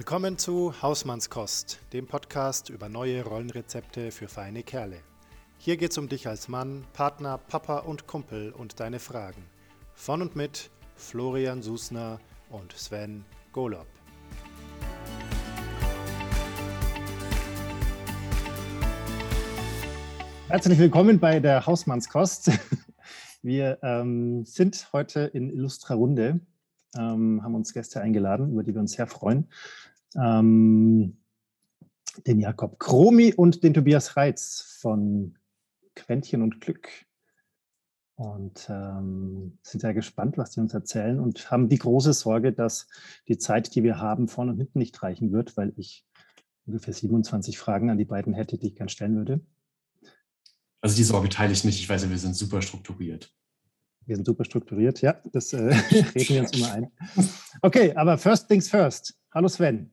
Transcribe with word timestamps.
Willkommen 0.00 0.38
zu 0.38 0.72
Hausmannskost, 0.80 1.78
dem 1.92 2.06
Podcast 2.06 2.70
über 2.70 2.88
neue 2.88 3.22
Rollenrezepte 3.22 4.10
für 4.10 4.28
feine 4.28 4.62
Kerle. 4.62 4.96
Hier 5.58 5.76
geht's 5.76 5.98
um 5.98 6.08
dich 6.08 6.26
als 6.26 6.48
Mann, 6.48 6.86
Partner, 6.94 7.36
Papa 7.36 7.80
und 7.80 8.06
Kumpel 8.06 8.50
und 8.50 8.80
deine 8.80 8.98
Fragen. 8.98 9.42
Von 9.92 10.22
und 10.22 10.36
mit 10.36 10.70
Florian 10.96 11.60
Susner 11.60 12.18
und 12.48 12.72
Sven 12.72 13.26
Golob. 13.52 13.86
Herzlich 20.48 20.78
willkommen 20.78 21.20
bei 21.20 21.40
der 21.40 21.66
Hausmannskost. 21.66 22.52
Wir 23.42 23.78
ähm, 23.82 24.46
sind 24.46 24.88
heute 24.94 25.20
in 25.24 25.50
illustrer 25.50 25.96
Runde, 25.96 26.40
ähm, 26.96 27.42
haben 27.44 27.54
uns 27.54 27.74
Gäste 27.74 28.00
eingeladen, 28.00 28.50
über 28.50 28.62
die 28.62 28.72
wir 28.74 28.80
uns 28.80 28.92
sehr 28.92 29.06
freuen 29.06 29.46
ähm, 30.16 31.18
den 32.26 32.40
Jakob 32.40 32.78
Kromi 32.78 33.32
und 33.34 33.62
den 33.62 33.74
Tobias 33.74 34.16
Reitz 34.16 34.78
von 34.80 35.38
Quäntchen 35.94 36.42
und 36.42 36.60
Glück. 36.60 36.88
Und 38.16 38.68
ähm, 38.68 39.58
sind 39.62 39.80
sehr 39.80 39.94
gespannt, 39.94 40.36
was 40.36 40.50
die 40.50 40.60
uns 40.60 40.74
erzählen 40.74 41.18
und 41.18 41.50
haben 41.50 41.70
die 41.70 41.78
große 41.78 42.12
Sorge, 42.12 42.52
dass 42.52 42.86
die 43.28 43.38
Zeit, 43.38 43.74
die 43.74 43.82
wir 43.82 43.98
haben, 43.98 44.28
vorne 44.28 44.52
und 44.52 44.58
hinten 44.58 44.78
nicht 44.78 45.02
reichen 45.02 45.32
wird, 45.32 45.56
weil 45.56 45.72
ich 45.76 46.04
ungefähr 46.66 46.92
27 46.92 47.58
Fragen 47.58 47.88
an 47.88 47.96
die 47.96 48.04
beiden 48.04 48.34
hätte, 48.34 48.58
die 48.58 48.68
ich 48.68 48.76
gerne 48.76 48.90
stellen 48.90 49.16
würde. 49.16 49.40
Also 50.82 50.96
die 50.96 51.04
Sorge 51.04 51.30
teile 51.30 51.52
ich 51.52 51.64
nicht. 51.64 51.80
Ich 51.80 51.88
weiß 51.88 52.02
ja, 52.02 52.10
wir 52.10 52.18
sind 52.18 52.34
super 52.34 52.60
strukturiert. 52.60 53.32
Wir 54.04 54.16
sind 54.16 54.26
super 54.26 54.44
strukturiert, 54.44 55.00
ja, 55.00 55.20
das 55.32 55.52
äh, 55.52 55.58
reden 56.14 56.34
wir 56.34 56.40
uns 56.40 56.52
immer 56.52 56.72
ein. 56.72 56.90
Okay, 57.62 57.94
aber 57.94 58.18
first 58.18 58.48
things 58.48 58.68
first. 58.68 59.18
Hallo 59.32 59.48
Sven. 59.48 59.92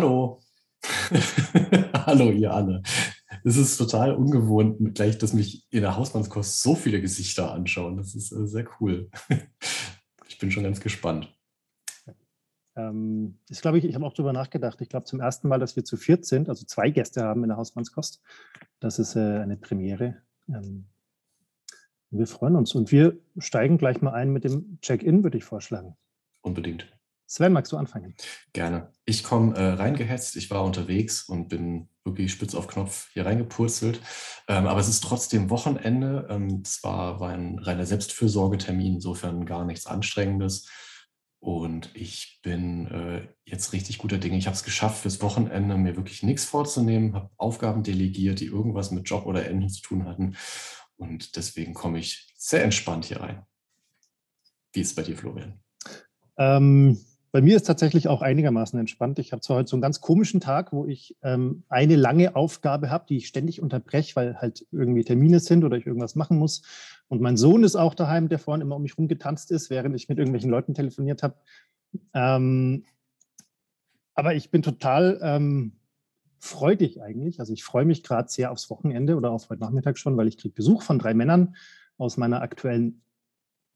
Hallo. 0.00 0.40
Hallo, 2.06 2.30
ihr 2.32 2.54
alle. 2.54 2.82
Es 3.44 3.58
ist 3.58 3.76
total 3.76 4.14
ungewohnt, 4.14 4.94
gleich, 4.94 5.18
dass 5.18 5.34
mich 5.34 5.66
in 5.68 5.82
der 5.82 5.94
Hausmannskost 5.94 6.62
so 6.62 6.74
viele 6.74 7.02
Gesichter 7.02 7.52
anschauen. 7.52 7.98
Das 7.98 8.14
ist 8.14 8.32
äh, 8.32 8.46
sehr 8.46 8.66
cool. 8.80 9.10
ich 10.26 10.38
bin 10.38 10.50
schon 10.50 10.62
ganz 10.62 10.80
gespannt. 10.80 11.36
Ähm, 12.76 13.36
ich 13.50 13.60
glaube, 13.60 13.76
ich, 13.76 13.84
ich 13.84 13.94
habe 13.94 14.06
auch 14.06 14.14
darüber 14.14 14.32
nachgedacht. 14.32 14.80
Ich 14.80 14.88
glaube, 14.88 15.04
zum 15.04 15.20
ersten 15.20 15.48
Mal, 15.48 15.58
dass 15.58 15.76
wir 15.76 15.84
zu 15.84 15.98
viert 15.98 16.24
sind, 16.24 16.48
also 16.48 16.64
zwei 16.64 16.88
Gäste 16.88 17.22
haben 17.22 17.42
in 17.42 17.50
der 17.50 17.58
Hausmannskost. 17.58 18.22
Das 18.78 18.98
ist 18.98 19.16
äh, 19.16 19.40
eine 19.40 19.58
Premiere. 19.58 20.16
Ähm, 20.48 20.86
wir 22.08 22.26
freuen 22.26 22.56
uns 22.56 22.74
und 22.74 22.90
wir 22.90 23.18
steigen 23.36 23.76
gleich 23.76 24.00
mal 24.00 24.14
ein 24.14 24.32
mit 24.32 24.44
dem 24.44 24.78
Check-in, 24.80 25.24
würde 25.24 25.36
ich 25.36 25.44
vorschlagen. 25.44 25.94
Unbedingt. 26.40 26.90
Sven, 27.30 27.52
magst 27.52 27.70
du 27.70 27.76
anfangen? 27.76 28.16
Gerne. 28.52 28.90
Ich 29.04 29.22
komme 29.22 29.56
äh, 29.56 29.74
reingehetzt, 29.74 30.34
ich 30.34 30.50
war 30.50 30.64
unterwegs 30.64 31.22
und 31.22 31.46
bin 31.46 31.88
wirklich 32.02 32.32
spitz 32.32 32.56
auf 32.56 32.66
Knopf 32.66 33.08
hier 33.12 33.24
reingepurzelt. 33.24 34.00
Ähm, 34.48 34.66
aber 34.66 34.80
es 34.80 34.88
ist 34.88 35.04
trotzdem 35.04 35.48
Wochenende. 35.48 36.26
Ähm, 36.28 36.64
zwar 36.64 37.20
war 37.20 37.30
ein 37.30 37.60
reiner 37.60 37.86
Selbstfürsorgetermin, 37.86 38.94
insofern 38.94 39.46
gar 39.46 39.64
nichts 39.64 39.86
Anstrengendes. 39.86 40.68
Und 41.38 41.94
ich 41.94 42.40
bin 42.42 42.88
äh, 42.88 43.28
jetzt 43.44 43.72
richtig 43.72 43.98
guter 43.98 44.18
Dinge. 44.18 44.36
Ich 44.36 44.46
habe 44.46 44.56
es 44.56 44.64
geschafft, 44.64 45.02
fürs 45.02 45.22
Wochenende 45.22 45.76
mir 45.76 45.94
wirklich 45.94 46.24
nichts 46.24 46.44
vorzunehmen, 46.44 47.14
habe 47.14 47.30
Aufgaben 47.36 47.84
delegiert, 47.84 48.40
die 48.40 48.46
irgendwas 48.46 48.90
mit 48.90 49.08
Job 49.08 49.24
oder 49.26 49.46
Enden 49.46 49.68
zu 49.68 49.82
tun 49.82 50.04
hatten. 50.04 50.36
Und 50.96 51.36
deswegen 51.36 51.74
komme 51.74 52.00
ich 52.00 52.34
sehr 52.36 52.64
entspannt 52.64 53.04
hier 53.04 53.20
rein. 53.20 53.46
Wie 54.72 54.80
ist 54.80 54.88
es 54.88 54.94
bei 54.96 55.04
dir, 55.04 55.16
Florian? 55.16 55.60
Ähm, 56.36 56.98
bei 57.32 57.40
mir 57.40 57.56
ist 57.56 57.66
tatsächlich 57.66 58.08
auch 58.08 58.22
einigermaßen 58.22 58.78
entspannt. 58.78 59.18
Ich 59.20 59.32
habe 59.32 59.40
zwar 59.40 59.58
heute 59.58 59.68
so 59.68 59.76
einen 59.76 59.82
ganz 59.82 60.00
komischen 60.00 60.40
Tag, 60.40 60.72
wo 60.72 60.86
ich 60.86 61.16
ähm, 61.22 61.62
eine 61.68 61.94
lange 61.94 62.34
Aufgabe 62.34 62.90
habe, 62.90 63.06
die 63.08 63.18
ich 63.18 63.28
ständig 63.28 63.62
unterbreche, 63.62 64.16
weil 64.16 64.36
halt 64.40 64.66
irgendwie 64.72 65.04
Termine 65.04 65.38
sind 65.38 65.64
oder 65.64 65.76
ich 65.76 65.86
irgendwas 65.86 66.16
machen 66.16 66.38
muss. 66.38 66.62
Und 67.08 67.20
mein 67.20 67.36
Sohn 67.36 67.62
ist 67.62 67.76
auch 67.76 67.94
daheim, 67.94 68.28
der 68.28 68.38
vorhin 68.38 68.62
immer 68.62 68.76
um 68.76 68.82
mich 68.82 68.98
rumgetanzt 68.98 69.50
ist, 69.52 69.70
während 69.70 69.94
ich 69.94 70.08
mit 70.08 70.18
irgendwelchen 70.18 70.50
Leuten 70.50 70.74
telefoniert 70.74 71.22
habe. 71.22 71.36
Ähm, 72.14 72.84
aber 74.14 74.34
ich 74.34 74.50
bin 74.50 74.62
total 74.62 75.18
ähm, 75.22 75.72
freudig 76.40 77.00
eigentlich. 77.00 77.38
Also 77.38 77.52
ich 77.52 77.62
freue 77.62 77.84
mich 77.84 78.02
gerade 78.02 78.28
sehr 78.28 78.50
aufs 78.50 78.70
Wochenende 78.70 79.16
oder 79.16 79.30
auf 79.30 79.48
heute 79.50 79.60
Nachmittag 79.60 79.98
schon, 79.98 80.16
weil 80.16 80.26
ich 80.26 80.36
kriege 80.36 80.54
Besuch 80.54 80.82
von 80.82 80.98
drei 80.98 81.14
Männern 81.14 81.54
aus 81.96 82.16
meiner 82.16 82.42
aktuellen 82.42 83.02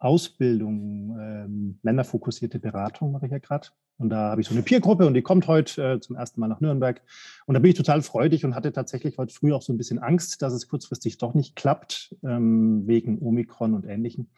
Ausbildung, 0.05 1.17
ähm, 1.19 1.79
länderfokussierte 1.83 2.59
Beratung 2.59 3.13
mache 3.13 3.27
ich 3.27 3.33
ja 3.33 3.39
gerade. 3.39 3.69
Und 3.97 4.11
da 4.11 4.31
habe 4.31 4.41
ich 4.41 4.49
so 4.49 4.55
eine 4.55 4.63
Peergruppe 4.63 5.07
und 5.07 5.15
die 5.15 5.23
kommt 5.23 5.47
heute 5.47 5.95
äh, 5.95 6.01
zum 6.01 6.17
ersten 6.17 6.41
Mal 6.41 6.49
nach 6.49 6.61
Nürnberg. 6.61 7.01
Und 7.47 7.55
da 7.55 7.61
bin 7.61 7.71
ich 7.71 7.77
total 7.77 8.03
freudig 8.03 8.45
und 8.45 8.55
hatte 8.55 8.73
tatsächlich 8.73 9.19
heute 9.19 9.33
früh 9.33 9.53
auch 9.53 9.63
so 9.63 9.73
ein 9.73 9.79
bisschen 9.79 10.01
Angst, 10.01 10.43
dass 10.43 10.53
es 10.53 10.69
kurzfristig 10.69 11.19
doch 11.19 11.35
nicht 11.35 11.57
klappt, 11.57 12.15
ähm, 12.23 12.87
wegen 12.87 13.21
Omikron 13.21 13.73
und 13.75 13.87
Ähnlichem. 13.87 14.29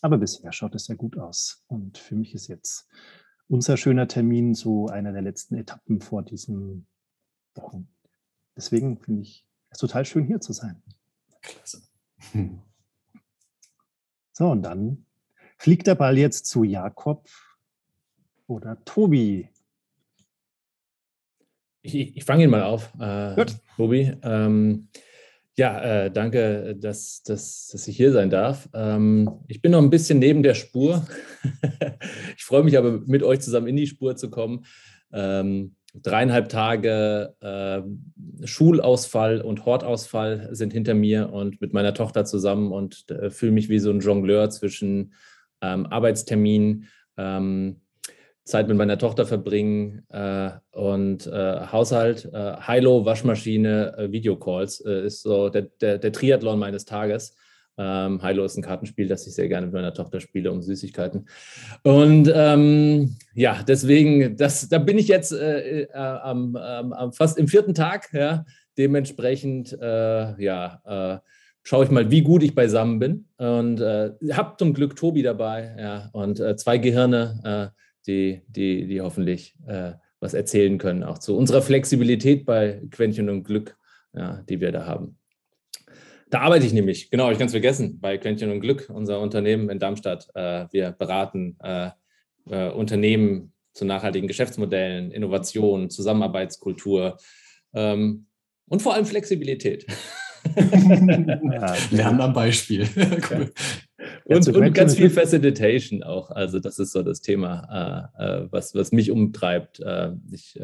Aber 0.00 0.18
bisher 0.18 0.52
schaut 0.52 0.74
es 0.74 0.86
sehr 0.86 0.96
gut 0.96 1.18
aus. 1.18 1.64
Und 1.68 1.98
für 1.98 2.16
mich 2.16 2.34
ist 2.34 2.48
jetzt 2.48 2.88
unser 3.48 3.76
schöner 3.76 4.08
Termin 4.08 4.54
so 4.54 4.88
einer 4.88 5.12
der 5.12 5.22
letzten 5.22 5.54
Etappen 5.54 6.00
vor 6.00 6.22
diesen 6.22 6.86
Wochen. 7.54 7.88
Deswegen 8.56 8.98
finde 8.98 9.22
ich 9.22 9.46
es 9.70 9.78
total 9.78 10.04
schön, 10.06 10.26
hier 10.26 10.40
zu 10.40 10.52
sein. 10.52 10.82
Klasse. 11.40 11.82
Hm. 12.32 12.62
So, 14.36 14.50
und 14.50 14.62
dann 14.62 15.06
fliegt 15.58 15.86
der 15.86 15.94
Ball 15.94 16.18
jetzt 16.18 16.46
zu 16.46 16.64
Jakob 16.64 17.28
oder 18.48 18.84
Tobi. 18.84 19.48
Ich, 21.82 22.16
ich 22.16 22.24
fange 22.24 22.44
ihn 22.44 22.50
mal 22.50 22.64
auf, 22.64 22.92
äh, 22.98 23.36
Gut. 23.36 23.56
Tobi. 23.76 24.12
Ähm, 24.22 24.88
ja, 25.56 25.80
äh, 26.06 26.10
danke, 26.10 26.74
dass, 26.74 27.22
dass, 27.22 27.68
dass 27.68 27.86
ich 27.86 27.96
hier 27.96 28.10
sein 28.10 28.28
darf. 28.28 28.68
Ähm, 28.74 29.30
ich 29.46 29.62
bin 29.62 29.70
noch 29.70 29.82
ein 29.82 29.90
bisschen 29.90 30.18
neben 30.18 30.42
der 30.42 30.54
Spur. 30.54 31.06
ich 32.36 32.42
freue 32.42 32.64
mich 32.64 32.76
aber, 32.76 33.02
mit 33.06 33.22
euch 33.22 33.40
zusammen 33.40 33.68
in 33.68 33.76
die 33.76 33.86
Spur 33.86 34.16
zu 34.16 34.30
kommen. 34.30 34.64
Ähm, 35.12 35.76
dreieinhalb 35.94 36.48
Tage 36.48 37.34
äh, 37.40 38.46
Schulausfall 38.46 39.40
und 39.40 39.64
Hortausfall 39.64 40.48
sind 40.52 40.72
hinter 40.72 40.94
mir 40.94 41.32
und 41.32 41.60
mit 41.60 41.72
meiner 41.72 41.94
Tochter 41.94 42.24
zusammen 42.24 42.72
und 42.72 43.08
äh, 43.10 43.30
fühle 43.30 43.52
mich 43.52 43.68
wie 43.68 43.78
so 43.78 43.90
ein 43.90 44.00
Jongleur 44.00 44.50
zwischen 44.50 45.14
ähm, 45.62 45.86
Arbeitstermin, 45.86 46.86
ähm, 47.16 47.80
Zeit 48.44 48.68
mit 48.68 48.76
meiner 48.76 48.98
Tochter 48.98 49.24
verbringen 49.24 50.04
äh, 50.10 50.50
und 50.72 51.26
äh, 51.26 51.66
Haushalt, 51.66 52.28
äh, 52.32 52.56
Hilo, 52.60 53.06
Waschmaschine, 53.06 53.96
äh, 53.96 54.12
Videocalls 54.12 54.80
ist 54.80 55.22
so 55.22 55.48
der, 55.48 55.62
der, 55.80 55.98
der 55.98 56.12
Triathlon 56.12 56.58
meines 56.58 56.84
Tages. 56.84 57.34
Ähm, 57.76 58.24
Hilo 58.24 58.44
ist 58.44 58.56
ein 58.56 58.62
Kartenspiel, 58.62 59.08
das 59.08 59.26
ich 59.26 59.34
sehr 59.34 59.48
gerne 59.48 59.66
mit 59.66 59.74
meiner 59.74 59.94
Tochter 59.94 60.20
spiele, 60.20 60.52
um 60.52 60.62
Süßigkeiten. 60.62 61.26
Und 61.82 62.30
ähm, 62.32 63.16
ja, 63.34 63.62
deswegen, 63.66 64.36
das, 64.36 64.68
da 64.68 64.78
bin 64.78 64.98
ich 64.98 65.08
jetzt 65.08 65.32
äh, 65.32 65.82
äh, 65.82 65.92
am, 65.92 66.56
am, 66.56 67.12
fast 67.12 67.38
im 67.38 67.48
vierten 67.48 67.74
Tag. 67.74 68.12
Ja, 68.12 68.44
dementsprechend, 68.78 69.76
äh, 69.80 70.42
ja, 70.42 70.80
äh, 70.84 71.18
schaue 71.62 71.84
ich 71.84 71.90
mal, 71.90 72.10
wie 72.10 72.22
gut 72.22 72.42
ich 72.42 72.54
beisammen 72.54 72.98
bin. 72.98 73.26
Und 73.38 73.80
äh, 73.80 74.12
habe 74.32 74.56
zum 74.58 74.74
Glück 74.74 74.96
Tobi 74.96 75.22
dabei, 75.22 75.74
ja, 75.78 76.10
und 76.12 76.38
äh, 76.38 76.56
zwei 76.56 76.78
Gehirne, 76.78 77.72
die, 78.06 78.42
die, 78.48 78.86
die 78.86 79.00
hoffentlich 79.00 79.56
was 80.20 80.34
erzählen 80.34 80.76
können, 80.76 81.04
auch 81.04 81.18
zu 81.18 81.36
unserer 81.36 81.62
Flexibilität 81.62 82.44
bei 82.44 82.82
Quäntchen 82.90 83.30
und 83.30 83.44
Glück, 83.44 83.78
ja, 84.12 84.42
die 84.48 84.60
wir 84.60 84.72
da 84.72 84.84
haben. 84.84 85.16
Da 86.30 86.40
arbeite 86.40 86.66
ich 86.66 86.72
nämlich, 86.72 87.10
genau, 87.10 87.30
ich 87.30 87.38
kann 87.38 87.46
es 87.46 87.52
vergessen, 87.52 88.00
bei 88.00 88.18
Quäntchen 88.18 88.50
und 88.50 88.60
Glück, 88.60 88.90
unser 88.92 89.20
Unternehmen 89.20 89.68
in 89.70 89.78
Darmstadt. 89.78 90.28
Äh, 90.34 90.66
wir 90.70 90.92
beraten 90.92 91.56
äh, 91.62 91.90
äh, 92.48 92.70
Unternehmen 92.70 93.52
zu 93.72 93.84
nachhaltigen 93.84 94.28
Geschäftsmodellen, 94.28 95.10
Innovation, 95.10 95.90
Zusammenarbeitskultur 95.90 97.18
ähm, 97.74 98.26
und 98.68 98.82
vor 98.82 98.94
allem 98.94 99.06
Flexibilität. 99.06 99.86
ja, 100.56 101.74
Lernen 101.90 102.20
am 102.20 102.34
Beispiel. 102.34 102.86
cool. 103.30 103.50
Und, 104.26 104.46
und 104.46 104.74
ganz 104.74 104.94
viel 104.94 105.08
Facilitation 105.08 106.02
auch. 106.02 106.30
Also 106.30 106.60
das 106.60 106.78
ist 106.78 106.92
so 106.92 107.02
das 107.02 107.22
Thema, 107.22 108.12
was, 108.50 108.74
was 108.74 108.92
mich 108.92 109.10
umtreibt. 109.10 109.82
Ich 110.30 110.60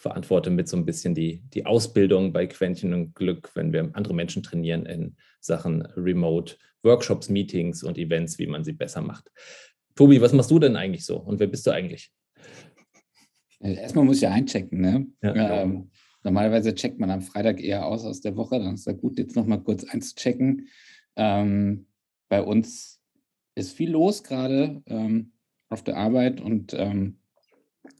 verantworte 0.00 0.48
mit 0.48 0.66
so 0.66 0.78
ein 0.78 0.86
bisschen 0.86 1.14
die, 1.14 1.42
die 1.52 1.66
Ausbildung 1.66 2.32
bei 2.32 2.46
Quäntchen 2.46 2.94
und 2.94 3.14
Glück, 3.14 3.50
wenn 3.54 3.70
wir 3.72 3.90
andere 3.92 4.14
Menschen 4.14 4.42
trainieren 4.42 4.86
in 4.86 5.16
Sachen 5.40 5.82
Remote 5.82 6.56
Workshops, 6.82 7.28
Meetings 7.28 7.82
und 7.82 7.98
Events, 7.98 8.38
wie 8.38 8.46
man 8.46 8.64
sie 8.64 8.72
besser 8.72 9.02
macht. 9.02 9.30
Tobi, 9.94 10.18
was 10.22 10.32
machst 10.32 10.50
du 10.50 10.58
denn 10.58 10.76
eigentlich 10.76 11.04
so 11.04 11.18
und 11.18 11.38
wer 11.38 11.48
bist 11.48 11.66
du 11.66 11.70
eigentlich? 11.70 12.10
Äh, 13.60 13.74
erstmal 13.74 14.06
muss 14.06 14.16
ich 14.16 14.22
ja 14.22 14.30
einchecken. 14.30 14.80
Ne? 14.80 15.06
Ja, 15.22 15.62
ähm, 15.62 15.90
normalerweise 16.24 16.74
checkt 16.74 16.98
man 16.98 17.10
am 17.10 17.20
Freitag 17.20 17.62
eher 17.62 17.84
aus 17.84 18.06
aus 18.06 18.22
der 18.22 18.36
Woche. 18.36 18.58
Dann 18.58 18.74
ist 18.74 18.86
es 18.86 18.96
gut, 18.96 19.18
jetzt 19.18 19.36
nochmal 19.36 19.62
kurz 19.62 19.84
einzuchecken. 19.84 20.68
Ähm, 21.16 21.88
bei 22.30 22.42
uns 22.42 23.02
ist 23.54 23.76
viel 23.76 23.90
los 23.90 24.22
gerade 24.22 24.82
ähm, 24.86 25.32
auf 25.68 25.84
der 25.84 25.98
Arbeit 25.98 26.40
und 26.40 26.72
ähm, 26.72 27.18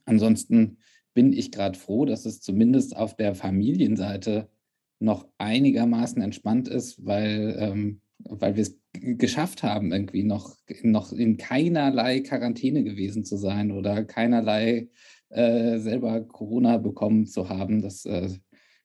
ansonsten 0.06 0.78
bin 1.20 1.34
ich 1.34 1.52
gerade 1.52 1.78
froh, 1.78 2.06
dass 2.06 2.24
es 2.24 2.40
zumindest 2.40 2.96
auf 2.96 3.14
der 3.14 3.34
Familienseite 3.34 4.48
noch 5.00 5.28
einigermaßen 5.36 6.22
entspannt 6.22 6.66
ist, 6.66 7.04
weil, 7.04 7.56
ähm, 7.58 8.00
weil 8.20 8.56
wir 8.56 8.62
es 8.62 8.80
geschafft 8.94 9.62
haben, 9.62 9.92
irgendwie 9.92 10.22
noch, 10.22 10.56
noch 10.82 11.12
in 11.12 11.36
keinerlei 11.36 12.20
Quarantäne 12.20 12.84
gewesen 12.84 13.26
zu 13.26 13.36
sein 13.36 13.70
oder 13.70 14.02
keinerlei 14.02 14.88
äh, 15.28 15.76
selber 15.76 16.22
Corona 16.22 16.78
bekommen 16.78 17.26
zu 17.26 17.50
haben. 17.50 17.82
Das, 17.82 18.06
äh, 18.06 18.30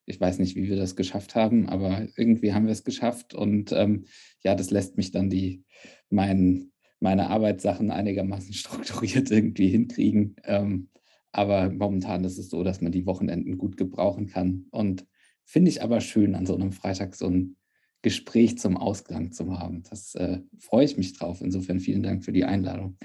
ich 0.06 0.20
weiß 0.20 0.40
nicht, 0.40 0.58
wie 0.58 0.68
wir 0.68 0.76
das 0.76 0.98
geschafft 0.98 1.36
haben, 1.36 1.70
aber 1.70 2.06
irgendwie 2.18 2.52
haben 2.52 2.66
wir 2.66 2.74
es 2.74 2.84
geschafft. 2.84 3.34
Und 3.34 3.72
ähm, 3.72 4.08
ja, 4.44 4.56
das 4.56 4.72
lässt 4.72 4.98
mich 4.98 5.12
dann 5.12 5.30
die, 5.30 5.64
mein, 6.10 6.74
meine 7.00 7.30
Arbeitssachen 7.30 7.92
einigermaßen 7.92 8.54
strukturiert 8.54 9.32
irgendwie 9.32 9.70
hinkriegen. 9.70 10.36
Ähm, 10.44 10.90
aber 11.36 11.70
momentan 11.70 12.24
ist 12.24 12.38
es 12.38 12.50
so, 12.50 12.64
dass 12.64 12.80
man 12.80 12.94
die 12.94 13.06
Wochenenden 13.06 13.58
gut 13.58 13.76
gebrauchen 13.76 14.28
kann. 14.28 14.68
Und 14.72 15.06
finde 15.44 15.70
ich 15.70 15.84
aber 15.84 16.00
schön, 16.00 16.34
an 16.34 16.46
so 16.46 16.56
einem 16.56 16.72
Freitag 16.72 17.14
so 17.14 17.28
ein 17.28 17.58
Gespräch 18.02 18.58
zum 18.58 18.78
Ausgang 18.78 19.34
zu 19.34 19.60
haben. 19.60 19.84
Das 19.90 20.16
äh, 20.16 20.40
freue 20.60 20.86
ich 20.86 20.96
mich 20.96 21.12
drauf. 21.12 21.42
Insofern 21.42 21.82
vielen 21.82 22.04
Dank 22.04 22.24
für 22.24 22.32
die 22.32 22.46
Einladung. 22.46 22.98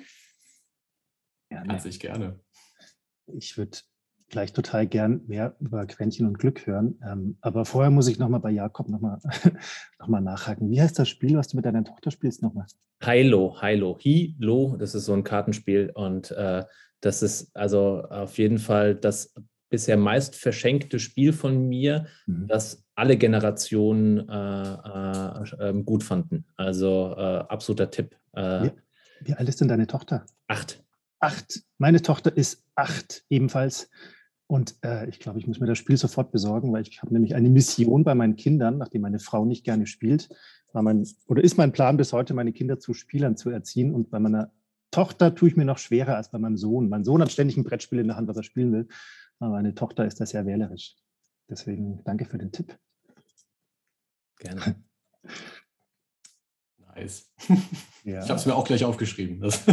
Gerne. 1.49 1.73
Herzlich 1.73 1.99
gerne. 1.99 2.39
Ich 3.27 3.59
würde 3.59 3.79
gleich 4.29 4.53
total 4.53 4.87
gern 4.87 5.23
mehr 5.27 5.57
über 5.59 5.85
Quäntchen 5.87 6.29
und 6.29 6.39
Glück 6.39 6.69
hören. 6.69 7.01
Ähm, 7.05 7.37
aber 7.41 7.65
vorher 7.65 7.91
muss 7.91 8.07
ich 8.07 8.21
nochmal 8.21 8.39
bei 8.39 8.53
Jakob 8.53 8.89
nochmal 8.89 9.19
noch 9.99 10.07
mal 10.07 10.21
nachhaken. 10.21 10.71
Wie 10.71 10.81
heißt 10.81 10.97
das 10.97 11.09
Spiel, 11.09 11.37
was 11.37 11.49
du 11.49 11.57
mit 11.57 11.67
deiner 11.67 11.83
Tochter 11.83 12.13
spielst 12.13 12.43
nochmal? 12.43 12.67
Hilo, 13.03 13.61
Hilo. 13.61 13.99
Hilo, 13.99 14.77
das 14.77 14.95
ist 14.95 15.07
so 15.07 15.15
ein 15.15 15.25
Kartenspiel 15.25 15.91
und 15.95 16.31
äh, 16.31 16.65
das 17.01 17.23
ist 17.23 17.55
also 17.55 18.03
auf 18.09 18.39
jeden 18.39 18.59
Fall 18.59 18.95
das 18.95 19.35
bisher 19.71 19.97
meist 19.97 20.35
verschenkte 20.35 20.99
Spiel 20.99 21.33
von 21.33 21.69
mir, 21.69 22.07
mhm. 22.27 22.47
das 22.49 22.85
alle 22.95 23.17
Generationen 23.17 24.29
äh, 24.29 24.73
äh, 24.73 25.69
ähm, 25.69 25.85
gut 25.87 26.03
fanden. 26.03 26.45
Also 26.57 27.15
äh, 27.17 27.45
absoluter 27.49 27.91
Tipp. 27.91 28.17
Äh. 28.33 28.65
Wie, 28.65 28.73
wie 29.23 29.35
alt 29.35 29.49
ist 29.49 29.61
denn 29.61 29.69
deine 29.69 29.87
Tochter? 29.87 30.27
Acht. 30.49 30.83
Acht. 31.21 31.63
Meine 31.79 32.03
Tochter 32.03 32.37
ist 32.37 32.65
acht 32.75 33.25
ebenfalls. 33.31 33.89
Und 34.47 34.75
äh, 34.83 35.09
ich 35.09 35.21
glaube, 35.21 35.39
ich 35.39 35.47
muss 35.47 35.61
mir 35.61 35.67
das 35.67 35.79
Spiel 35.79 35.97
sofort 35.97 36.33
besorgen, 36.33 36.73
weil 36.73 36.83
ich 36.83 37.01
habe 37.01 37.13
nämlich 37.13 37.37
eine 37.37 37.49
Mission 37.49 38.03
bei 38.03 38.15
meinen 38.17 38.37
Kindern, 38.37 38.79
nachdem 38.79 39.03
meine 39.03 39.21
Frau 39.21 39.45
nicht 39.45 39.65
gerne 39.65 39.87
spielt, 39.87 40.29
war 40.73 40.83
mein, 40.83 41.07
oder 41.27 41.45
ist 41.45 41.57
mein 41.57 41.73
Plan 41.73 41.97
bis 41.97 42.13
heute, 42.13 42.35
meine 42.35 42.53
Kinder 42.53 42.79
zu 42.79 42.93
Spielern 42.93 43.37
zu 43.37 43.51
erziehen. 43.51 43.95
Und 43.95 44.11
bei 44.11 44.19
meiner 44.19 44.51
Tochter 44.91 45.35
tue 45.35 45.49
ich 45.49 45.57
mir 45.57 45.65
noch 45.65 45.79
schwerer 45.79 46.17
als 46.17 46.31
bei 46.31 46.39
meinem 46.39 46.57
Sohn. 46.57 46.89
Mein 46.89 47.05
Sohn 47.05 47.23
hat 47.23 47.31
ständig 47.31 47.57
ein 47.57 47.65
Brettspiel 47.65 48.01
in 48.01 48.09
der 48.09 48.17
Hand, 48.17 48.29
was 48.29 48.37
er 48.37 48.43
spielen 48.43 48.73
will. 48.73 48.89
Aber 49.39 49.53
meine 49.53 49.75
Tochter 49.75 50.05
ist 50.07 50.21
da 50.21 50.27
sehr 50.27 50.47
wählerisch. 50.47 50.97
Deswegen 51.49 52.03
danke 52.05 52.25
für 52.25 52.39
den 52.39 52.53
Tipp. 52.53 52.77
Gerne. 54.39 54.77
Nice. 56.97 57.31
Ja. 58.03 58.25
Ich 58.25 58.29
habe 58.29 58.41
es 58.41 58.47
mir 58.47 58.55
auch 58.57 58.65
gleich 58.65 58.85
aufgeschrieben. 58.85 59.41
Das 59.41 59.65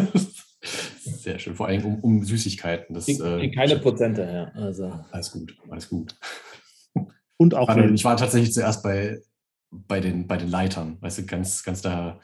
sehr 1.01 1.39
schön. 1.39 1.55
Vor 1.55 1.67
allem 1.67 1.85
um, 1.85 1.99
um 2.01 2.23
Süßigkeiten. 2.23 2.93
Das, 2.93 3.07
äh, 3.07 3.49
keine 3.51 3.79
Prozente, 3.79 4.21
ja. 4.21 4.61
Also. 4.61 4.93
Alles 5.11 5.31
gut, 5.31 5.57
alles 5.69 5.89
gut. 5.89 6.15
Und 7.37 7.55
auch. 7.55 7.75
Ich 7.75 8.05
war 8.05 8.17
tatsächlich 8.17 8.53
zuerst 8.53 8.83
bei, 8.83 9.21
bei, 9.71 9.99
den, 9.99 10.27
bei 10.27 10.37
den 10.37 10.49
Leitern, 10.49 10.97
weißt 11.01 11.19
du, 11.19 11.25
ganz, 11.25 11.63
ganz 11.63 11.81
da 11.81 12.19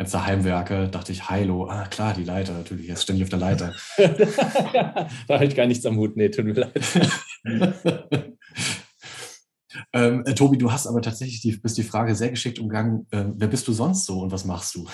ganze 0.00 0.24
Heimwerke, 0.24 0.88
dachte 0.88 1.12
ich, 1.12 1.28
Heilo, 1.28 1.68
ah 1.68 1.86
klar, 1.86 2.14
die 2.14 2.24
Leiter, 2.24 2.54
natürlich, 2.54 2.88
ist 2.88 3.02
ständig 3.02 3.24
auf 3.24 3.28
der 3.28 3.38
Leiter. 3.38 3.74
da 3.98 5.06
habe 5.28 5.44
ich 5.44 5.54
gar 5.54 5.66
nichts 5.66 5.84
am 5.84 5.98
Hut, 5.98 6.16
nee, 6.16 6.30
tut 6.30 6.46
mir 6.46 6.54
leid. 6.54 6.72
ähm, 9.92 10.22
äh, 10.24 10.32
Tobi, 10.32 10.56
du 10.56 10.72
hast 10.72 10.86
aber 10.86 11.02
tatsächlich 11.02 11.42
die, 11.42 11.54
bist 11.54 11.76
die 11.76 11.82
Frage 11.82 12.14
sehr 12.14 12.30
geschickt 12.30 12.58
umgangen, 12.58 13.06
äh, 13.10 13.26
wer 13.34 13.48
bist 13.48 13.68
du 13.68 13.74
sonst 13.74 14.06
so 14.06 14.20
und 14.20 14.32
was 14.32 14.46
machst 14.46 14.74
du? 14.74 14.88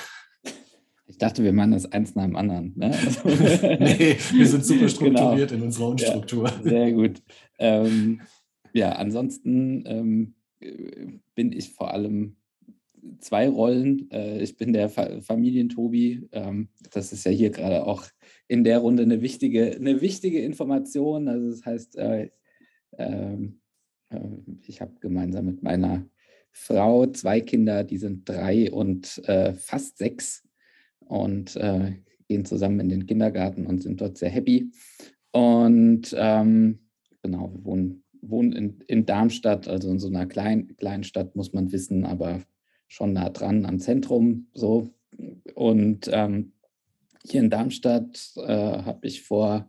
Ich 1.06 1.18
dachte, 1.18 1.44
wir 1.44 1.52
machen 1.52 1.70
das 1.70 1.86
eins 1.86 2.16
nach 2.16 2.24
dem 2.24 2.34
anderen. 2.34 2.72
Ne? 2.74 2.88
nee, 3.78 4.16
wir 4.32 4.46
sind 4.48 4.66
super 4.66 4.88
strukturiert 4.88 5.50
genau. 5.50 5.60
in 5.60 5.66
unserer 5.68 5.86
Unstruktur. 5.86 6.48
Ja, 6.48 6.62
sehr 6.64 6.90
gut. 6.90 7.22
Ähm, 7.60 8.22
ja, 8.72 8.90
ansonsten 8.90 9.84
ähm, 9.86 10.34
äh, 10.58 11.20
bin 11.36 11.52
ich 11.52 11.74
vor 11.74 11.94
allem 11.94 12.38
zwei 13.20 13.48
Rollen. 13.48 14.10
Äh, 14.10 14.42
ich 14.42 14.56
bin 14.56 14.72
der 14.72 14.88
Familientobi. 14.88 16.28
Ähm, 16.32 16.68
das 16.92 17.12
ist 17.12 17.24
ja 17.24 17.32
hier 17.32 17.50
gerade 17.50 17.86
auch 17.86 18.04
in 18.48 18.64
der 18.64 18.78
Runde 18.78 19.02
eine 19.02 19.22
wichtige, 19.22 19.74
eine 19.74 20.00
wichtige 20.00 20.40
Information. 20.40 21.28
Also 21.28 21.50
das 21.50 21.64
heißt, 21.64 21.96
äh, 21.96 22.30
ähm, 22.98 23.60
äh, 24.10 24.18
ich 24.66 24.80
habe 24.80 24.94
gemeinsam 25.00 25.46
mit 25.46 25.62
meiner 25.62 26.06
Frau 26.50 27.06
zwei 27.06 27.40
Kinder, 27.40 27.84
die 27.84 27.98
sind 27.98 28.26
drei 28.26 28.72
und 28.72 29.20
fast 29.58 29.98
sechs 29.98 30.42
und 31.00 31.54
gehen 32.28 32.44
zusammen 32.46 32.80
in 32.80 32.88
den 32.88 33.06
Kindergarten 33.06 33.66
und 33.66 33.82
sind 33.82 34.00
dort 34.00 34.16
sehr 34.16 34.30
happy. 34.30 34.70
Und 35.32 36.14
ähm, 36.16 36.78
genau, 37.22 37.52
wir 37.52 37.62
wohnen, 37.62 38.04
wohnen 38.22 38.52
in, 38.52 38.80
in 38.86 39.04
Darmstadt, 39.04 39.68
also 39.68 39.90
in 39.90 39.98
so 39.98 40.08
einer 40.08 40.24
kleinen, 40.24 40.74
kleinen 40.78 41.04
Stadt, 41.04 41.36
muss 41.36 41.52
man 41.52 41.72
wissen, 41.72 42.06
aber 42.06 42.40
schon 42.86 43.12
nah 43.12 43.30
dran 43.30 43.66
am 43.66 43.78
Zentrum. 43.78 44.48
So. 44.54 44.94
Und 45.54 46.08
ähm, 46.12 46.52
hier 47.24 47.40
in 47.40 47.50
Darmstadt 47.50 48.32
äh, 48.36 48.42
habe 48.42 49.06
ich 49.06 49.22
vor 49.22 49.68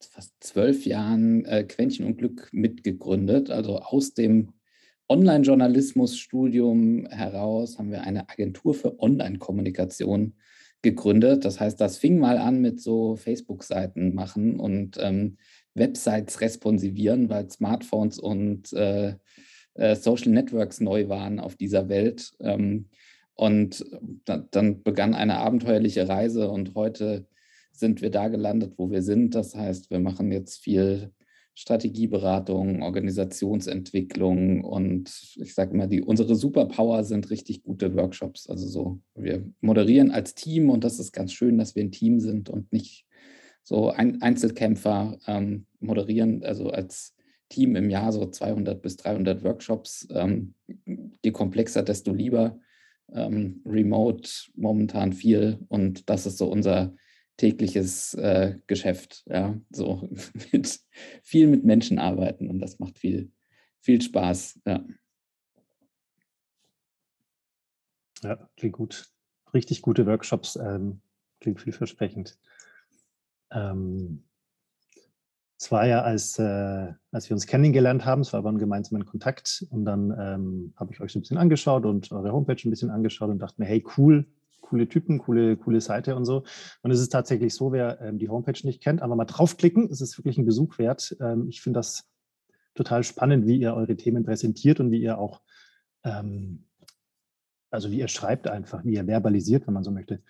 fast 0.00 0.34
zwölf 0.40 0.84
Jahren 0.84 1.44
äh, 1.44 1.64
Quäntchen 1.64 2.06
und 2.06 2.18
Glück 2.18 2.48
mitgegründet. 2.52 3.50
Also 3.50 3.78
aus 3.78 4.14
dem 4.14 4.52
Online-Journalismus-Studium 5.08 7.06
heraus 7.06 7.78
haben 7.78 7.90
wir 7.90 8.02
eine 8.02 8.28
Agentur 8.28 8.74
für 8.74 9.00
Online-Kommunikation 9.00 10.34
gegründet. 10.82 11.44
Das 11.44 11.60
heißt, 11.60 11.80
das 11.80 11.98
fing 11.98 12.18
mal 12.18 12.38
an 12.38 12.60
mit 12.60 12.80
so 12.80 13.16
Facebook-Seiten 13.16 14.14
machen 14.14 14.58
und 14.58 14.98
ähm, 15.00 15.36
Websites 15.74 16.40
responsivieren, 16.40 17.28
weil 17.28 17.50
Smartphones 17.50 18.18
und 18.18 18.72
äh, 18.72 19.14
äh, 19.74 19.96
Social 19.96 20.32
Networks 20.32 20.80
neu 20.80 21.08
waren 21.08 21.40
auf 21.40 21.56
dieser 21.56 21.88
Welt. 21.88 22.32
Ähm, 22.40 22.86
und 23.34 23.84
da, 24.24 24.38
dann 24.50 24.82
begann 24.82 25.14
eine 25.14 25.38
abenteuerliche 25.38 26.08
Reise 26.08 26.50
und 26.50 26.74
heute 26.74 27.26
sind 27.72 28.02
wir 28.02 28.10
da 28.10 28.28
gelandet, 28.28 28.74
wo 28.76 28.90
wir 28.90 29.02
sind. 29.02 29.34
Das 29.34 29.54
heißt, 29.54 29.90
wir 29.90 29.98
machen 29.98 30.30
jetzt 30.30 30.58
viel 30.58 31.10
Strategieberatung, 31.54 32.82
Organisationsentwicklung 32.82 34.64
und 34.64 35.10
ich 35.36 35.54
sage 35.54 35.74
immer, 35.74 35.86
die, 35.86 36.02
unsere 36.02 36.34
Superpower 36.34 37.04
sind 37.04 37.30
richtig 37.30 37.62
gute 37.62 37.94
Workshops. 37.94 38.48
Also 38.48 38.68
so, 38.68 39.00
wir 39.14 39.44
moderieren 39.60 40.10
als 40.10 40.34
Team 40.34 40.70
und 40.70 40.84
das 40.84 40.98
ist 40.98 41.12
ganz 41.12 41.32
schön, 41.32 41.58
dass 41.58 41.74
wir 41.74 41.84
ein 41.84 41.92
Team 41.92 42.20
sind 42.20 42.48
und 42.48 42.72
nicht 42.72 43.06
so 43.62 43.90
ein 43.90 44.22
Einzelkämpfer 44.22 45.18
ähm, 45.26 45.66
moderieren, 45.78 46.42
also 46.42 46.70
als 46.70 47.14
Team 47.52 47.76
im 47.76 47.90
Jahr 47.90 48.12
so 48.12 48.26
200 48.26 48.80
bis 48.80 48.96
300 48.96 49.44
Workshops. 49.44 50.08
Ähm, 50.10 50.54
je 51.24 51.30
komplexer, 51.30 51.82
desto 51.82 52.12
lieber. 52.12 52.58
Ähm, 53.12 53.60
remote 53.66 54.30
momentan 54.54 55.12
viel 55.12 55.58
und 55.68 56.08
das 56.08 56.24
ist 56.24 56.38
so 56.38 56.50
unser 56.50 56.94
tägliches 57.36 58.14
äh, 58.14 58.56
Geschäft. 58.66 59.22
Ja, 59.26 59.60
so 59.70 60.08
mit, 60.52 60.80
viel 61.22 61.46
mit 61.46 61.64
Menschen 61.64 61.98
arbeiten 61.98 62.48
und 62.48 62.58
das 62.58 62.78
macht 62.78 62.98
viel, 62.98 63.30
viel 63.80 64.00
Spaß. 64.00 64.60
Ja. 64.66 64.84
Ja, 68.22 68.48
klingt 68.56 68.74
gut. 68.74 69.10
Richtig 69.52 69.82
gute 69.82 70.06
Workshops, 70.06 70.56
ähm, 70.56 71.02
klingt 71.40 71.60
vielversprechend. 71.60 72.38
Ähm, 73.50 74.24
es 75.62 75.70
war 75.70 75.86
ja, 75.86 76.02
als, 76.02 76.40
äh, 76.40 76.92
als 77.12 77.30
wir 77.30 77.36
uns 77.36 77.46
kennengelernt 77.46 78.04
haben, 78.04 78.22
es 78.22 78.32
war 78.32 78.38
aber 78.38 78.50
ein 78.50 78.58
gemeinsamer 78.58 79.04
Kontakt 79.04 79.64
und 79.70 79.84
dann 79.84 80.10
ähm, 80.18 80.74
habe 80.74 80.92
ich 80.92 81.00
euch 81.00 81.12
so 81.12 81.20
ein 81.20 81.22
bisschen 81.22 81.38
angeschaut 81.38 81.84
und 81.86 82.10
eure 82.10 82.32
Homepage 82.32 82.60
ein 82.64 82.70
bisschen 82.70 82.90
angeschaut 82.90 83.30
und 83.30 83.38
dachte 83.38 83.60
mir, 83.60 83.66
hey, 83.66 83.84
cool, 83.96 84.26
coole 84.60 84.88
Typen, 84.88 85.20
coole, 85.20 85.56
coole 85.56 85.80
Seite 85.80 86.16
und 86.16 86.24
so. 86.24 86.42
Und 86.82 86.90
es 86.90 86.98
ist 86.98 87.10
tatsächlich 87.10 87.54
so, 87.54 87.70
wer 87.70 88.00
ähm, 88.00 88.18
die 88.18 88.28
Homepage 88.28 88.58
nicht 88.64 88.82
kennt, 88.82 89.02
einfach 89.02 89.14
mal 89.14 89.24
draufklicken, 89.24 89.88
es 89.88 90.00
ist 90.00 90.18
wirklich 90.18 90.36
ein 90.36 90.46
Besuch 90.46 90.78
wert. 90.78 91.16
Ähm, 91.20 91.46
ich 91.48 91.62
finde 91.62 91.78
das 91.78 92.10
total 92.74 93.04
spannend, 93.04 93.46
wie 93.46 93.58
ihr 93.58 93.74
eure 93.74 93.94
Themen 93.96 94.24
präsentiert 94.24 94.80
und 94.80 94.90
wie 94.90 95.00
ihr 95.00 95.16
auch, 95.16 95.42
ähm, 96.02 96.64
also 97.70 97.92
wie 97.92 98.00
ihr 98.00 98.08
schreibt 98.08 98.48
einfach, 98.48 98.84
wie 98.84 98.94
ihr 98.94 99.04
verbalisiert, 99.04 99.68
wenn 99.68 99.74
man 99.74 99.84
so 99.84 99.92
möchte. 99.92 100.22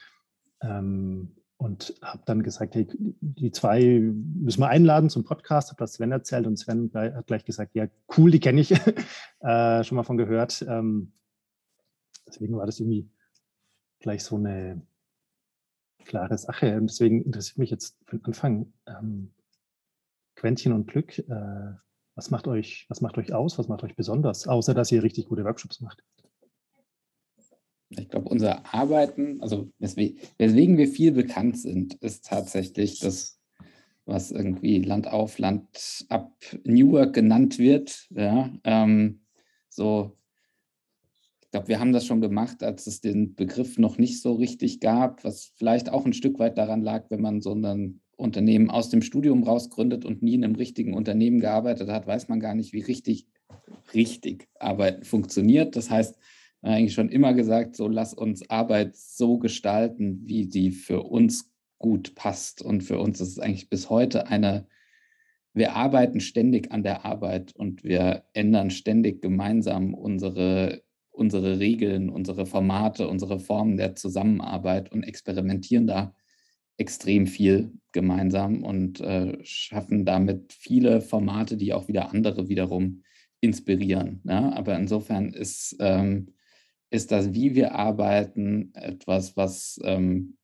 Ähm, 0.60 1.36
und 1.62 1.94
habe 2.02 2.22
dann 2.26 2.42
gesagt, 2.42 2.74
hey, 2.74 2.88
die 3.20 3.52
zwei 3.52 4.00
müssen 4.00 4.60
wir 4.60 4.68
einladen 4.68 5.10
zum 5.10 5.22
Podcast, 5.22 5.70
habe 5.70 5.78
das 5.78 5.94
Sven 5.94 6.10
erzählt 6.10 6.48
und 6.48 6.56
Sven 6.56 6.90
hat 6.92 7.28
gleich 7.28 7.44
gesagt, 7.44 7.76
ja, 7.76 7.86
cool, 8.16 8.32
die 8.32 8.40
kenne 8.40 8.60
ich, 8.60 8.72
äh, 9.40 9.84
schon 9.84 9.94
mal 9.94 10.02
von 10.02 10.16
gehört. 10.16 10.64
Ähm, 10.68 11.12
deswegen 12.26 12.56
war 12.56 12.66
das 12.66 12.80
irgendwie 12.80 13.08
gleich 14.00 14.24
so 14.24 14.36
eine 14.36 14.82
klare 16.04 16.36
Sache. 16.36 16.76
Und 16.76 16.90
deswegen 16.90 17.22
interessiert 17.22 17.58
mich 17.58 17.70
jetzt 17.70 17.96
von 18.06 18.24
Anfang, 18.24 18.72
ähm, 18.86 19.30
Quäntchen 20.34 20.72
und 20.72 20.88
Glück. 20.88 21.16
Äh, 21.16 21.74
was 22.16 22.32
macht 22.32 22.48
euch, 22.48 22.86
was 22.88 23.00
macht 23.00 23.18
euch 23.18 23.32
aus? 23.32 23.56
Was 23.56 23.68
macht 23.68 23.84
euch 23.84 23.94
besonders? 23.94 24.48
Außer 24.48 24.74
dass 24.74 24.90
ihr 24.90 25.04
richtig 25.04 25.28
gute 25.28 25.44
Workshops 25.44 25.80
macht. 25.80 26.02
Ich 27.98 28.08
glaube, 28.08 28.28
unser 28.28 28.74
Arbeiten, 28.74 29.40
also 29.40 29.70
weswegen, 29.78 30.18
weswegen 30.38 30.78
wir 30.78 30.88
viel 30.88 31.12
bekannt 31.12 31.58
sind, 31.58 31.94
ist 31.94 32.26
tatsächlich 32.26 33.00
das, 33.00 33.38
was 34.04 34.30
irgendwie 34.30 34.78
Land 34.80 35.08
auf, 35.08 35.38
Land 35.38 36.04
ab 36.08 36.32
New 36.64 36.92
Work 36.92 37.14
genannt 37.14 37.58
wird. 37.58 38.08
Ja, 38.10 38.50
ähm, 38.64 39.20
so, 39.68 40.16
ich 41.42 41.50
glaube, 41.50 41.68
wir 41.68 41.80
haben 41.80 41.92
das 41.92 42.06
schon 42.06 42.20
gemacht, 42.20 42.62
als 42.62 42.86
es 42.86 43.00
den 43.00 43.34
Begriff 43.34 43.78
noch 43.78 43.98
nicht 43.98 44.20
so 44.20 44.32
richtig 44.32 44.80
gab, 44.80 45.22
was 45.24 45.52
vielleicht 45.56 45.90
auch 45.90 46.06
ein 46.06 46.14
Stück 46.14 46.38
weit 46.38 46.56
daran 46.58 46.82
lag, 46.82 47.10
wenn 47.10 47.20
man 47.20 47.40
so 47.40 47.54
ein 47.54 48.00
Unternehmen 48.16 48.70
aus 48.70 48.88
dem 48.88 49.02
Studium 49.02 49.42
rausgründet 49.42 50.04
und 50.04 50.22
nie 50.22 50.34
in 50.34 50.44
einem 50.44 50.54
richtigen 50.54 50.94
Unternehmen 50.94 51.40
gearbeitet 51.40 51.88
hat, 51.88 52.06
weiß 52.06 52.28
man 52.28 52.40
gar 52.40 52.54
nicht, 52.54 52.72
wie 52.72 52.80
richtig, 52.80 53.26
richtig 53.94 54.48
Arbeit 54.58 55.06
funktioniert. 55.06 55.76
Das 55.76 55.90
heißt, 55.90 56.16
eigentlich 56.62 56.94
schon 56.94 57.08
immer 57.08 57.34
gesagt, 57.34 57.76
so 57.76 57.88
lass 57.88 58.14
uns 58.14 58.48
Arbeit 58.48 58.96
so 58.96 59.38
gestalten, 59.38 60.22
wie 60.24 60.44
sie 60.44 60.70
für 60.70 61.02
uns 61.02 61.52
gut 61.78 62.14
passt. 62.14 62.62
Und 62.62 62.82
für 62.82 62.98
uns 62.98 63.20
ist 63.20 63.28
es 63.28 63.38
eigentlich 63.38 63.68
bis 63.68 63.90
heute 63.90 64.28
eine, 64.28 64.66
wir 65.52 65.74
arbeiten 65.74 66.20
ständig 66.20 66.70
an 66.72 66.82
der 66.82 67.04
Arbeit 67.04 67.54
und 67.56 67.84
wir 67.84 68.24
ändern 68.32 68.70
ständig 68.70 69.20
gemeinsam 69.20 69.92
unsere, 69.92 70.82
unsere 71.10 71.58
Regeln, 71.58 72.08
unsere 72.08 72.46
Formate, 72.46 73.08
unsere 73.08 73.40
Formen 73.40 73.76
der 73.76 73.96
Zusammenarbeit 73.96 74.90
und 74.92 75.02
experimentieren 75.02 75.86
da 75.86 76.14
extrem 76.78 77.26
viel 77.26 77.72
gemeinsam 77.90 78.62
und 78.62 79.00
äh, 79.00 79.36
schaffen 79.44 80.04
damit 80.04 80.52
viele 80.52 81.00
Formate, 81.00 81.56
die 81.56 81.74
auch 81.74 81.88
wieder 81.88 82.10
andere 82.10 82.48
wiederum 82.48 83.02
inspirieren. 83.40 84.22
Ja? 84.24 84.52
Aber 84.52 84.76
insofern 84.76 85.30
ist 85.30 85.76
ähm, 85.80 86.28
ist 86.92 87.10
das, 87.10 87.32
wie 87.32 87.54
wir 87.54 87.74
arbeiten, 87.74 88.70
etwas, 88.74 89.34
was 89.36 89.80
ähm, 89.82 90.36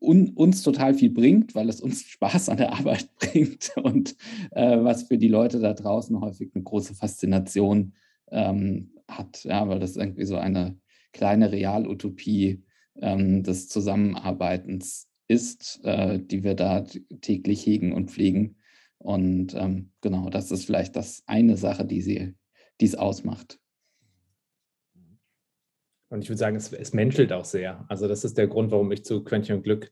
un, 0.00 0.30
uns 0.30 0.62
total 0.62 0.94
viel 0.94 1.10
bringt, 1.10 1.54
weil 1.54 1.68
es 1.68 1.80
uns 1.80 2.02
Spaß 2.08 2.48
an 2.48 2.56
der 2.56 2.72
Arbeit 2.72 3.08
bringt 3.18 3.72
und 3.76 4.16
äh, 4.50 4.78
was 4.82 5.04
für 5.04 5.16
die 5.16 5.28
Leute 5.28 5.60
da 5.60 5.72
draußen 5.72 6.20
häufig 6.20 6.50
eine 6.54 6.64
große 6.64 6.94
Faszination 6.94 7.94
ähm, 8.30 8.90
hat, 9.08 9.44
ja, 9.44 9.68
weil 9.68 9.78
das 9.78 9.96
irgendwie 9.96 10.24
so 10.24 10.36
eine 10.36 10.76
kleine 11.12 11.52
Realutopie 11.52 12.64
ähm, 13.00 13.44
des 13.44 13.68
Zusammenarbeitens 13.68 15.08
ist, 15.28 15.80
äh, 15.84 16.18
die 16.18 16.42
wir 16.42 16.54
da 16.54 16.84
täglich 17.20 17.64
hegen 17.64 17.92
und 17.92 18.10
pflegen. 18.10 18.56
Und 18.98 19.54
ähm, 19.54 19.92
genau, 20.00 20.28
das 20.28 20.50
ist 20.50 20.64
vielleicht 20.64 20.96
das 20.96 21.22
eine 21.26 21.56
Sache, 21.56 21.84
die 21.84 22.02
sie, 22.02 22.34
die 22.80 22.86
es 22.86 22.96
ausmacht. 22.96 23.60
Und 26.14 26.22
ich 26.22 26.28
würde 26.28 26.38
sagen, 26.38 26.54
es, 26.54 26.72
es 26.72 26.92
menschelt 26.92 27.32
auch 27.32 27.44
sehr. 27.44 27.84
Also 27.88 28.06
das 28.06 28.24
ist 28.24 28.38
der 28.38 28.46
Grund, 28.46 28.70
warum 28.70 28.92
ich 28.92 29.04
zu 29.04 29.24
Quäntchen 29.24 29.56
und 29.56 29.62
Glück 29.64 29.90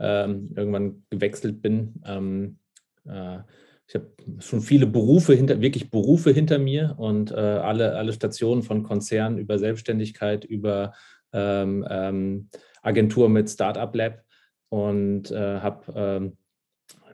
ähm, 0.00 0.50
irgendwann 0.56 1.04
gewechselt 1.10 1.62
bin. 1.62 2.02
Ähm, 2.04 2.58
äh, 3.06 3.38
ich 3.86 3.94
habe 3.94 4.10
schon 4.40 4.62
viele 4.62 4.88
Berufe 4.88 5.32
hinter, 5.32 5.60
wirklich 5.60 5.92
Berufe 5.92 6.32
hinter 6.32 6.58
mir 6.58 6.96
und 6.98 7.30
äh, 7.30 7.36
alle, 7.36 7.94
alle 7.94 8.12
Stationen 8.12 8.64
von 8.64 8.82
Konzernen 8.82 9.38
über 9.38 9.60
Selbstständigkeit, 9.60 10.44
über 10.44 10.92
ähm, 11.32 11.86
ähm 11.88 12.48
Agentur 12.82 13.28
mit 13.28 13.48
Startup 13.48 13.94
Lab 13.94 14.24
und 14.70 15.30
äh, 15.30 15.60
habe 15.60 15.92
ähm, 15.94 16.36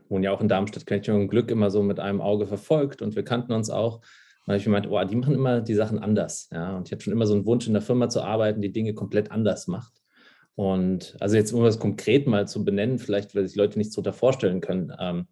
wohne 0.09 0.27
ja 0.27 0.33
auch 0.33 0.41
in 0.41 0.49
Darmstadt, 0.49 0.87
Quäntchen 0.87 1.15
und 1.17 1.29
Glück 1.29 1.51
immer 1.51 1.71
so 1.71 1.83
mit 1.83 2.01
einem 2.01 2.23
Auge 2.23 2.47
verfolgt 2.47 3.03
und 3.03 3.17
wir 3.17 3.25
kannten 3.25 3.53
uns 3.53 3.69
auch 3.69 4.01
und 4.47 4.53
habe 4.53 4.59
ich 4.59 4.65
gemeint, 4.65 4.87
oh, 4.89 5.05
die 5.05 5.17
machen 5.17 5.35
immer 5.35 5.61
die 5.61 5.75
Sachen 5.75 5.99
anders. 5.99 6.49
Ja? 6.53 6.77
Und 6.77 6.87
ich 6.87 6.93
hatte 6.93 7.03
schon 7.03 7.13
immer 7.13 7.27
so 7.27 7.35
einen 7.35 7.47
Wunsch, 7.47 7.67
in 7.67 7.73
der 7.73 7.83
Firma 7.83 8.09
zu 8.09 8.23
arbeiten, 8.23 8.63
die 8.63 8.73
Dinge 8.73 8.95
komplett 8.95 9.33
anders 9.33 9.67
macht. 9.67 9.93
Und 10.55 11.17
also 11.21 11.37
jetzt, 11.37 11.53
um 11.53 11.65
das 11.65 11.81
konkret 11.81 12.27
mal 12.29 12.47
zu 12.47 12.65
benennen, 12.65 12.99
vielleicht, 12.99 13.35
weil 13.35 13.47
sich 13.47 13.57
Leute 13.57 13.77
nichts 13.77 13.95
darunter 13.95 14.13
vorstellen 14.13 14.61
können, 14.61 14.93
ähm, 14.99 15.27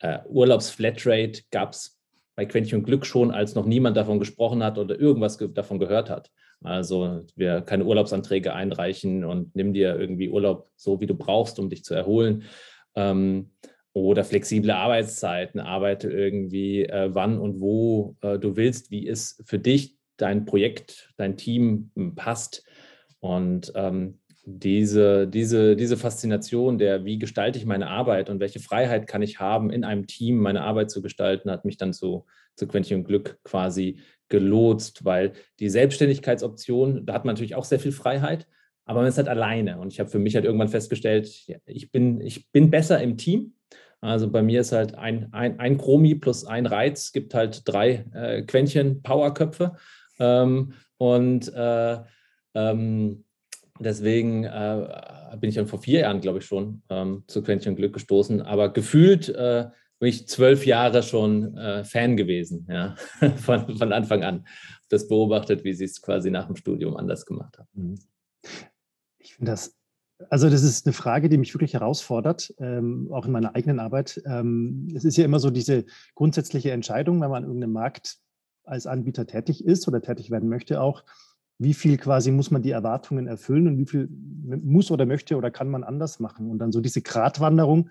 äh, 0.00 0.18
Urlaubsflatrate 0.26 1.42
gab 1.50 1.72
es 1.72 2.00
bei 2.34 2.46
Quäntchen 2.46 2.82
Glück 2.82 3.06
schon, 3.06 3.30
als 3.30 3.54
noch 3.54 3.66
niemand 3.66 3.96
davon 3.96 4.18
gesprochen 4.18 4.62
hat 4.62 4.78
oder 4.78 4.98
irgendwas 4.98 5.38
ge 5.38 5.48
davon 5.52 5.78
gehört 5.78 6.10
hat. 6.10 6.30
Also 6.62 7.24
wir 7.36 7.60
keine 7.60 7.84
Urlaubsanträge 7.84 8.54
einreichen 8.54 9.24
und 9.24 9.54
nimm 9.54 9.72
dir 9.72 9.98
irgendwie 9.98 10.30
Urlaub 10.30 10.70
so, 10.76 11.00
wie 11.00 11.06
du 11.06 11.14
brauchst, 11.14 11.58
um 11.58 11.68
dich 11.68 11.84
zu 11.84 11.94
erholen. 11.94 12.44
Ähm, 12.94 13.52
oder 13.96 14.24
flexible 14.24 14.72
Arbeitszeiten, 14.72 15.58
arbeite 15.58 16.10
irgendwie 16.10 16.84
äh, 16.84 17.14
wann 17.14 17.38
und 17.38 17.62
wo 17.62 18.14
äh, 18.20 18.38
du 18.38 18.54
willst, 18.54 18.90
wie 18.90 19.08
es 19.08 19.42
für 19.46 19.58
dich, 19.58 19.96
dein 20.18 20.44
Projekt, 20.44 21.14
dein 21.16 21.38
Team 21.38 21.92
hm, 21.96 22.14
passt. 22.14 22.62
Und 23.20 23.72
ähm, 23.74 24.18
diese, 24.44 25.26
diese, 25.26 25.76
diese 25.76 25.96
Faszination 25.96 26.76
der, 26.76 27.06
wie 27.06 27.18
gestalte 27.18 27.58
ich 27.58 27.64
meine 27.64 27.88
Arbeit 27.88 28.28
und 28.28 28.38
welche 28.38 28.60
Freiheit 28.60 29.06
kann 29.06 29.22
ich 29.22 29.40
haben, 29.40 29.70
in 29.70 29.82
einem 29.82 30.06
Team 30.06 30.36
meine 30.36 30.60
Arbeit 30.60 30.90
zu 30.90 31.00
gestalten, 31.00 31.50
hat 31.50 31.64
mich 31.64 31.78
dann 31.78 31.94
zu, 31.94 32.26
zu 32.54 32.68
Quäntchen 32.68 33.02
Glück 33.02 33.38
quasi 33.44 34.00
gelotst, 34.28 35.06
weil 35.06 35.32
die 35.58 35.70
Selbstständigkeitsoption, 35.70 37.06
da 37.06 37.14
hat 37.14 37.24
man 37.24 37.34
natürlich 37.34 37.54
auch 37.54 37.64
sehr 37.64 37.80
viel 37.80 37.92
Freiheit, 37.92 38.46
aber 38.84 39.00
man 39.00 39.08
ist 39.08 39.16
halt 39.16 39.28
alleine. 39.28 39.78
Und 39.78 39.90
ich 39.90 40.00
habe 40.00 40.10
für 40.10 40.18
mich 40.18 40.34
halt 40.34 40.44
irgendwann 40.44 40.68
festgestellt, 40.68 41.46
ich 41.64 41.90
bin, 41.90 42.20
ich 42.20 42.50
bin 42.52 42.70
besser 42.70 43.00
im 43.00 43.16
Team 43.16 43.54
also 44.00 44.30
bei 44.30 44.42
mir 44.42 44.60
ist 44.60 44.72
halt 44.72 44.94
ein, 44.94 45.32
ein, 45.32 45.58
ein 45.58 45.78
Chromi 45.78 46.14
plus 46.14 46.44
ein 46.44 46.66
Reiz, 46.66 47.12
gibt 47.12 47.34
halt 47.34 47.62
drei 47.66 48.04
äh, 48.14 48.42
Quäntchen 48.42 49.02
Powerköpfe. 49.02 49.76
Ähm, 50.18 50.74
und 50.98 51.52
äh, 51.54 51.98
ähm, 52.54 53.24
deswegen 53.80 54.44
äh, 54.44 55.36
bin 55.38 55.50
ich 55.50 55.56
dann 55.56 55.66
vor 55.66 55.80
vier 55.80 56.00
Jahren, 56.00 56.20
glaube 56.20 56.38
ich, 56.38 56.46
schon 56.46 56.82
ähm, 56.88 57.24
zu 57.26 57.42
Quäntchen 57.42 57.76
Glück 57.76 57.94
gestoßen. 57.94 58.42
Aber 58.42 58.72
gefühlt 58.72 59.28
äh, 59.28 59.66
bin 59.98 60.08
ich 60.08 60.28
zwölf 60.28 60.66
Jahre 60.66 61.02
schon 61.02 61.56
äh, 61.56 61.84
Fan 61.84 62.16
gewesen, 62.16 62.66
ja, 62.70 62.94
von, 63.36 63.76
von 63.76 63.92
Anfang 63.92 64.24
an. 64.24 64.46
Das 64.88 65.08
beobachtet, 65.08 65.64
wie 65.64 65.72
sie 65.72 65.84
es 65.84 66.00
quasi 66.00 66.30
nach 66.30 66.46
dem 66.46 66.56
Studium 66.56 66.96
anders 66.96 67.26
gemacht 67.26 67.58
haben. 67.58 67.68
Mhm. 67.72 67.98
Ich 69.18 69.34
finde 69.34 69.52
das 69.52 69.74
also 70.30 70.48
das 70.48 70.62
ist 70.62 70.86
eine 70.86 70.92
Frage, 70.92 71.28
die 71.28 71.38
mich 71.38 71.54
wirklich 71.54 71.74
herausfordert, 71.74 72.54
ähm, 72.58 73.08
auch 73.12 73.26
in 73.26 73.32
meiner 73.32 73.54
eigenen 73.54 73.80
Arbeit. 73.80 74.22
Ähm, 74.26 74.88
es 74.94 75.04
ist 75.04 75.16
ja 75.16 75.24
immer 75.24 75.40
so 75.40 75.50
diese 75.50 75.84
grundsätzliche 76.14 76.72
Entscheidung, 76.72 77.20
wenn 77.20 77.30
man 77.30 77.42
in 77.42 77.48
irgendeinem 77.48 77.72
Markt 77.72 78.16
als 78.64 78.86
Anbieter 78.86 79.26
tätig 79.26 79.64
ist 79.64 79.86
oder 79.88 80.00
tätig 80.00 80.30
werden 80.30 80.48
möchte, 80.48 80.80
auch 80.80 81.04
wie 81.58 81.74
viel 81.74 81.96
quasi 81.96 82.30
muss 82.30 82.50
man 82.50 82.62
die 82.62 82.70
Erwartungen 82.70 83.26
erfüllen 83.26 83.66
und 83.68 83.78
wie 83.78 83.86
viel 83.86 84.08
muss 84.10 84.90
oder 84.90 85.06
möchte 85.06 85.36
oder 85.36 85.50
kann 85.50 85.68
man 85.68 85.84
anders 85.84 86.20
machen. 86.20 86.50
Und 86.50 86.58
dann 86.58 86.72
so 86.72 86.80
diese 86.80 87.00
Gratwanderung 87.00 87.90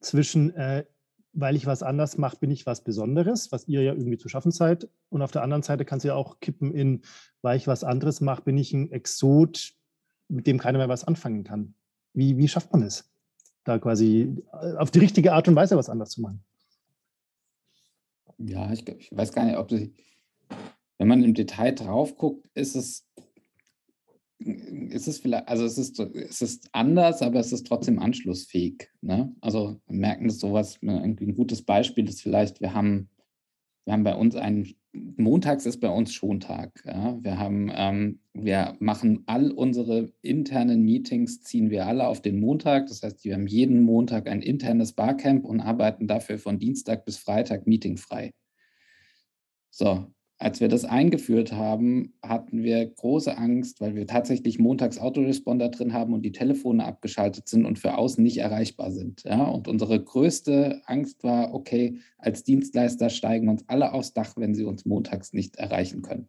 zwischen, 0.00 0.54
äh, 0.54 0.84
weil 1.32 1.56
ich 1.56 1.66
was 1.66 1.82
anders 1.82 2.18
mache, 2.18 2.38
bin 2.38 2.50
ich 2.50 2.66
was 2.66 2.84
Besonderes, 2.84 3.52
was 3.52 3.68
ihr 3.68 3.82
ja 3.82 3.92
irgendwie 3.92 4.18
zu 4.18 4.28
schaffen 4.28 4.52
seid. 4.52 4.88
Und 5.10 5.22
auf 5.22 5.30
der 5.30 5.42
anderen 5.42 5.62
Seite 5.62 5.84
kann 5.84 5.98
es 5.98 6.04
ja 6.04 6.14
auch 6.14 6.40
kippen 6.40 6.72
in, 6.72 7.02
weil 7.42 7.56
ich 7.56 7.66
was 7.66 7.84
anderes 7.84 8.20
mache, 8.20 8.42
bin 8.42 8.56
ich 8.56 8.72
ein 8.72 8.90
Exot, 8.92 9.74
mit 10.32 10.46
dem 10.46 10.58
keiner 10.58 10.78
mehr 10.78 10.88
was 10.88 11.04
anfangen 11.04 11.44
kann. 11.44 11.74
Wie, 12.14 12.36
wie 12.36 12.48
schafft 12.48 12.72
man 12.72 12.82
es, 12.82 13.10
da 13.64 13.78
quasi 13.78 14.34
äh, 14.60 14.76
auf 14.76 14.90
die 14.90 14.98
richtige 14.98 15.32
Art 15.32 15.46
und 15.48 15.56
Weise 15.56 15.76
was 15.76 15.88
anders 15.88 16.10
zu 16.10 16.22
machen? 16.22 16.42
Ja, 18.38 18.72
ich, 18.72 18.88
ich 18.88 19.10
weiß 19.12 19.32
gar 19.32 19.44
nicht, 19.44 19.56
ob 19.56 19.68
das, 19.68 19.82
wenn 20.98 21.08
man 21.08 21.22
im 21.22 21.34
Detail 21.34 21.72
drauf 21.72 22.16
guckt, 22.16 22.48
ist 22.54 22.74
es, 22.74 23.06
ist 24.38 25.06
es 25.06 25.20
vielleicht, 25.20 25.48
also 25.48 25.64
es 25.64 25.78
ist, 25.78 26.00
es 26.00 26.42
ist 26.42 26.68
anders, 26.72 27.22
aber 27.22 27.38
es 27.38 27.52
ist 27.52 27.66
trotzdem 27.66 27.98
anschlussfähig. 27.98 28.88
Ne? 29.00 29.34
Also 29.40 29.80
merken 29.86 30.28
das 30.28 30.40
sowas, 30.40 30.78
irgendwie 30.80 31.26
ein 31.26 31.36
gutes 31.36 31.62
Beispiel 31.62 32.08
ist 32.08 32.22
vielleicht, 32.22 32.60
wir 32.60 32.74
haben, 32.74 33.10
wir 33.84 33.92
haben 33.92 34.04
bei 34.04 34.14
uns 34.14 34.36
einen 34.36 34.74
montags 34.92 35.66
ist 35.66 35.80
bei 35.80 35.88
uns 35.88 36.12
Schontag. 36.12 36.82
Ja. 36.84 37.18
Wir 37.22 37.38
haben, 37.38 37.70
ähm, 37.74 38.20
wir 38.34 38.76
machen 38.78 39.22
all 39.26 39.50
unsere 39.50 40.12
internen 40.20 40.82
Meetings, 40.82 41.40
ziehen 41.40 41.70
wir 41.70 41.86
alle 41.86 42.06
auf 42.06 42.20
den 42.20 42.40
Montag. 42.40 42.88
Das 42.88 43.02
heißt, 43.02 43.24
wir 43.24 43.34
haben 43.34 43.46
jeden 43.46 43.82
Montag 43.82 44.28
ein 44.28 44.42
internes 44.42 44.92
Barcamp 44.92 45.44
und 45.44 45.60
arbeiten 45.60 46.06
dafür 46.06 46.38
von 46.38 46.58
Dienstag 46.58 47.04
bis 47.04 47.16
Freitag 47.16 47.66
meetingfrei. 47.66 48.32
So, 49.70 50.12
als 50.42 50.60
wir 50.60 50.66
das 50.66 50.84
eingeführt 50.84 51.52
haben, 51.52 52.14
hatten 52.20 52.64
wir 52.64 52.84
große 52.84 53.38
Angst, 53.38 53.80
weil 53.80 53.94
wir 53.94 54.08
tatsächlich 54.08 54.58
montags 54.58 54.98
Autoresponder 54.98 55.68
drin 55.68 55.92
haben 55.92 56.12
und 56.12 56.22
die 56.22 56.32
Telefone 56.32 56.84
abgeschaltet 56.84 57.48
sind 57.48 57.64
und 57.64 57.78
für 57.78 57.96
außen 57.96 58.20
nicht 58.20 58.38
erreichbar 58.38 58.90
sind. 58.90 59.22
Ja? 59.22 59.44
Und 59.44 59.68
unsere 59.68 60.02
größte 60.02 60.82
Angst 60.86 61.22
war, 61.22 61.54
okay, 61.54 61.98
als 62.18 62.42
Dienstleister 62.42 63.08
steigen 63.08 63.48
uns 63.48 63.62
alle 63.68 63.92
aufs 63.92 64.14
Dach, 64.14 64.34
wenn 64.36 64.56
sie 64.56 64.64
uns 64.64 64.84
montags 64.84 65.32
nicht 65.32 65.56
erreichen 65.56 66.02
können. 66.02 66.28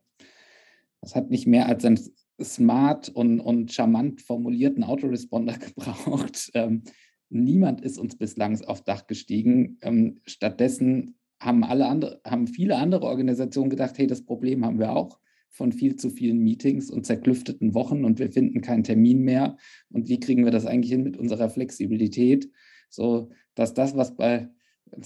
Das 1.01 1.15
hat 1.15 1.31
nicht 1.31 1.47
mehr 1.47 1.65
als 1.65 1.83
einen 1.83 1.99
smart 2.39 3.09
und, 3.09 3.39
und 3.39 3.73
charmant 3.73 4.21
formulierten 4.21 4.83
Autoresponder 4.83 5.57
gebraucht, 5.57 6.51
ähm, 6.53 6.83
niemand 7.29 7.81
ist 7.81 7.97
uns 7.97 8.15
bislang 8.15 8.61
auf 8.65 8.83
Dach 8.83 9.07
gestiegen. 9.07 9.79
Ähm, 9.81 10.21
stattdessen 10.27 11.15
haben 11.43 11.63
alle 11.63 11.87
andere, 11.87 12.21
haben 12.25 12.47
viele 12.47 12.77
andere 12.77 13.05
Organisationen 13.05 13.69
gedacht, 13.69 13.97
hey, 13.97 14.07
das 14.07 14.23
Problem 14.23 14.65
haben 14.65 14.79
wir 14.79 14.95
auch 14.95 15.19
von 15.49 15.71
viel 15.71 15.95
zu 15.95 16.09
vielen 16.09 16.39
Meetings 16.39 16.89
und 16.89 17.05
zerklüfteten 17.05 17.75
Wochen 17.75 18.05
und 18.05 18.17
wir 18.17 18.31
finden 18.31 18.61
keinen 18.61 18.83
Termin 18.83 19.21
mehr. 19.21 19.57
Und 19.91 20.09
wie 20.09 20.19
kriegen 20.19 20.45
wir 20.45 20.51
das 20.51 20.65
eigentlich 20.65 20.91
hin 20.91 21.03
mit 21.03 21.15
unserer 21.15 21.49
Flexibilität? 21.49 22.49
So, 22.89 23.29
dass 23.53 23.73
das, 23.73 23.95
was 23.95 24.15
bei 24.15 24.49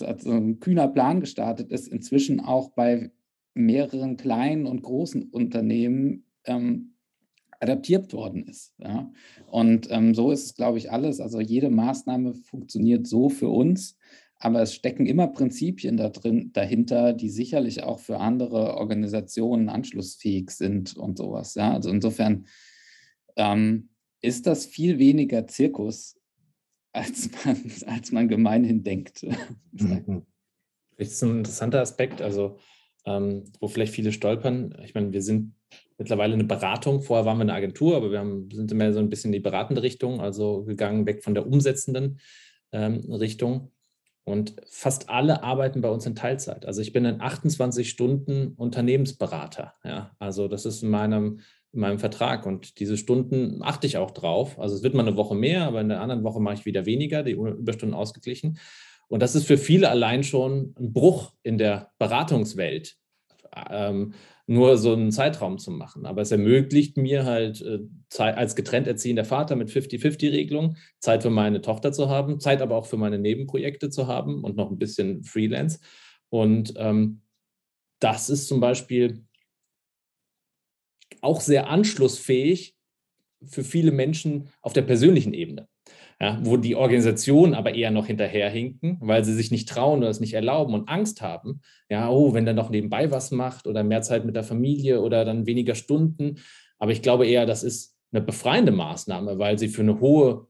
als 0.01 0.23
so 0.23 0.31
ein 0.31 0.59
kühner 0.59 0.87
Plan 0.87 1.21
gestartet 1.21 1.71
ist, 1.71 1.87
inzwischen 1.87 2.39
auch 2.39 2.71
bei 2.71 3.11
mehreren 3.53 4.17
kleinen 4.17 4.67
und 4.67 4.83
großen 4.83 5.23
Unternehmen 5.23 6.25
ähm, 6.45 6.93
adaptiert 7.59 8.13
worden 8.13 8.43
ist. 8.43 8.73
Ja? 8.77 9.11
Und 9.47 9.87
ähm, 9.89 10.13
so 10.13 10.31
ist 10.31 10.45
es, 10.45 10.55
glaube 10.55 10.77
ich, 10.77 10.91
alles. 10.91 11.19
Also 11.19 11.39
jede 11.39 11.69
Maßnahme 11.69 12.33
funktioniert 12.33 13.07
so 13.07 13.29
für 13.29 13.49
uns, 13.49 13.97
aber 14.39 14.61
es 14.61 14.73
stecken 14.75 15.05
immer 15.05 15.27
Prinzipien 15.27 15.97
da 15.97 16.09
drin, 16.09 16.51
dahinter, 16.53 17.13
die 17.13 17.29
sicherlich 17.29 17.83
auch 17.83 17.99
für 17.99 18.19
andere 18.19 18.75
Organisationen 18.75 19.69
anschlussfähig 19.69 20.51
sind 20.51 20.95
und 20.95 21.17
sowas. 21.17 21.55
Ja? 21.55 21.73
Also 21.73 21.89
insofern 21.89 22.45
ähm, 23.35 23.89
ist 24.21 24.45
das 24.45 24.65
viel 24.65 24.99
weniger 24.99 25.47
Zirkus, 25.47 26.19
als 26.93 27.29
man, 27.45 27.71
als 27.85 28.11
man 28.11 28.27
gemeinhin 28.27 28.83
denkt. 28.83 29.25
Mhm. 29.71 30.25
Das 30.97 31.09
ist 31.09 31.23
ein 31.23 31.37
interessanter 31.37 31.79
Aspekt, 31.79 32.23
also 32.23 32.57
ähm, 33.05 33.43
wo 33.59 33.67
vielleicht 33.67 33.93
viele 33.93 34.11
stolpern. 34.11 34.75
Ich 34.83 34.95
meine, 34.95 35.13
wir 35.13 35.21
sind 35.21 35.53
mittlerweile 35.99 36.33
eine 36.33 36.45
Beratung. 36.45 37.03
Vorher 37.03 37.25
waren 37.25 37.37
wir 37.37 37.43
eine 37.43 37.53
Agentur, 37.53 37.95
aber 37.95 38.11
wir 38.11 38.17
haben, 38.17 38.49
sind 38.49 38.73
mehr 38.73 38.91
so 38.93 38.99
ein 38.99 39.09
bisschen 39.09 39.29
in 39.29 39.33
die 39.33 39.39
beratende 39.39 39.83
Richtung, 39.83 40.19
also 40.19 40.63
gegangen 40.63 41.05
weg 41.05 41.23
von 41.23 41.35
der 41.35 41.45
umsetzenden 41.45 42.19
ähm, 42.71 43.01
Richtung. 43.11 43.71
Und 44.27 44.57
fast 44.67 45.09
alle 45.09 45.41
arbeiten 45.41 45.79
bei 45.79 45.87
uns 45.89 46.05
in 46.05 46.13
Teilzeit. 46.13 46.65
Also 46.65 46.81
ich 46.81 46.91
bin 46.91 47.05
ein 47.05 47.21
28 47.21 47.89
Stunden 47.89 48.55
Unternehmensberater. 48.57 49.75
Ja, 49.85 50.11
also 50.19 50.49
das 50.49 50.65
ist 50.65 50.83
in 50.83 50.89
meinem, 50.89 51.39
in 51.71 51.79
meinem 51.79 51.97
Vertrag. 51.97 52.45
Und 52.45 52.81
diese 52.81 52.97
Stunden 52.97 53.63
achte 53.63 53.87
ich 53.87 53.95
auch 53.95 54.11
drauf. 54.11 54.59
Also 54.59 54.75
es 54.75 54.83
wird 54.83 54.95
mal 54.95 55.07
eine 55.07 55.15
Woche 55.15 55.33
mehr, 55.33 55.63
aber 55.63 55.79
in 55.79 55.87
der 55.87 56.01
anderen 56.01 56.25
Woche 56.25 56.41
mache 56.41 56.55
ich 56.55 56.65
wieder 56.65 56.85
weniger, 56.85 57.23
die 57.23 57.31
Überstunden 57.31 57.95
ausgeglichen. 57.95 58.59
Und 59.07 59.21
das 59.21 59.33
ist 59.33 59.47
für 59.47 59.57
viele 59.57 59.89
allein 59.89 60.23
schon 60.23 60.75
ein 60.77 60.91
Bruch 60.91 61.31
in 61.43 61.57
der 61.57 61.93
Beratungswelt, 61.97 62.97
ähm, 63.69 64.13
nur 64.45 64.77
so 64.77 64.93
einen 64.93 65.11
Zeitraum 65.11 65.57
zu 65.57 65.71
machen. 65.71 66.05
Aber 66.05 66.21
es 66.21 66.31
ermöglicht 66.31 66.97
mir 66.97 67.25
halt 67.25 67.61
äh, 67.61 67.79
als 68.17 68.55
getrennt 68.55 68.87
erziehender 68.87 69.25
Vater 69.25 69.55
mit 69.55 69.69
50-50-Regelung 69.69 70.77
Zeit 70.99 71.23
für 71.23 71.29
meine 71.29 71.61
Tochter 71.61 71.91
zu 71.91 72.09
haben, 72.09 72.39
Zeit 72.39 72.61
aber 72.61 72.75
auch 72.75 72.85
für 72.85 72.97
meine 72.97 73.19
Nebenprojekte 73.19 73.89
zu 73.89 74.07
haben 74.07 74.43
und 74.43 74.55
noch 74.55 74.71
ein 74.71 74.77
bisschen 74.77 75.23
Freelance. 75.23 75.79
Und 76.29 76.73
ähm, 76.77 77.21
das 77.99 78.29
ist 78.29 78.47
zum 78.47 78.59
Beispiel 78.59 79.25
auch 81.21 81.41
sehr 81.41 81.69
anschlussfähig 81.69 82.75
für 83.43 83.63
viele 83.63 83.91
Menschen 83.91 84.49
auf 84.61 84.73
der 84.73 84.81
persönlichen 84.81 85.33
Ebene 85.33 85.67
ja, 86.19 86.39
wo 86.41 86.57
die 86.57 86.75
Organisationen 86.75 87.53
aber 87.53 87.75
eher 87.75 87.91
noch 87.91 88.07
hinterherhinken, 88.07 88.97
weil 89.01 89.23
sie 89.23 89.33
sich 89.33 89.51
nicht 89.51 89.69
trauen 89.69 89.99
oder 89.99 90.09
es 90.09 90.19
nicht 90.19 90.33
erlauben 90.33 90.73
und 90.73 90.89
Angst 90.89 91.21
haben. 91.21 91.61
Ja, 91.89 92.09
oh, 92.09 92.33
wenn 92.33 92.45
der 92.45 92.55
noch 92.55 92.69
nebenbei 92.69 93.11
was 93.11 93.31
macht 93.31 93.67
oder 93.67 93.83
mehr 93.83 94.01
Zeit 94.01 94.25
mit 94.25 94.35
der 94.35 94.43
Familie 94.43 95.01
oder 95.01 95.25
dann 95.25 95.45
weniger 95.45 95.75
Stunden. 95.75 96.39
Aber 96.79 96.91
ich 96.91 97.03
glaube 97.03 97.27
eher, 97.27 97.45
das 97.45 97.63
ist 97.63 97.95
eine 98.11 98.21
befreiende 98.21 98.71
Maßnahme, 98.71 99.37
weil 99.37 99.59
sie 99.59 99.67
für 99.67 99.81
eine 99.81 99.99
hohe 99.99 100.47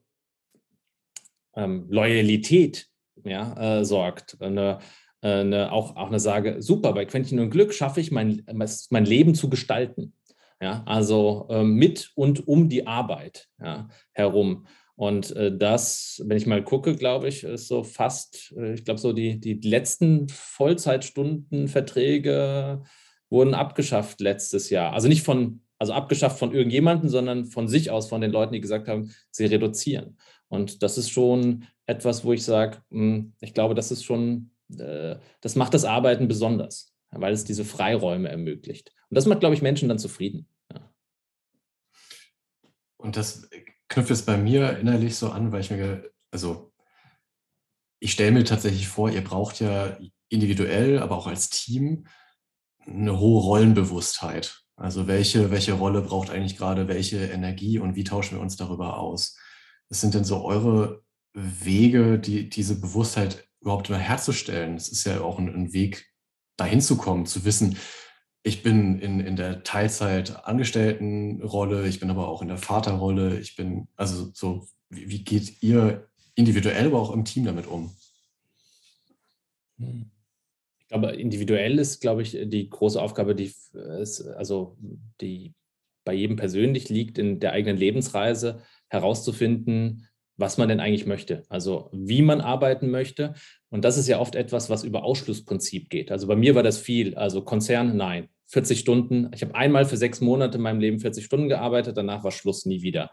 ähm, 1.55 1.87
Loyalität 1.89 2.87
ja, 3.25 3.79
äh, 3.79 3.85
sorgt. 3.85 4.37
Eine, 4.39 4.79
äh, 5.21 5.27
eine, 5.41 5.73
auch, 5.73 5.97
auch 5.97 6.07
eine 6.07 6.19
Sage, 6.19 6.61
super, 6.61 6.93
bei 6.93 7.05
Quentin 7.05 7.39
und 7.39 7.49
Glück 7.49 7.73
schaffe 7.73 7.99
ich 7.99 8.11
mein, 8.11 8.45
mein 8.89 9.05
Leben 9.05 9.35
zu 9.35 9.49
gestalten. 9.49 10.13
Ja, 10.61 10.81
also 10.87 11.47
äh, 11.49 11.63
mit 11.63 12.11
und 12.15 12.47
um 12.47 12.67
die 12.67 12.87
Arbeit 12.87 13.47
ja, 13.61 13.89
herum. 14.13 14.65
Und 14.97 15.33
äh, 15.35 15.55
das, 15.55 16.23
wenn 16.25 16.37
ich 16.37 16.47
mal 16.47 16.63
gucke, 16.63 16.95
glaube 16.95 17.27
ich, 17.27 17.43
ist 17.43 17.67
so 17.67 17.83
fast, 17.83 18.51
äh, 18.57 18.73
ich 18.73 18.83
glaube, 18.83 18.99
so 18.99 19.13
die, 19.13 19.39
die 19.39 19.59
letzten 19.61 20.27
Vollzeitstundenverträge 20.27 22.81
wurden 23.29 23.53
abgeschafft 23.53 24.19
letztes 24.21 24.71
Jahr. 24.71 24.93
Also 24.93 25.07
nicht 25.07 25.21
von, 25.21 25.61
also 25.77 25.93
abgeschafft 25.93 26.39
von 26.39 26.51
irgendjemandem, 26.51 27.09
sondern 27.09 27.45
von 27.45 27.67
sich 27.67 27.91
aus, 27.91 28.09
von 28.09 28.21
den 28.21 28.31
Leuten, 28.31 28.53
die 28.53 28.59
gesagt 28.59 28.87
haben, 28.87 29.13
sie 29.29 29.45
reduzieren. 29.45 30.17
Und 30.47 30.81
das 30.81 30.97
ist 30.97 31.11
schon 31.11 31.65
etwas, 31.85 32.25
wo 32.25 32.33
ich 32.33 32.43
sage, 32.43 32.79
hm, 32.89 33.33
ich 33.39 33.53
glaube, 33.53 33.75
das 33.75 33.91
ist 33.91 34.03
schon, 34.03 34.49
äh, 34.79 35.17
das 35.41 35.55
macht 35.55 35.75
das 35.75 35.85
Arbeiten 35.85 36.27
besonders, 36.27 36.91
weil 37.11 37.33
es 37.33 37.43
diese 37.43 37.65
Freiräume 37.65 38.29
ermöglicht. 38.29 38.93
Und 39.11 39.15
das 39.15 39.27
macht, 39.27 39.41
glaube 39.41 39.53
ich, 39.53 39.61
Menschen 39.61 39.89
dann 39.89 39.99
zufrieden. 39.99 40.47
Ja. 40.73 40.91
Und 42.97 43.15
das 43.15 43.47
knüpft 43.89 44.11
es 44.11 44.25
bei 44.25 44.37
mir 44.37 44.77
innerlich 44.77 45.15
so 45.15 45.29
an, 45.29 45.51
weil 45.51 45.61
ich 45.61 45.71
mir, 45.71 46.09
also 46.31 46.71
ich 47.99 48.11
stelle 48.11 48.31
mir 48.31 48.43
tatsächlich 48.43 48.87
vor, 48.87 49.09
ihr 49.09 49.23
braucht 49.23 49.59
ja 49.59 49.97
individuell, 50.29 50.99
aber 50.99 51.17
auch 51.17 51.27
als 51.27 51.49
Team 51.49 52.07
eine 52.85 53.19
hohe 53.19 53.41
Rollenbewusstheit. 53.41 54.63
Also 54.75 55.07
welche, 55.07 55.49
welche 55.51 55.73
Rolle 55.73 56.01
braucht 56.01 56.29
eigentlich 56.29 56.57
gerade 56.57 56.87
welche 56.87 57.25
Energie 57.25 57.79
und 57.79 57.95
wie 57.95 58.03
tauschen 58.03 58.37
wir 58.37 58.41
uns 58.41 58.55
darüber 58.55 58.97
aus? 58.97 59.35
Was 59.89 60.01
sind 60.01 60.13
denn 60.13 60.23
so 60.23 60.43
eure 60.43 61.03
Wege, 61.33 62.19
die, 62.19 62.49
diese 62.49 62.79
Bewusstheit 62.79 63.47
überhaupt 63.61 63.89
mal 63.89 63.99
herzustellen? 63.99 64.75
Es 64.75 64.89
ist 64.89 65.05
ja 65.05 65.21
auch 65.21 65.39
ein, 65.39 65.53
ein 65.53 65.73
Weg, 65.73 66.13
dahin 66.57 66.81
zu 66.81 66.97
kommen, 66.97 67.25
zu 67.25 67.45
wissen, 67.45 67.77
ich 68.47 68.63
bin 68.63 68.97
in, 68.99 69.19
in 69.19 69.35
der 69.35 69.61
Teilzeit-Angestelltenrolle, 69.63 71.85
ich 71.87 71.99
bin 71.99 72.09
aber 72.09 72.29
auch 72.29 72.41
in 72.41 72.47
der 72.47 72.57
Vaterrolle. 72.57 73.37
Ich 73.39 73.57
bin, 73.57 73.87
also 73.95 74.31
so, 74.33 74.67
wie, 74.89 75.09
wie 75.09 75.23
geht 75.23 75.61
ihr 75.61 76.07
individuell, 76.35 76.87
aber 76.87 77.01
auch 77.01 77.11
im 77.11 77.25
Team 77.25 77.45
damit 77.45 77.67
um? 77.67 77.93
Ich 79.77 80.87
glaube, 80.87 81.11
individuell 81.11 81.77
ist, 81.77 81.99
glaube 81.99 82.21
ich, 82.21 82.37
die 82.41 82.69
große 82.69 83.01
Aufgabe, 83.01 83.35
die 83.35 83.51
ist, 83.99 84.25
also 84.25 84.77
die 85.19 85.53
bei 86.05 86.13
jedem 86.13 86.37
persönlich 86.37 86.87
liegt, 86.87 87.17
in 87.17 87.41
der 87.41 87.51
eigenen 87.51 87.75
Lebensreise 87.75 88.61
herauszufinden, 88.87 90.07
was 90.37 90.57
man 90.57 90.69
denn 90.69 90.79
eigentlich 90.79 91.05
möchte, 91.05 91.43
also 91.49 91.89
wie 91.91 92.21
man 92.21 92.39
arbeiten 92.39 92.89
möchte. 92.89 93.33
Und 93.69 93.83
das 93.83 93.97
ist 93.97 94.07
ja 94.07 94.19
oft 94.19 94.35
etwas, 94.35 94.69
was 94.69 94.85
über 94.85 95.03
Ausschlussprinzip 95.03 95.89
geht. 95.89 96.11
Also 96.11 96.27
bei 96.27 96.37
mir 96.37 96.55
war 96.55 96.63
das 96.63 96.77
viel, 96.77 97.15
also 97.15 97.41
Konzern, 97.41 97.97
nein. 97.97 98.29
40 98.47 98.79
Stunden. 98.79 99.29
Ich 99.33 99.41
habe 99.41 99.55
einmal 99.55 99.85
für 99.85 99.97
sechs 99.97 100.21
Monate 100.21 100.57
in 100.57 100.63
meinem 100.63 100.79
Leben 100.79 100.99
40 100.99 101.25
Stunden 101.25 101.49
gearbeitet, 101.49 101.97
danach 101.97 102.23
war 102.23 102.31
Schluss 102.31 102.65
nie 102.65 102.81
wieder. 102.81 103.11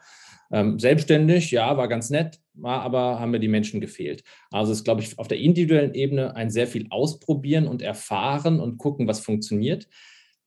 Ähm, 0.53 0.79
selbstständig, 0.79 1.51
ja, 1.51 1.77
war 1.77 1.89
ganz 1.89 2.11
nett, 2.11 2.39
war 2.53 2.83
aber 2.83 3.19
haben 3.19 3.31
mir 3.33 3.41
die 3.41 3.49
Menschen 3.49 3.81
gefehlt. 3.81 4.23
Also 4.51 4.73
ist, 4.73 4.85
glaube 4.85 5.01
ich, 5.01 5.19
auf 5.19 5.27
der 5.27 5.39
individuellen 5.39 5.95
Ebene 5.95 6.37
ein 6.37 6.51
sehr 6.51 6.67
viel 6.67 6.87
ausprobieren 6.91 7.67
und 7.67 7.83
erfahren 7.83 8.61
und 8.61 8.79
gucken, 8.79 9.09
was 9.09 9.21
funktioniert. 9.21 9.89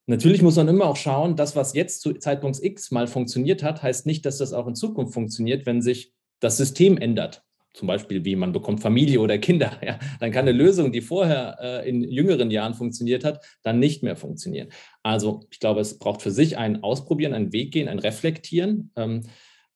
Natürlich 0.05 0.41
muss 0.41 0.55
man 0.55 0.69
immer 0.69 0.85
auch 0.85 0.95
schauen, 0.95 1.35
das, 1.35 1.55
was 1.55 1.73
jetzt 1.73 2.01
zu 2.01 2.13
Zeitpunkt 2.13 2.63
X 2.63 2.91
mal 2.91 3.07
funktioniert 3.07 3.63
hat, 3.63 3.83
heißt 3.83 4.05
nicht, 4.05 4.25
dass 4.25 4.37
das 4.37 4.53
auch 4.53 4.67
in 4.67 4.75
Zukunft 4.75 5.13
funktioniert, 5.13 5.65
wenn 5.65 5.81
sich 5.81 6.13
das 6.39 6.55
System 6.55 6.97
ändert 6.97 7.43
zum 7.77 7.87
Beispiel 7.87 8.25
wie 8.25 8.35
man 8.35 8.51
bekommt 8.51 8.81
Familie 8.81 9.21
oder 9.21 9.37
Kinder, 9.37 9.71
ja, 9.85 9.99
dann 10.19 10.31
kann 10.31 10.47
eine 10.47 10.57
Lösung, 10.57 10.91
die 10.91 11.01
vorher 11.01 11.57
äh, 11.61 11.89
in 11.89 12.03
jüngeren 12.03 12.51
Jahren 12.51 12.73
funktioniert 12.73 13.23
hat, 13.23 13.45
dann 13.61 13.79
nicht 13.79 14.03
mehr 14.03 14.15
funktionieren. 14.15 14.69
Also 15.03 15.41
ich 15.51 15.59
glaube, 15.59 15.81
es 15.81 15.99
braucht 15.99 16.21
für 16.21 16.31
sich 16.31 16.57
ein 16.57 16.83
Ausprobieren, 16.83 17.33
einen 17.33 17.53
Weg 17.53 17.71
gehen, 17.71 17.87
ein 17.87 17.99
Reflektieren 17.99 18.91
ähm, 18.95 19.23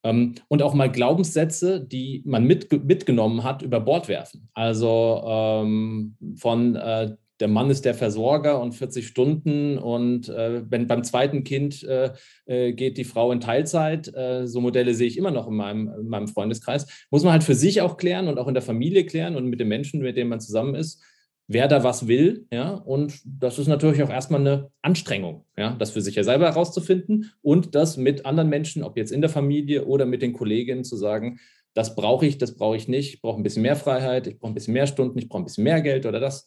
ähm, 0.02 0.34
und 0.48 0.62
auch 0.62 0.74
mal 0.74 0.90
Glaubenssätze, 0.90 1.80
die 1.80 2.22
man 2.26 2.44
mit, 2.44 2.72
mitgenommen 2.84 3.44
hat, 3.44 3.62
über 3.62 3.80
Bord 3.80 4.08
werfen. 4.08 4.48
Also 4.52 5.22
ähm, 5.24 6.16
von 6.36 6.74
äh, 6.74 7.14
der 7.42 7.48
Mann 7.48 7.70
ist 7.70 7.84
der 7.84 7.94
Versorger 7.94 8.60
und 8.60 8.70
40 8.70 9.04
Stunden 9.04 9.76
und 9.76 10.28
äh, 10.28 10.62
wenn 10.70 10.86
beim 10.86 11.02
zweiten 11.02 11.42
Kind 11.42 11.82
äh, 11.82 12.12
äh, 12.46 12.72
geht 12.72 12.98
die 12.98 13.04
Frau 13.04 13.32
in 13.32 13.40
Teilzeit, 13.40 14.14
äh, 14.14 14.46
so 14.46 14.60
Modelle 14.60 14.94
sehe 14.94 15.08
ich 15.08 15.18
immer 15.18 15.32
noch 15.32 15.48
in 15.48 15.56
meinem, 15.56 15.92
in 15.98 16.06
meinem 16.06 16.28
Freundeskreis, 16.28 16.86
muss 17.10 17.24
man 17.24 17.32
halt 17.32 17.42
für 17.42 17.56
sich 17.56 17.80
auch 17.80 17.96
klären 17.96 18.28
und 18.28 18.38
auch 18.38 18.46
in 18.46 18.54
der 18.54 18.62
Familie 18.62 19.04
klären 19.06 19.34
und 19.34 19.46
mit 19.46 19.58
den 19.58 19.66
Menschen, 19.66 20.02
mit 20.02 20.16
denen 20.16 20.30
man 20.30 20.38
zusammen 20.38 20.76
ist, 20.76 21.02
wer 21.48 21.66
da 21.66 21.82
was 21.82 22.06
will, 22.06 22.46
ja, 22.52 22.74
und 22.74 23.20
das 23.24 23.58
ist 23.58 23.66
natürlich 23.66 24.04
auch 24.04 24.10
erstmal 24.10 24.38
eine 24.38 24.70
Anstrengung, 24.80 25.44
ja, 25.56 25.74
das 25.74 25.90
für 25.90 26.00
sich 26.00 26.14
ja 26.14 26.22
selber 26.22 26.46
herauszufinden 26.46 27.32
und 27.42 27.74
das 27.74 27.96
mit 27.96 28.24
anderen 28.24 28.50
Menschen, 28.50 28.84
ob 28.84 28.96
jetzt 28.96 29.10
in 29.10 29.20
der 29.20 29.30
Familie 29.30 29.84
oder 29.86 30.06
mit 30.06 30.22
den 30.22 30.32
Kolleginnen 30.32 30.84
zu 30.84 30.94
sagen, 30.94 31.40
das 31.74 31.96
brauche 31.96 32.24
ich, 32.24 32.38
das 32.38 32.54
brauche 32.54 32.76
ich 32.76 32.86
nicht, 32.86 33.14
ich 33.14 33.20
brauche 33.20 33.40
ein 33.40 33.42
bisschen 33.42 33.62
mehr 33.62 33.74
Freiheit, 33.74 34.28
ich 34.28 34.38
brauche 34.38 34.52
ein 34.52 34.54
bisschen 34.54 34.74
mehr 34.74 34.86
Stunden, 34.86 35.18
ich 35.18 35.28
brauche 35.28 35.42
ein 35.42 35.46
bisschen 35.46 35.64
mehr 35.64 35.80
Geld 35.80 36.06
oder 36.06 36.20
das. 36.20 36.46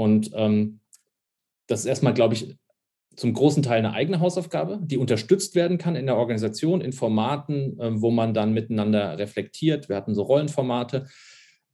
Und 0.00 0.30
ähm, 0.32 0.80
das 1.66 1.80
ist 1.80 1.86
erstmal, 1.86 2.14
glaube 2.14 2.32
ich, 2.32 2.56
zum 3.16 3.34
großen 3.34 3.62
Teil 3.62 3.80
eine 3.80 3.92
eigene 3.92 4.20
Hausaufgabe, 4.20 4.80
die 4.82 4.96
unterstützt 4.96 5.54
werden 5.54 5.76
kann 5.76 5.94
in 5.94 6.06
der 6.06 6.16
Organisation, 6.16 6.80
in 6.80 6.94
Formaten, 6.94 7.76
ähm, 7.78 8.00
wo 8.00 8.10
man 8.10 8.32
dann 8.32 8.54
miteinander 8.54 9.18
reflektiert. 9.18 9.90
Wir 9.90 9.96
hatten 9.96 10.14
so 10.14 10.22
Rollenformate. 10.22 11.06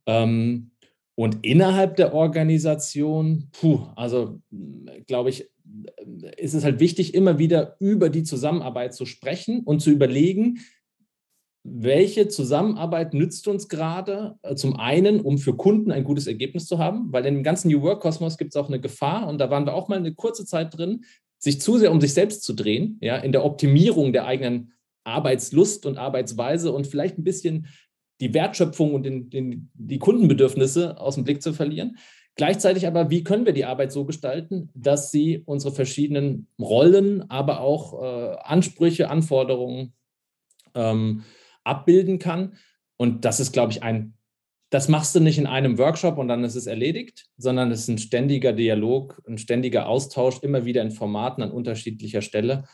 Ähm, 0.06 0.72
und 1.14 1.38
innerhalb 1.42 1.94
der 1.94 2.14
Organisation, 2.14 3.48
puh, 3.52 3.86
also 3.94 4.40
glaube 5.06 5.30
ich, 5.30 5.48
ist 6.36 6.54
es 6.54 6.64
halt 6.64 6.80
wichtig, 6.80 7.14
immer 7.14 7.38
wieder 7.38 7.76
über 7.78 8.10
die 8.10 8.24
Zusammenarbeit 8.24 8.92
zu 8.92 9.06
sprechen 9.06 9.60
und 9.60 9.78
zu 9.78 9.90
überlegen, 9.92 10.58
welche 11.68 12.28
Zusammenarbeit 12.28 13.14
nützt 13.14 13.48
uns 13.48 13.68
gerade? 13.68 14.38
Äh, 14.42 14.54
zum 14.54 14.76
einen, 14.76 15.20
um 15.20 15.38
für 15.38 15.56
Kunden 15.56 15.90
ein 15.90 16.04
gutes 16.04 16.26
Ergebnis 16.26 16.66
zu 16.66 16.78
haben, 16.78 17.12
weil 17.12 17.26
in 17.26 17.34
dem 17.34 17.42
ganzen 17.42 17.70
New 17.70 17.82
Work-Kosmos 17.82 18.38
gibt 18.38 18.54
es 18.54 18.56
auch 18.56 18.68
eine 18.68 18.80
Gefahr 18.80 19.28
und 19.28 19.38
da 19.38 19.50
waren 19.50 19.66
wir 19.66 19.74
auch 19.74 19.88
mal 19.88 19.98
eine 19.98 20.14
kurze 20.14 20.44
Zeit 20.44 20.76
drin, 20.76 21.04
sich 21.38 21.60
zu 21.60 21.78
sehr 21.78 21.92
um 21.92 22.00
sich 22.00 22.14
selbst 22.14 22.42
zu 22.42 22.54
drehen, 22.54 22.98
ja, 23.00 23.16
in 23.16 23.32
der 23.32 23.44
Optimierung 23.44 24.12
der 24.12 24.26
eigenen 24.26 24.72
Arbeitslust 25.04 25.86
und 25.86 25.98
Arbeitsweise 25.98 26.72
und 26.72 26.86
vielleicht 26.86 27.18
ein 27.18 27.24
bisschen 27.24 27.66
die 28.20 28.32
Wertschöpfung 28.32 28.94
und 28.94 29.02
den, 29.04 29.30
den, 29.30 29.70
die 29.74 29.98
Kundenbedürfnisse 29.98 30.98
aus 30.98 31.16
dem 31.16 31.24
Blick 31.24 31.42
zu 31.42 31.52
verlieren. 31.52 31.98
Gleichzeitig 32.34 32.86
aber, 32.86 33.10
wie 33.10 33.24
können 33.24 33.46
wir 33.46 33.52
die 33.52 33.64
Arbeit 33.64 33.92
so 33.92 34.04
gestalten, 34.04 34.70
dass 34.74 35.10
sie 35.10 35.42
unsere 35.46 35.74
verschiedenen 35.74 36.48
Rollen, 36.60 37.30
aber 37.30 37.60
auch 37.60 38.02
äh, 38.02 38.36
Ansprüche, 38.42 39.08
Anforderungen 39.10 39.94
ähm, 40.74 41.22
abbilden 41.66 42.18
kann. 42.18 42.56
Und 42.96 43.24
das 43.24 43.40
ist, 43.40 43.52
glaube 43.52 43.72
ich, 43.72 43.82
ein, 43.82 44.14
das 44.70 44.88
machst 44.88 45.14
du 45.14 45.20
nicht 45.20 45.38
in 45.38 45.46
einem 45.46 45.78
Workshop 45.78 46.18
und 46.18 46.28
dann 46.28 46.44
ist 46.44 46.56
es 46.56 46.66
erledigt, 46.66 47.26
sondern 47.36 47.70
es 47.70 47.82
ist 47.82 47.88
ein 47.88 47.98
ständiger 47.98 48.52
Dialog, 48.52 49.22
ein 49.28 49.38
ständiger 49.38 49.88
Austausch, 49.88 50.40
immer 50.42 50.64
wieder 50.64 50.82
in 50.82 50.90
Formaten 50.90 51.42
an 51.42 51.52
unterschiedlicher 51.52 52.22
Stelle. 52.22 52.64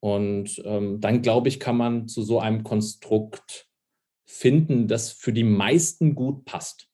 Und 0.00 0.62
ähm, 0.64 1.00
dann, 1.00 1.22
glaube 1.22 1.48
ich, 1.48 1.60
kann 1.60 1.76
man 1.76 2.08
zu 2.08 2.22
so 2.22 2.40
einem 2.40 2.62
Konstrukt 2.62 3.68
finden, 4.24 4.86
das 4.86 5.10
für 5.10 5.32
die 5.32 5.44
meisten 5.44 6.14
gut 6.14 6.44
passt. 6.44 6.88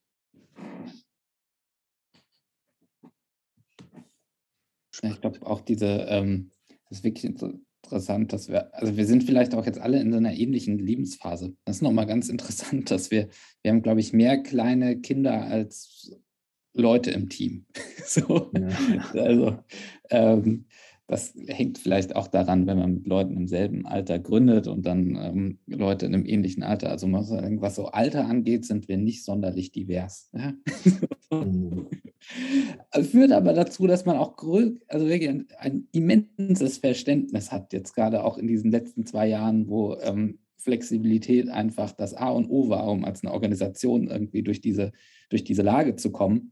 Ich 5.03 5.21
glaube 5.21 5.45
auch 5.45 5.61
diese, 5.61 5.87
ähm, 6.09 6.51
das 6.89 6.99
ist 6.99 7.05
wirklich 7.05 7.35
interessant, 7.87 8.33
dass 8.33 8.49
wir, 8.49 8.75
also 8.75 8.97
wir 8.97 9.07
sind 9.07 9.25
vielleicht 9.25 9.55
auch 9.55 9.65
jetzt 9.65 9.81
alle 9.81 10.01
in 10.01 10.11
so 10.11 10.19
einer 10.19 10.35
ähnlichen 10.35 10.79
Lebensphase. 10.79 11.55
Das 11.65 11.77
ist 11.77 11.83
nochmal 11.83 12.07
ganz 12.07 12.29
interessant, 12.29 12.91
dass 12.91 13.11
wir, 13.11 13.29
wir 13.63 13.71
haben, 13.71 13.83
glaube 13.83 14.01
ich, 14.01 14.13
mehr 14.13 14.43
kleine 14.43 15.01
Kinder 15.01 15.43
als 15.43 16.13
Leute 16.75 17.11
im 17.13 17.29
Team. 17.29 17.65
so, 18.05 18.51
ja. 18.55 19.21
Also 19.21 19.59
ähm, 20.11 20.67
das 21.07 21.35
hängt 21.47 21.79
vielleicht 21.79 22.17
auch 22.17 22.27
daran, 22.27 22.67
wenn 22.67 22.79
man 22.79 22.95
mit 22.95 23.07
Leuten 23.07 23.37
im 23.37 23.47
selben 23.47 23.87
Alter 23.87 24.19
gründet 24.19 24.67
und 24.67 24.85
dann 24.85 25.17
ähm, 25.17 25.59
Leute 25.67 26.07
in 26.07 26.15
einem 26.15 26.27
ähnlichen 26.27 26.65
Alter. 26.65 26.91
Also 26.91 27.11
was 27.13 27.77
so 27.77 27.87
Alter 27.87 28.27
angeht, 28.27 28.65
sind 28.65 28.89
wir 28.89 28.97
nicht 28.97 29.25
sonderlich 29.25 29.73
divers. 29.73 30.31
Ja? 30.33 30.55
Mhm. 31.29 31.89
Führt 33.03 33.33
aber 33.33 33.53
dazu, 33.53 33.87
dass 33.87 34.05
man 34.05 34.17
auch 34.17 34.37
also 34.89 35.07
wirklich 35.07 35.29
ein, 35.29 35.47
ein, 35.59 35.89
immenses 35.93 36.79
Verständnis 36.79 37.53
hat, 37.53 37.73
jetzt 37.73 37.95
gerade 37.95 38.25
auch 38.25 38.39
in 38.39 38.47
diesen 38.47 38.71
letzten 38.71 39.07
zwei 39.07 39.29
Jahren, 39.29 39.69
wo 39.69 39.97
ähm, 40.01 40.39
Flexibilität 40.59 41.49
einfach 41.49 41.93
das 41.93 42.15
A 42.15 42.31
und 42.31 42.51
O 42.51 42.69
war, 42.69 42.89
um 42.89 43.05
als 43.05 43.23
eine 43.23 43.33
Organisation 43.33 44.09
irgendwie 44.09 44.43
durch 44.43 44.61
diese, 44.61 44.93
durch 45.31 45.45
diese 45.45 45.63
Lage 45.63 45.97
zu 45.97 46.11
kommen. 46.11 46.51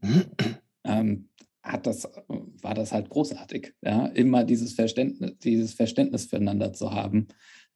Ähm, 0.87 1.29
hat 1.65 1.87
das, 1.87 2.07
war 2.27 2.75
das 2.75 2.93
halt 2.93 3.09
großartig, 3.09 3.73
ja, 3.81 4.05
immer 4.05 4.43
dieses 4.43 4.73
Verständnis, 4.73 5.37
dieses 5.39 5.73
Verständnis 5.73 6.25
füreinander 6.25 6.73
zu 6.73 6.91
haben, 6.91 7.27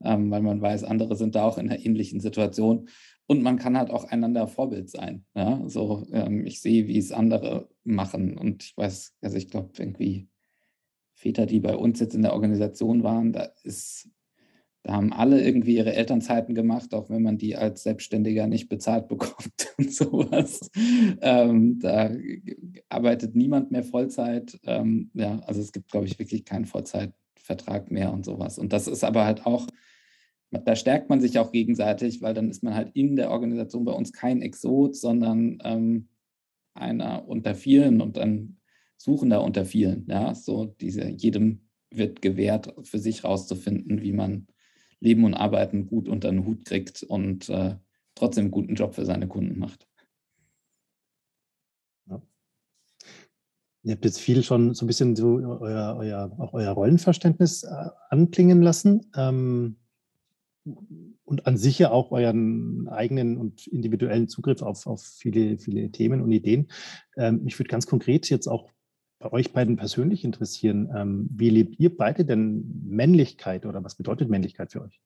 ähm, 0.03 0.29
weil 0.29 0.43
man 0.43 0.61
weiß, 0.61 0.83
andere 0.83 1.15
sind 1.15 1.33
da 1.33 1.43
auch 1.43 1.57
in 1.57 1.69
einer 1.69 1.83
ähnlichen 1.83 2.19
Situation 2.19 2.87
und 3.29 3.43
man 3.43 3.59
kann 3.59 3.77
halt 3.77 3.91
auch 3.91 4.05
einander 4.05 4.47
Vorbild 4.47 4.89
sein. 4.89 5.23
Ja, 5.35 5.61
so 5.67 6.07
ähm, 6.11 6.47
ich 6.47 6.61
sehe, 6.61 6.87
wie 6.87 6.97
es 6.97 7.11
andere 7.11 7.69
machen 7.83 8.39
und 8.39 8.63
ich 8.63 8.75
weiß, 8.75 9.13
also 9.21 9.37
ich 9.37 9.49
glaube 9.49 9.69
irgendwie 9.77 10.27
Väter, 11.13 11.45
die 11.45 11.59
bei 11.59 11.75
uns 11.75 11.99
jetzt 11.99 12.15
in 12.15 12.23
der 12.23 12.33
Organisation 12.33 13.03
waren, 13.03 13.31
da 13.31 13.51
ist 13.63 14.09
da 14.81 14.93
haben 14.93 15.13
alle 15.13 15.43
irgendwie 15.43 15.75
ihre 15.75 15.93
Elternzeiten 15.93 16.55
gemacht, 16.55 16.95
auch 16.95 17.11
wenn 17.11 17.21
man 17.21 17.37
die 17.37 17.55
als 17.55 17.83
Selbstständiger 17.83 18.47
nicht 18.47 18.67
bezahlt 18.67 19.07
bekommt 19.09 19.75
und 19.77 19.93
sowas. 19.93 20.71
Ähm, 21.21 21.77
da 21.79 22.09
arbeitet 22.87 23.35
niemand 23.35 23.69
mehr 23.69 23.83
Vollzeit. 23.83 24.59
Ähm, 24.63 25.11
ja, 25.13 25.39
also 25.45 25.61
es 25.61 25.71
gibt, 25.71 25.91
glaube 25.91 26.07
ich, 26.07 26.17
wirklich 26.17 26.45
keinen 26.45 26.65
Vollzeitvertrag 26.65 27.91
mehr 27.91 28.11
und 28.11 28.25
sowas. 28.25 28.57
Und 28.57 28.73
das 28.73 28.87
ist 28.87 29.03
aber 29.03 29.25
halt 29.25 29.45
auch, 29.45 29.67
da 30.51 30.75
stärkt 30.75 31.09
man 31.09 31.21
sich 31.21 31.37
auch 31.37 31.51
gegenseitig, 31.51 32.21
weil 32.21 32.33
dann 32.33 32.49
ist 32.49 32.63
man 32.63 32.73
halt 32.73 32.91
in 32.95 33.15
der 33.15 33.31
Organisation 33.31 33.85
bei 33.85 33.91
uns 33.91 34.11
kein 34.11 34.41
Exot, 34.41 34.95
sondern 34.95 35.59
ähm, 35.63 36.09
einer 36.73 37.27
unter 37.27 37.55
vielen 37.55 38.01
und 38.01 38.17
dann 38.17 38.55
Suchender 39.01 39.41
unter 39.43 39.63
vielen. 39.63 40.05
Ja, 40.07 40.35
so 40.35 40.65
diese, 40.65 41.07
jedem 41.07 41.61
wird 41.89 42.21
gewährt, 42.21 42.73
für 42.83 42.99
sich 42.99 43.23
rauszufinden, 43.23 44.01
wie 44.01 44.11
man 44.11 44.47
Leben 44.99 45.23
und 45.23 45.35
Arbeiten 45.35 45.87
gut 45.87 46.09
unter 46.09 46.29
den 46.29 46.45
Hut 46.45 46.65
kriegt 46.65 47.03
und 47.03 47.47
äh, 47.47 47.77
trotzdem 48.15 48.45
einen 48.45 48.51
guten 48.51 48.75
Job 48.75 48.95
für 48.95 49.05
seine 49.05 49.29
Kunden 49.29 49.57
macht. 49.57 49.87
Ihr 53.83 53.93
habt 53.93 54.03
jetzt 54.03 54.19
viel 54.19 54.43
schon 54.43 54.73
so 54.73 54.83
ein 54.83 54.87
bisschen 54.87 55.15
so 55.15 55.37
euer, 55.61 55.95
euer, 55.97 56.35
auch 56.37 56.53
euer 56.53 56.71
Rollenverständnis 56.71 57.63
äh, 57.63 57.89
anklingen 58.09 58.61
lassen. 58.61 59.09
Ähm, 59.15 59.77
und 60.65 61.47
an 61.47 61.57
sich 61.57 61.79
ja 61.79 61.91
auch 61.91 62.11
euren 62.11 62.87
eigenen 62.89 63.37
und 63.37 63.67
individuellen 63.67 64.27
Zugriff 64.27 64.61
auf, 64.61 64.87
auf 64.87 65.03
viele, 65.03 65.57
viele 65.57 65.91
Themen 65.91 66.21
und 66.21 66.31
Ideen. 66.31 66.69
Ähm, 67.17 67.43
mich 67.43 67.57
würde 67.57 67.69
ganz 67.69 67.87
konkret 67.87 68.29
jetzt 68.29 68.47
auch 68.47 68.69
bei 69.19 69.31
euch 69.31 69.51
beiden 69.51 69.75
persönlich 69.75 70.23
interessieren. 70.23 70.89
Ähm, 70.95 71.29
wie 71.31 71.49
lebt 71.49 71.79
ihr 71.79 71.95
beide 71.95 72.25
denn 72.25 72.83
Männlichkeit 72.85 73.65
oder 73.65 73.83
was 73.83 73.95
bedeutet 73.95 74.29
Männlichkeit 74.29 74.71
für 74.71 74.81
euch? 74.81 75.01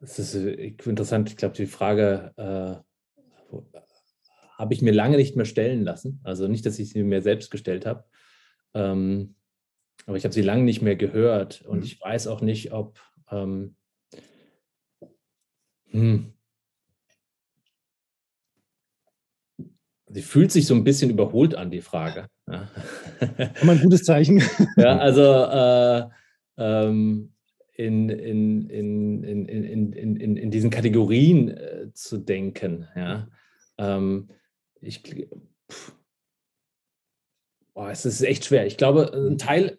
Das 0.00 0.18
ist 0.18 0.34
äh, 0.34 0.74
interessant. 0.84 1.28
Ich 1.28 1.36
glaube, 1.36 1.56
die 1.56 1.66
Frage 1.66 2.32
äh, 2.36 3.56
habe 4.56 4.74
ich 4.74 4.82
mir 4.82 4.92
lange 4.92 5.16
nicht 5.16 5.36
mehr 5.36 5.44
stellen 5.44 5.82
lassen. 5.82 6.20
Also 6.22 6.48
nicht, 6.48 6.64
dass 6.66 6.78
ich 6.78 6.90
sie 6.90 7.02
mir 7.02 7.22
selbst 7.22 7.50
gestellt 7.50 7.84
habe. 7.86 8.04
Ähm, 8.74 9.34
aber 10.06 10.16
ich 10.16 10.24
habe 10.24 10.34
sie 10.34 10.42
lange 10.42 10.64
nicht 10.64 10.82
mehr 10.82 10.96
gehört 10.96 11.62
und 11.62 11.78
mhm. 11.78 11.84
ich 11.84 12.00
weiß 12.00 12.26
auch 12.26 12.40
nicht, 12.40 12.72
ob 12.72 13.00
ähm, 13.30 13.76
hm, 15.90 16.32
sie 20.06 20.22
fühlt 20.22 20.52
sich 20.52 20.66
so 20.66 20.74
ein 20.74 20.84
bisschen 20.84 21.10
überholt 21.10 21.54
an, 21.54 21.70
die 21.70 21.80
Frage. 21.80 22.26
Ja. 22.48 22.68
Immer 23.62 23.72
ein 23.72 23.80
gutes 23.80 24.04
Zeichen. 24.04 24.42
Ja, 24.76 24.98
also 24.98 25.22
äh, 25.22 26.08
ähm, 26.58 27.32
in, 27.74 28.08
in, 28.08 28.68
in, 28.68 29.24
in, 29.24 29.46
in, 29.46 29.92
in, 29.92 30.36
in, 30.36 30.50
diesen 30.50 30.70
Kategorien 30.70 31.48
äh, 31.48 31.92
zu 31.92 32.18
denken. 32.18 32.88
Ja. 32.94 33.28
Ähm, 33.78 34.28
ich, 34.80 35.02
pff, 35.70 35.94
boah, 37.72 37.90
es 37.90 38.04
ist 38.04 38.22
echt 38.22 38.44
schwer. 38.44 38.66
Ich 38.66 38.76
glaube, 38.76 39.12
ein 39.14 39.38
Teil 39.38 39.78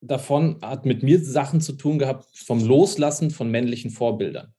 davon 0.00 0.58
hat 0.62 0.86
mit 0.86 1.02
mir 1.02 1.22
Sachen 1.22 1.60
zu 1.60 1.72
tun 1.72 1.98
gehabt 1.98 2.26
vom 2.34 2.64
Loslassen 2.64 3.30
von 3.30 3.50
männlichen 3.50 3.90
Vorbildern. 3.90 4.54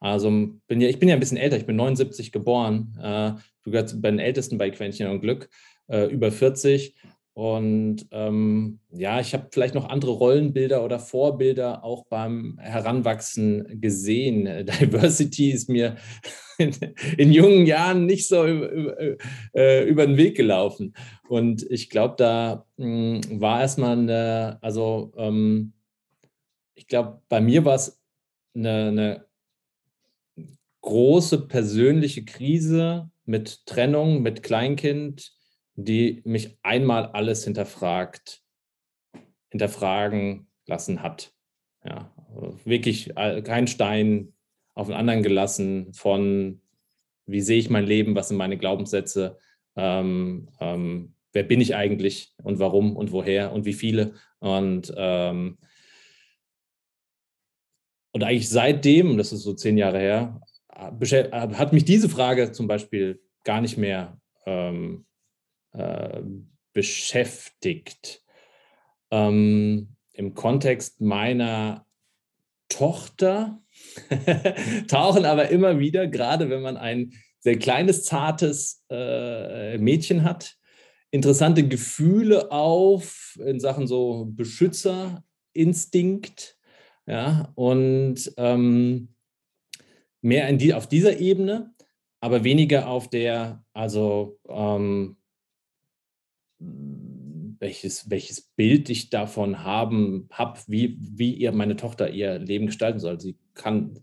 Also 0.00 0.30
bin 0.66 0.80
ja, 0.80 0.88
ich 0.88 0.98
bin 0.98 1.08
ja 1.08 1.14
ein 1.14 1.20
bisschen 1.20 1.36
älter, 1.36 1.56
ich 1.56 1.66
bin 1.66 1.76
79 1.76 2.32
geboren. 2.32 2.98
Äh, 3.00 3.32
du 3.62 3.70
gehörst 3.70 4.02
bei 4.02 4.10
den 4.10 4.18
Ältesten 4.18 4.58
bei 4.58 4.70
Quäntchen 4.70 5.08
und 5.08 5.20
Glück, 5.20 5.48
äh, 5.86 6.06
über 6.06 6.32
40. 6.32 6.96
Und 7.34 8.06
ähm, 8.10 8.80
ja, 8.90 9.18
ich 9.18 9.32
habe 9.32 9.48
vielleicht 9.50 9.74
noch 9.74 9.88
andere 9.88 10.12
Rollenbilder 10.12 10.84
oder 10.84 10.98
Vorbilder 10.98 11.82
auch 11.82 12.04
beim 12.06 12.58
Heranwachsen 12.60 13.80
gesehen. 13.80 14.44
Diversity 14.80 15.50
ist 15.50 15.70
mir 15.70 15.96
in, 16.58 16.74
in 17.16 17.32
jungen 17.32 17.64
Jahren 17.64 18.04
nicht 18.04 18.28
so 18.28 18.46
über, 18.46 18.98
äh, 19.54 19.88
über 19.88 20.06
den 20.06 20.18
Weg 20.18 20.36
gelaufen. 20.36 20.94
Und 21.26 21.62
ich 21.70 21.88
glaube, 21.88 22.16
da 22.18 22.66
mh, 22.76 23.20
hm, 23.24 23.40
war 23.40 23.62
erstmal 23.62 23.98
eine, 23.98 24.58
also 24.60 25.12
ähm, 25.16 25.72
ich 26.74 26.86
glaube, 26.86 27.22
bei 27.30 27.40
mir 27.40 27.64
war 27.64 27.76
es 27.76 27.98
eine, 28.54 28.88
eine 28.88 29.26
große 30.82 31.46
persönliche 31.46 32.24
Krise 32.24 33.10
mit 33.24 33.64
Trennung, 33.64 34.20
mit 34.20 34.42
Kleinkind, 34.42 35.32
die 35.84 36.22
mich 36.24 36.58
einmal 36.62 37.06
alles 37.06 37.44
hinterfragt, 37.44 38.42
hinterfragen 39.50 40.48
lassen 40.66 41.02
hat. 41.02 41.32
Ja, 41.84 42.12
wirklich 42.64 43.12
kein 43.14 43.66
Stein 43.66 44.32
auf 44.74 44.86
den 44.86 44.96
anderen 44.96 45.22
gelassen 45.22 45.92
von 45.92 46.62
wie 47.26 47.40
sehe 47.40 47.58
ich 47.58 47.70
mein 47.70 47.86
Leben, 47.86 48.14
was 48.14 48.28
sind 48.28 48.36
meine 48.36 48.58
Glaubenssätze, 48.58 49.38
ähm, 49.76 50.48
ähm, 50.60 51.14
wer 51.32 51.42
bin 51.44 51.60
ich 51.60 51.74
eigentlich 51.74 52.34
und 52.42 52.58
warum 52.58 52.96
und 52.96 53.12
woher 53.12 53.52
und 53.52 53.64
wie 53.64 53.72
viele. 53.72 54.14
Und, 54.38 54.92
ähm, 54.96 55.58
und 58.12 58.24
eigentlich 58.24 58.48
seitdem, 58.48 59.16
das 59.16 59.32
ist 59.32 59.42
so 59.42 59.54
zehn 59.54 59.78
Jahre 59.78 59.98
her, 59.98 60.40
hat 60.68 61.72
mich 61.72 61.84
diese 61.84 62.08
Frage 62.08 62.52
zum 62.52 62.66
Beispiel 62.66 63.22
gar 63.44 63.60
nicht 63.60 63.78
mehr 63.78 64.20
ähm, 64.46 65.06
äh, 65.72 66.22
beschäftigt. 66.72 68.22
Ähm, 69.10 69.96
Im 70.12 70.34
Kontext 70.34 71.00
meiner 71.00 71.86
Tochter 72.68 73.62
tauchen 74.88 75.24
aber 75.24 75.48
immer 75.50 75.78
wieder, 75.78 76.06
gerade 76.06 76.50
wenn 76.50 76.60
man 76.62 76.76
ein 76.76 77.12
sehr 77.40 77.58
kleines, 77.58 78.04
zartes 78.04 78.84
äh, 78.90 79.78
Mädchen 79.78 80.24
hat, 80.24 80.56
interessante 81.10 81.66
Gefühle 81.66 82.50
auf 82.50 83.38
in 83.44 83.60
Sachen 83.60 83.86
so 83.86 84.26
Beschützerinstinkt. 84.30 86.58
Ja, 87.06 87.52
und 87.56 88.32
ähm, 88.36 89.14
mehr 90.20 90.52
die, 90.52 90.72
auf 90.72 90.88
dieser 90.88 91.18
Ebene, 91.18 91.74
aber 92.20 92.44
weniger 92.44 92.88
auf 92.88 93.10
der, 93.10 93.64
also 93.72 94.38
ähm, 94.48 95.16
welches, 97.62 98.10
welches 98.10 98.40
Bild 98.40 98.90
ich 98.90 99.08
davon 99.08 99.62
haben 99.62 100.28
habe, 100.32 100.58
wie, 100.66 100.98
wie 101.00 101.32
ihr 101.32 101.52
meine 101.52 101.76
Tochter 101.76 102.10
ihr 102.10 102.38
Leben 102.40 102.66
gestalten 102.66 102.98
soll. 102.98 103.20
Sie 103.20 103.38
kann, 103.54 104.00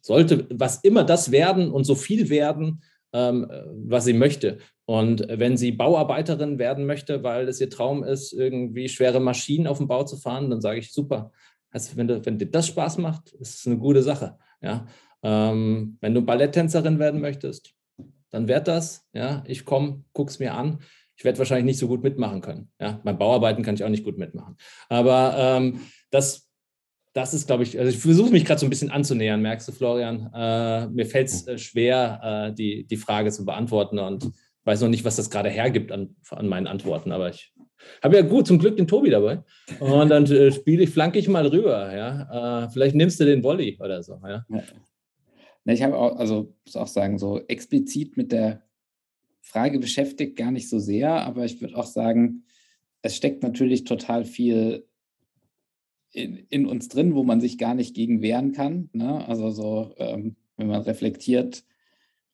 sollte 0.00 0.46
was 0.50 0.78
immer 0.82 1.04
das 1.04 1.30
werden 1.30 1.70
und 1.70 1.84
so 1.84 1.94
viel 1.94 2.30
werden, 2.30 2.82
ähm, 3.12 3.46
was 3.86 4.06
sie 4.06 4.14
möchte. 4.14 4.58
Und 4.86 5.26
wenn 5.28 5.58
sie 5.58 5.72
Bauarbeiterin 5.72 6.58
werden 6.58 6.86
möchte, 6.86 7.22
weil 7.22 7.48
es 7.48 7.60
ihr 7.60 7.68
Traum 7.68 8.02
ist, 8.02 8.32
irgendwie 8.32 8.88
schwere 8.88 9.20
Maschinen 9.20 9.66
auf 9.66 9.78
dem 9.78 9.88
Bau 9.88 10.04
zu 10.04 10.16
fahren, 10.16 10.48
dann 10.48 10.62
sage 10.62 10.78
ich 10.78 10.92
super. 10.92 11.32
Also 11.70 11.96
wenn, 11.96 12.08
du, 12.08 12.24
wenn 12.24 12.38
dir 12.38 12.50
das 12.50 12.66
Spaß 12.66 12.96
macht, 12.96 13.32
ist 13.34 13.58
es 13.58 13.66
eine 13.66 13.76
gute 13.76 14.02
Sache. 14.02 14.38
Ja? 14.62 14.86
Ähm, 15.22 15.98
wenn 16.00 16.14
du 16.14 16.22
Balletttänzerin 16.22 16.98
werden 16.98 17.20
möchtest, 17.20 17.74
dann 18.30 18.48
werd 18.48 18.68
das. 18.68 19.06
Ja? 19.12 19.44
Ich 19.46 19.66
komme, 19.66 20.02
guck's 20.14 20.38
mir 20.38 20.54
an 20.54 20.78
ich 21.16 21.24
werde 21.24 21.38
wahrscheinlich 21.38 21.66
nicht 21.66 21.78
so 21.78 21.88
gut 21.88 22.02
mitmachen 22.02 22.40
können. 22.40 22.70
Ja, 22.80 23.00
beim 23.04 23.18
Bauarbeiten 23.18 23.62
kann 23.62 23.74
ich 23.74 23.84
auch 23.84 23.88
nicht 23.88 24.04
gut 24.04 24.18
mitmachen. 24.18 24.56
Aber 24.88 25.34
ähm, 25.38 25.80
das, 26.10 26.48
das 27.12 27.34
ist, 27.34 27.46
glaube 27.46 27.62
ich, 27.62 27.78
also 27.78 27.90
ich 27.90 27.98
versuche 27.98 28.30
mich 28.30 28.44
gerade 28.44 28.60
so 28.60 28.66
ein 28.66 28.70
bisschen 28.70 28.90
anzunähern, 28.90 29.42
merkst 29.42 29.68
du, 29.68 29.72
Florian? 29.72 30.30
Äh, 30.34 30.88
mir 30.88 31.06
fällt 31.06 31.28
es 31.28 31.46
äh, 31.46 31.58
schwer, 31.58 32.48
äh, 32.50 32.54
die, 32.54 32.84
die 32.84 32.96
Frage 32.96 33.30
zu 33.30 33.44
beantworten 33.44 33.98
und 33.98 34.30
weiß 34.64 34.80
noch 34.80 34.88
nicht, 34.88 35.04
was 35.04 35.16
das 35.16 35.30
gerade 35.30 35.48
hergibt 35.48 35.92
an, 35.92 36.16
an 36.30 36.48
meinen 36.48 36.66
Antworten, 36.66 37.12
aber 37.12 37.30
ich 37.30 37.52
habe 38.02 38.16
ja 38.16 38.22
gut 38.22 38.46
zum 38.46 38.58
Glück 38.58 38.76
den 38.76 38.86
Tobi 38.86 39.10
dabei. 39.10 39.42
Und 39.80 40.08
dann 40.08 40.24
äh, 40.26 40.52
spiele 40.52 40.84
ich, 40.84 40.90
flanke 40.90 41.18
ich 41.18 41.28
mal 41.28 41.46
rüber, 41.46 41.94
ja. 41.94 42.64
Äh, 42.64 42.70
vielleicht 42.70 42.94
nimmst 42.94 43.18
du 43.18 43.24
den 43.24 43.42
Volley 43.42 43.76
oder 43.80 44.02
so, 44.02 44.20
ja. 44.22 44.46
ja. 44.48 44.62
Ich 45.64 45.82
habe 45.82 45.96
auch, 45.96 46.16
also 46.16 46.54
muss 46.64 46.76
auch 46.76 46.86
sagen, 46.86 47.18
so 47.18 47.40
explizit 47.48 48.16
mit 48.16 48.32
der 48.32 48.62
Frage 49.42 49.78
beschäftigt 49.80 50.36
gar 50.36 50.50
nicht 50.50 50.68
so 50.68 50.78
sehr, 50.78 51.10
aber 51.10 51.44
ich 51.44 51.60
würde 51.60 51.76
auch 51.76 51.86
sagen, 51.86 52.44
es 53.02 53.16
steckt 53.16 53.42
natürlich 53.42 53.84
total 53.84 54.24
viel 54.24 54.86
in, 56.12 56.36
in, 56.48 56.66
uns 56.66 56.88
drin, 56.88 57.14
wo 57.14 57.24
man 57.24 57.40
sich 57.40 57.58
gar 57.58 57.74
nicht 57.74 57.94
gegen 57.94 58.22
wehren 58.22 58.52
kann. 58.52 58.88
Ne? 58.92 59.26
Also 59.26 59.50
so, 59.50 59.94
ähm, 59.98 60.36
wenn 60.56 60.68
man 60.68 60.82
reflektiert, 60.82 61.64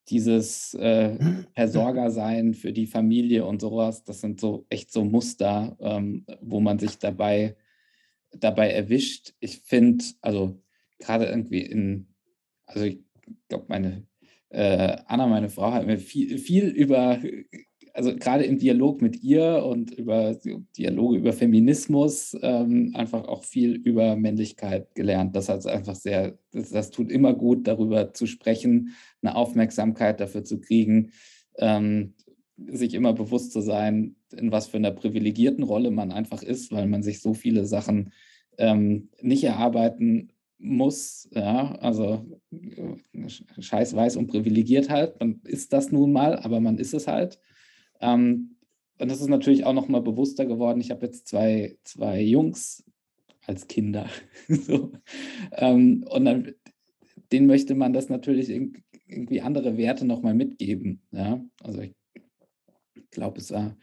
dieses 0.08 0.74
äh, 0.74 1.18
Versorgersein 1.54 2.54
für 2.54 2.72
die 2.72 2.86
Familie 2.86 3.46
und 3.46 3.60
sowas, 3.60 4.04
das 4.04 4.20
sind 4.20 4.40
so 4.40 4.66
echt 4.68 4.92
so 4.92 5.04
Muster, 5.04 5.76
ähm, 5.80 6.26
wo 6.40 6.60
man 6.60 6.78
sich 6.78 6.98
dabei, 6.98 7.56
dabei 8.32 8.70
erwischt. 8.70 9.34
Ich 9.40 9.60
finde, 9.60 10.04
also 10.20 10.60
gerade 10.98 11.26
irgendwie 11.26 11.62
in, 11.62 12.08
also 12.66 12.84
ich 12.84 12.98
glaube, 13.48 13.66
meine 13.68 14.06
äh, 14.50 14.96
Anna, 15.06 15.26
meine 15.26 15.50
Frau, 15.50 15.72
hat 15.72 15.86
mir 15.86 15.98
viel, 15.98 16.38
viel 16.38 16.68
über, 16.68 17.18
also 17.92 18.14
gerade 18.16 18.44
im 18.44 18.58
Dialog 18.58 19.02
mit 19.02 19.22
ihr 19.22 19.64
und 19.64 19.90
über 19.92 20.36
Dialoge 20.76 21.18
über 21.18 21.32
Feminismus, 21.32 22.36
ähm, 22.42 22.92
einfach 22.94 23.26
auch 23.26 23.44
viel 23.44 23.74
über 23.74 24.16
Männlichkeit 24.16 24.94
gelernt. 24.94 25.36
Das 25.36 25.48
hat 25.48 25.66
einfach 25.66 25.94
sehr, 25.94 26.38
das, 26.52 26.70
das, 26.70 26.90
tut 26.90 27.10
immer 27.10 27.34
gut, 27.34 27.66
darüber 27.66 28.14
zu 28.14 28.26
sprechen, 28.26 28.94
eine 29.22 29.36
Aufmerksamkeit 29.36 30.20
dafür 30.20 30.44
zu 30.44 30.60
kriegen, 30.60 31.12
ähm, 31.58 32.14
sich 32.56 32.94
immer 32.94 33.12
bewusst 33.12 33.52
zu 33.52 33.60
sein, 33.60 34.16
in 34.36 34.50
was 34.50 34.68
für 34.68 34.78
einer 34.78 34.90
privilegierten 34.90 35.62
Rolle 35.62 35.90
man 35.90 36.10
einfach 36.10 36.42
ist, 36.42 36.72
weil 36.72 36.86
man 36.86 37.02
sich 37.02 37.20
so 37.20 37.34
viele 37.34 37.66
Sachen 37.66 38.12
ähm, 38.58 39.10
nicht 39.22 39.44
erarbeiten 39.44 40.32
muss, 40.58 41.28
ja, 41.32 41.74
also 41.76 42.26
äh, 42.52 43.28
scheiß 43.60 43.94
weiß 43.94 44.16
und 44.16 44.28
privilegiert 44.28 44.90
halt, 44.90 45.20
dann 45.20 45.40
ist 45.44 45.72
das 45.72 45.92
nun 45.92 46.12
mal, 46.12 46.36
aber 46.38 46.60
man 46.60 46.78
ist 46.78 46.94
es 46.94 47.06
halt. 47.06 47.40
Ähm, 48.00 48.56
und 48.98 49.10
das 49.10 49.20
ist 49.20 49.28
natürlich 49.28 49.64
auch 49.64 49.74
noch 49.74 49.88
mal 49.88 50.02
bewusster 50.02 50.44
geworden. 50.46 50.80
Ich 50.80 50.90
habe 50.90 51.06
jetzt 51.06 51.28
zwei, 51.28 51.78
zwei 51.84 52.20
Jungs 52.20 52.84
als 53.46 53.68
Kinder. 53.68 54.08
so. 54.48 54.92
ähm, 55.52 56.04
und 56.10 56.24
dann 56.24 56.54
denen 57.32 57.46
möchte 57.46 57.74
man 57.74 57.92
das 57.92 58.08
natürlich 58.08 58.48
irgendwie 58.48 59.40
andere 59.40 59.76
Werte 59.76 60.04
noch 60.04 60.22
mal 60.22 60.34
mitgeben. 60.34 61.02
Ja? 61.10 61.44
Also 61.62 61.82
ich 61.82 61.94
glaube, 63.10 63.38
es 63.40 63.50
war 63.50 63.76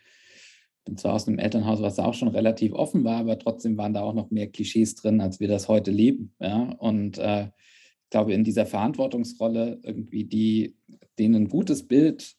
bin 0.85 0.97
zwar 0.97 1.13
aus 1.13 1.27
einem 1.27 1.39
Elternhaus, 1.39 1.81
was 1.81 1.99
auch 1.99 2.13
schon 2.13 2.27
relativ 2.27 2.73
offen 2.73 3.03
war, 3.03 3.17
aber 3.17 3.39
trotzdem 3.39 3.77
waren 3.77 3.93
da 3.93 4.01
auch 4.01 4.13
noch 4.13 4.31
mehr 4.31 4.47
Klischees 4.47 4.95
drin, 4.95 5.19
als 5.19 5.39
wir 5.39 5.47
das 5.47 5.67
heute 5.67 5.91
leben. 5.91 6.33
Ja? 6.39 6.73
Und 6.77 7.17
äh, 7.17 7.45
ich 7.45 8.09
glaube, 8.11 8.33
in 8.33 8.43
dieser 8.43 8.65
Verantwortungsrolle 8.65 9.79
irgendwie 9.83 10.23
die, 10.23 10.77
denen 11.17 11.35
ein 11.35 11.49
gutes 11.49 11.87
Bild 11.87 12.35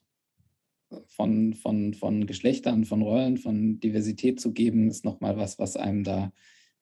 von, 1.09 1.55
von, 1.55 1.95
von 1.95 2.27
Geschlechtern, 2.27 2.85
von 2.85 3.03
Rollen, 3.03 3.37
von 3.37 3.81
Diversität 3.81 4.41
zu 4.41 4.53
geben, 4.53 4.89
ist 4.89 5.05
nochmal 5.05 5.37
was, 5.37 5.59
was 5.59 5.77
einem 5.77 6.05
da 6.05 6.33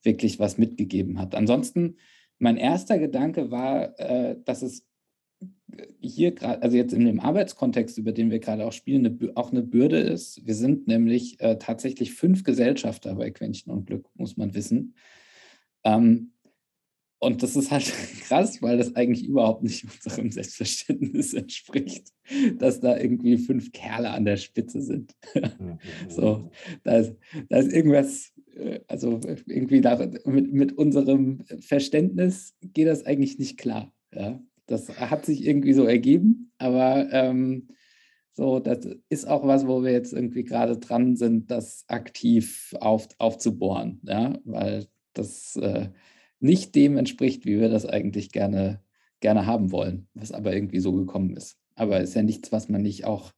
wirklich 0.03 0.39
was 0.39 0.59
mitgegeben 0.59 1.19
hat. 1.19 1.35
Ansonsten, 1.35 1.97
mein 2.39 2.59
erster 2.59 2.99
Gedanke 2.99 3.51
war, 3.51 3.99
äh, 3.99 4.37
dass 4.45 4.61
es 4.61 4.87
hier 6.01 6.33
gerade, 6.33 6.63
also 6.63 6.77
jetzt 6.77 6.93
in 6.93 7.05
dem 7.05 7.21
Arbeitskontext, 7.21 7.99
über 7.99 8.13
den 8.13 8.31
wir 8.31 8.39
gerade 8.39 8.67
auch 8.67 8.73
spielen, 8.73 9.07
eine, 9.07 9.37
auch 9.37 9.53
eine 9.53 9.63
Bürde 9.63 9.99
ist. 9.99 10.47
Wir 10.47 10.55
sind 10.55 10.87
nämlich 10.87 11.41
äh, 11.41 11.59
tatsächlich 11.59 12.15
fünf 12.15 12.45
Gesellschafter 12.45 13.15
bei 13.15 13.31
Quäntchen 13.31 13.73
und 13.73 13.87
Glück, 13.87 14.09
muss 14.15 14.37
man 14.37 14.55
wissen. 14.55 14.95
Ähm, 15.85 16.33
und 17.25 17.43
das 17.43 17.57
ist 17.57 17.71
halt 17.71 17.85
krass, 18.29 18.61
weil 18.61 18.77
das 18.77 18.97
eigentlich 18.97 19.27
überhaupt 19.27 19.63
nicht 19.63 19.85
unserem 20.05 20.31
Selbstverständnis 20.31 21.33
entspricht, 21.33 22.09
dass 22.59 22.81
da 22.81 22.99
irgendwie 22.99 23.39
fünf 23.39 23.73
Kerle 23.73 24.11
an 24.11 24.25
der 24.25 24.37
Spitze 24.37 24.83
sind. 24.83 25.15
so, 26.09 26.51
da 26.83 26.99
ist, 26.99 27.15
da 27.49 27.59
ist 27.59 27.73
irgendwas, 27.73 28.33
äh, 28.55 28.81
also 28.89 29.21
irgendwie 29.47 29.81
da, 29.81 29.97
mit, 30.27 30.53
mit 30.53 30.73
unserem 30.73 31.45
Verständnis 31.61 32.55
geht 32.61 32.89
das 32.89 33.07
eigentlich 33.07 33.39
nicht 33.39 33.57
klar. 33.57 33.93
Ja? 34.13 34.41
Das 34.67 34.89
hat 34.99 35.27
sich 35.27 35.47
irgendwie 35.47 35.75
so 35.75 35.85
ergeben, 35.85 36.53
aber 36.59 37.13
ähm, 37.13 37.69
so, 38.33 38.59
das 38.59 38.89
ist 39.09 39.29
auch 39.29 39.47
was, 39.47 39.67
wo 39.67 39.85
wir 39.85 39.93
jetzt 39.93 40.13
irgendwie 40.13 40.43
gerade 40.43 40.79
dran 40.79 41.17
sind, 41.17 41.51
das 41.51 41.85
aktiv 41.87 42.75
auf, 42.81 43.09
aufzubohren, 43.19 44.01
ja, 44.03 44.37
weil 44.45 44.89
das 45.13 45.55
äh, 45.57 45.91
nicht 46.41 46.75
dem 46.75 46.97
entspricht, 46.97 47.47
wie 47.47 47.61
wir 47.61 47.69
das 47.69 47.87
eigentlich 47.87 48.33
gerne, 48.33 48.83
gerne 49.21 49.47
haben 49.47 49.71
wollen, 49.71 50.09
was 50.15 50.33
aber 50.33 50.53
irgendwie 50.53 50.81
so 50.81 50.93
gekommen 50.93 51.37
ist. 51.37 51.59
Aber 51.77 52.01
ist 52.01 52.15
ja 52.15 52.23
nichts, 52.23 52.51
was 52.51 52.69
man 52.69 52.83
nicht 52.83 53.05
auch 53.05 53.33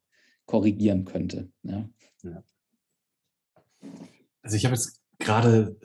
korrigieren 0.46 1.04
könnte. 1.04 1.50
Ja. 1.62 1.88
ja. 2.22 2.42
Also 4.42 4.56
ich 4.56 4.64
habe 4.64 4.74
jetzt 4.74 5.02
gerade 5.18 5.76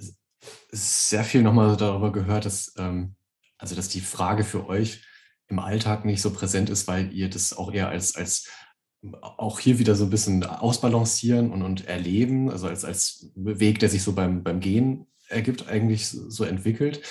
sehr 0.71 1.23
viel 1.23 1.41
nochmal 1.41 1.75
darüber 1.75 2.11
gehört, 2.11 2.45
dass, 2.45 2.73
ähm, 2.77 3.15
also 3.57 3.75
dass 3.75 3.89
die 3.89 4.01
Frage 4.01 4.43
für 4.43 4.67
euch, 4.67 5.03
im 5.51 5.59
Alltag 5.59 6.05
nicht 6.05 6.21
so 6.21 6.31
präsent 6.31 6.69
ist, 6.69 6.87
weil 6.87 7.13
ihr 7.13 7.29
das 7.29 7.53
auch 7.53 7.71
eher 7.71 7.89
als, 7.89 8.15
als 8.15 8.47
auch 9.21 9.59
hier 9.59 9.79
wieder 9.79 9.95
so 9.95 10.05
ein 10.05 10.09
bisschen 10.09 10.43
ausbalancieren 10.43 11.51
und, 11.51 11.61
und 11.61 11.87
erleben, 11.87 12.49
also 12.49 12.67
als, 12.67 12.85
als 12.85 13.31
Weg, 13.35 13.79
der 13.79 13.89
sich 13.89 14.03
so 14.03 14.13
beim, 14.13 14.43
beim 14.43 14.59
Gehen 14.59 15.07
ergibt, 15.27 15.67
eigentlich 15.67 16.07
so 16.07 16.43
entwickelt. 16.43 17.01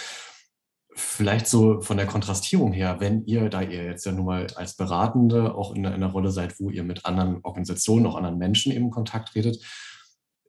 Vielleicht 0.94 1.46
so 1.46 1.80
von 1.80 1.96
der 1.96 2.06
Kontrastierung 2.06 2.72
her, 2.72 2.96
wenn 3.00 3.24
ihr, 3.24 3.48
da 3.48 3.62
ihr 3.62 3.84
jetzt 3.84 4.04
ja 4.04 4.12
nun 4.12 4.26
mal 4.26 4.46
als 4.54 4.76
Beratende 4.76 5.54
auch 5.54 5.74
in 5.74 5.86
einer 5.86 6.08
Rolle 6.08 6.30
seid, 6.30 6.58
wo 6.60 6.70
ihr 6.70 6.82
mit 6.82 7.06
anderen 7.06 7.40
Organisationen, 7.42 8.06
auch 8.06 8.16
anderen 8.16 8.38
Menschen 8.38 8.72
eben 8.72 8.86
in 8.86 8.90
Kontakt 8.90 9.34
redet, 9.34 9.58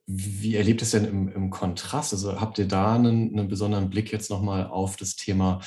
wie 0.07 0.55
erlebt 0.55 0.81
es 0.81 0.91
denn 0.91 1.05
im, 1.05 1.29
im 1.29 1.49
Kontrast? 1.49 2.11
Also 2.13 2.39
habt 2.41 2.57
ihr 2.59 2.67
da 2.67 2.95
einen, 2.95 3.31
einen 3.31 3.47
besonderen 3.47 3.89
Blick 3.89 4.11
jetzt 4.11 4.29
nochmal 4.29 4.67
auf 4.67 4.97
das 4.97 5.15
Thema 5.15 5.61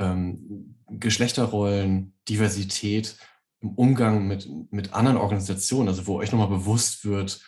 ähm, 0.00 0.76
Geschlechterrollen, 0.88 2.14
Diversität 2.28 3.16
im 3.60 3.74
Umgang 3.74 4.26
mit, 4.26 4.48
mit 4.70 4.94
anderen 4.94 5.18
Organisationen, 5.18 5.88
also 5.88 6.06
wo 6.06 6.18
euch 6.18 6.32
nochmal 6.32 6.48
bewusst 6.48 7.04
wird, 7.04 7.40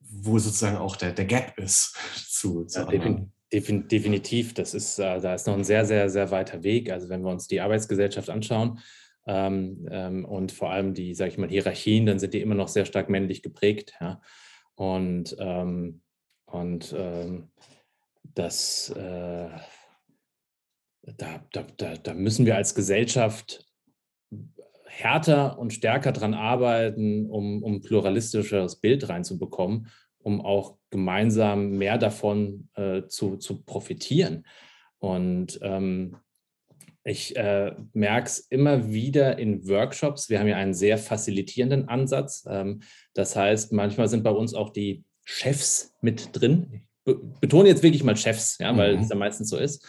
wo 0.00 0.38
sozusagen 0.38 0.76
auch 0.76 0.96
der, 0.96 1.12
der 1.12 1.24
Gap 1.24 1.56
ist 1.58 1.96
zu, 2.28 2.64
zu 2.64 2.80
ja, 2.80 2.86
anderen. 2.86 3.32
definitiv, 3.50 4.54
das 4.54 4.74
ist, 4.74 4.98
äh, 4.98 5.20
da 5.20 5.34
ist 5.34 5.46
noch 5.46 5.54
ein 5.54 5.64
sehr, 5.64 5.86
sehr, 5.86 6.10
sehr 6.10 6.30
weiter 6.30 6.62
Weg. 6.62 6.90
Also 6.90 7.08
wenn 7.08 7.22
wir 7.22 7.30
uns 7.30 7.46
die 7.46 7.60
Arbeitsgesellschaft 7.60 8.28
anschauen 8.28 8.80
ähm, 9.26 9.86
ähm, 9.90 10.24
und 10.24 10.52
vor 10.52 10.70
allem 10.70 10.94
die, 10.94 11.14
sage 11.14 11.30
ich 11.30 11.38
mal, 11.38 11.48
Hierarchien, 11.48 12.06
dann 12.06 12.18
sind 12.18 12.34
die 12.34 12.40
immer 12.40 12.56
noch 12.56 12.68
sehr 12.68 12.84
stark 12.84 13.08
männlich 13.08 13.42
geprägt. 13.42 13.94
Ja? 14.00 14.20
Und, 14.74 15.36
ähm, 15.38 16.02
und 16.46 16.92
ähm, 16.96 17.50
das, 18.34 18.90
äh, 18.90 19.48
da, 21.02 21.44
da, 21.52 21.66
da, 21.76 21.94
da 21.96 22.14
müssen 22.14 22.46
wir 22.46 22.56
als 22.56 22.74
Gesellschaft 22.74 23.66
härter 24.86 25.58
und 25.58 25.72
stärker 25.72 26.12
daran 26.12 26.34
arbeiten, 26.34 27.30
um, 27.30 27.62
um 27.62 27.80
pluralistischeres 27.80 28.76
Bild 28.76 29.08
reinzubekommen, 29.08 29.88
um 30.18 30.40
auch 30.40 30.76
gemeinsam 30.90 31.70
mehr 31.70 31.98
davon 31.98 32.68
äh, 32.74 33.06
zu, 33.08 33.36
zu 33.36 33.62
profitieren. 33.62 34.46
Und 34.98 35.58
ähm, 35.62 36.16
ich 37.04 37.34
äh, 37.36 37.74
merke 37.92 38.26
es 38.26 38.38
immer 38.38 38.92
wieder 38.92 39.38
in 39.38 39.66
Workshops. 39.66 40.28
Wir 40.28 40.38
haben 40.38 40.46
ja 40.46 40.56
einen 40.56 40.74
sehr 40.74 40.98
facilitierenden 40.98 41.88
Ansatz. 41.88 42.44
Ähm, 42.48 42.82
das 43.14 43.34
heißt, 43.34 43.72
manchmal 43.72 44.08
sind 44.08 44.22
bei 44.22 44.30
uns 44.30 44.54
auch 44.54 44.70
die 44.70 45.04
Chefs 45.24 45.94
mit 46.00 46.28
drin. 46.32 46.82
Ich 47.04 47.14
betone 47.40 47.68
jetzt 47.68 47.82
wirklich 47.82 48.04
mal 48.04 48.16
Chefs, 48.16 48.58
ja, 48.58 48.76
weil 48.76 48.96
mhm. 48.96 49.02
es 49.02 49.08
ja 49.08 49.16
meistens 49.16 49.48
so 49.48 49.56
ist. 49.56 49.84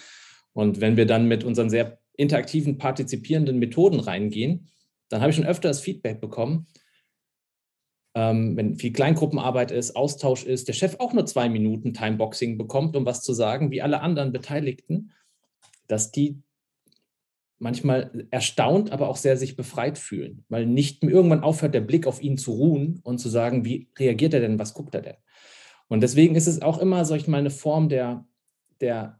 Und 0.54 0.82
wenn 0.82 0.98
wir 0.98 1.06
dann 1.06 1.28
mit 1.28 1.44
unseren 1.44 1.70
sehr 1.70 2.00
interaktiven, 2.16 2.78
partizipierenden 2.78 3.58
Methoden 3.58 4.00
reingehen, 4.00 4.70
dann 5.10 5.22
habe 5.22 5.32
ich 5.32 5.36
schon 5.36 5.46
öfter 5.46 5.68
das 5.68 5.82
Feedback 5.82 6.22
bekommen, 6.22 6.68
ähm, 8.16 8.56
wenn 8.56 8.76
viel 8.76 8.94
Kleingruppenarbeit 8.94 9.72
ist, 9.72 9.96
Austausch 9.96 10.44
ist, 10.44 10.68
der 10.68 10.74
Chef 10.74 11.00
auch 11.00 11.14
nur 11.14 11.26
zwei 11.26 11.50
Minuten 11.50 11.94
Timeboxing 11.94 12.58
bekommt, 12.58 12.96
um 12.96 13.06
was 13.06 13.24
zu 13.24 13.34
sagen, 13.34 13.72
wie 13.72 13.82
alle 13.82 14.02
anderen 14.02 14.32
Beteiligten, 14.32 15.12
dass 15.88 16.12
die 16.12 16.42
manchmal 17.58 18.28
erstaunt, 18.30 18.92
aber 18.92 19.08
auch 19.08 19.16
sehr 19.16 19.38
sich 19.38 19.56
befreit 19.56 19.98
fühlen, 19.98 20.46
weil 20.50 20.66
nicht 20.66 21.04
irgendwann 21.04 21.44
aufhört, 21.44 21.74
der 21.74 21.82
Blick 21.82 22.06
auf 22.06 22.22
ihn 22.22 22.38
zu 22.38 22.52
ruhen 22.52 23.00
und 23.04 23.20
zu 23.20 23.30
sagen, 23.30 23.66
wie 23.66 23.90
reagiert 23.98 24.34
er 24.34 24.42
denn, 24.42 24.60
was 24.60 24.74
guckt 24.74 24.94
er 24.94 25.02
denn? 25.02 25.16
Und 25.88 26.02
deswegen 26.02 26.36
ist 26.36 26.48
es 26.48 26.62
auch 26.62 26.78
immer, 26.78 27.06
sag 27.06 27.18
ich 27.18 27.28
mal, 27.28 27.38
eine 27.38 27.50
Form 27.50 27.90
der, 27.90 28.26
der, 28.82 29.20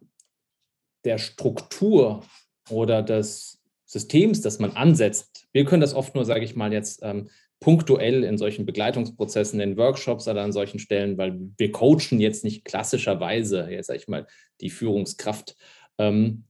der 1.04 1.18
Struktur 1.18 2.24
oder 2.70 3.02
des 3.02 3.62
Systems, 3.86 4.42
das 4.42 4.60
man 4.60 4.72
ansetzt. 4.72 5.48
Wir 5.52 5.66
können 5.66 5.82
das 5.82 5.94
oft 5.94 6.16
nur, 6.16 6.26
sage 6.26 6.46
ich 6.46 6.56
mal, 6.56 6.74
jetzt 6.74 7.02
ähm, 7.04 7.30
punktuell 7.60 8.24
in 8.24 8.38
solchen 8.38 8.66
Begleitungsprozessen, 8.66 9.60
in 9.60 9.78
Workshops 9.78 10.28
oder 10.28 10.42
an 10.42 10.52
solchen 10.52 10.80
Stellen, 10.80 11.18
weil 11.18 11.40
wir 11.58 11.72
coachen 11.72 12.20
jetzt 12.20 12.44
nicht 12.44 12.66
klassischerweise, 12.66 13.70
jetzt 13.70 13.88
sage 13.88 14.00
ich 14.00 14.08
mal, 14.08 14.28
die 14.60 14.70
Führungskraft. 14.70 15.56
Ähm, 15.98 16.46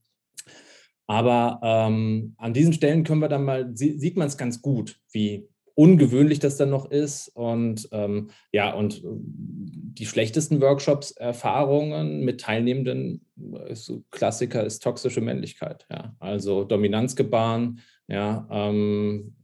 aber 1.05 1.59
ähm, 1.61 2.33
an 2.37 2.53
diesen 2.53 2.73
Stellen 2.73 3.03
können 3.03 3.21
wir 3.21 3.29
dann 3.29 3.43
mal, 3.43 3.69
sieht 3.75 4.17
man 4.17 4.27
es 4.27 4.37
ganz 4.37 4.61
gut, 4.61 4.99
wie 5.11 5.47
ungewöhnlich 5.75 6.39
das 6.39 6.57
dann 6.57 6.69
noch 6.69 6.89
ist. 6.89 7.29
Und 7.29 7.89
ähm, 7.91 8.29
ja, 8.51 8.73
und 8.73 9.03
äh, 9.03 9.07
die 9.07 10.05
schlechtesten 10.05 10.61
Workshops-Erfahrungen 10.61 12.21
mit 12.23 12.41
Teilnehmenden, 12.41 13.25
ist 13.67 13.85
so 13.85 14.03
Klassiker 14.11 14.63
ist 14.63 14.83
toxische 14.83 15.21
Männlichkeit. 15.21 15.85
Ja. 15.89 16.15
Also 16.19 16.63
Dominanzgebaren, 16.63 17.79
ja, 18.07 18.47
ähm, 18.51 19.35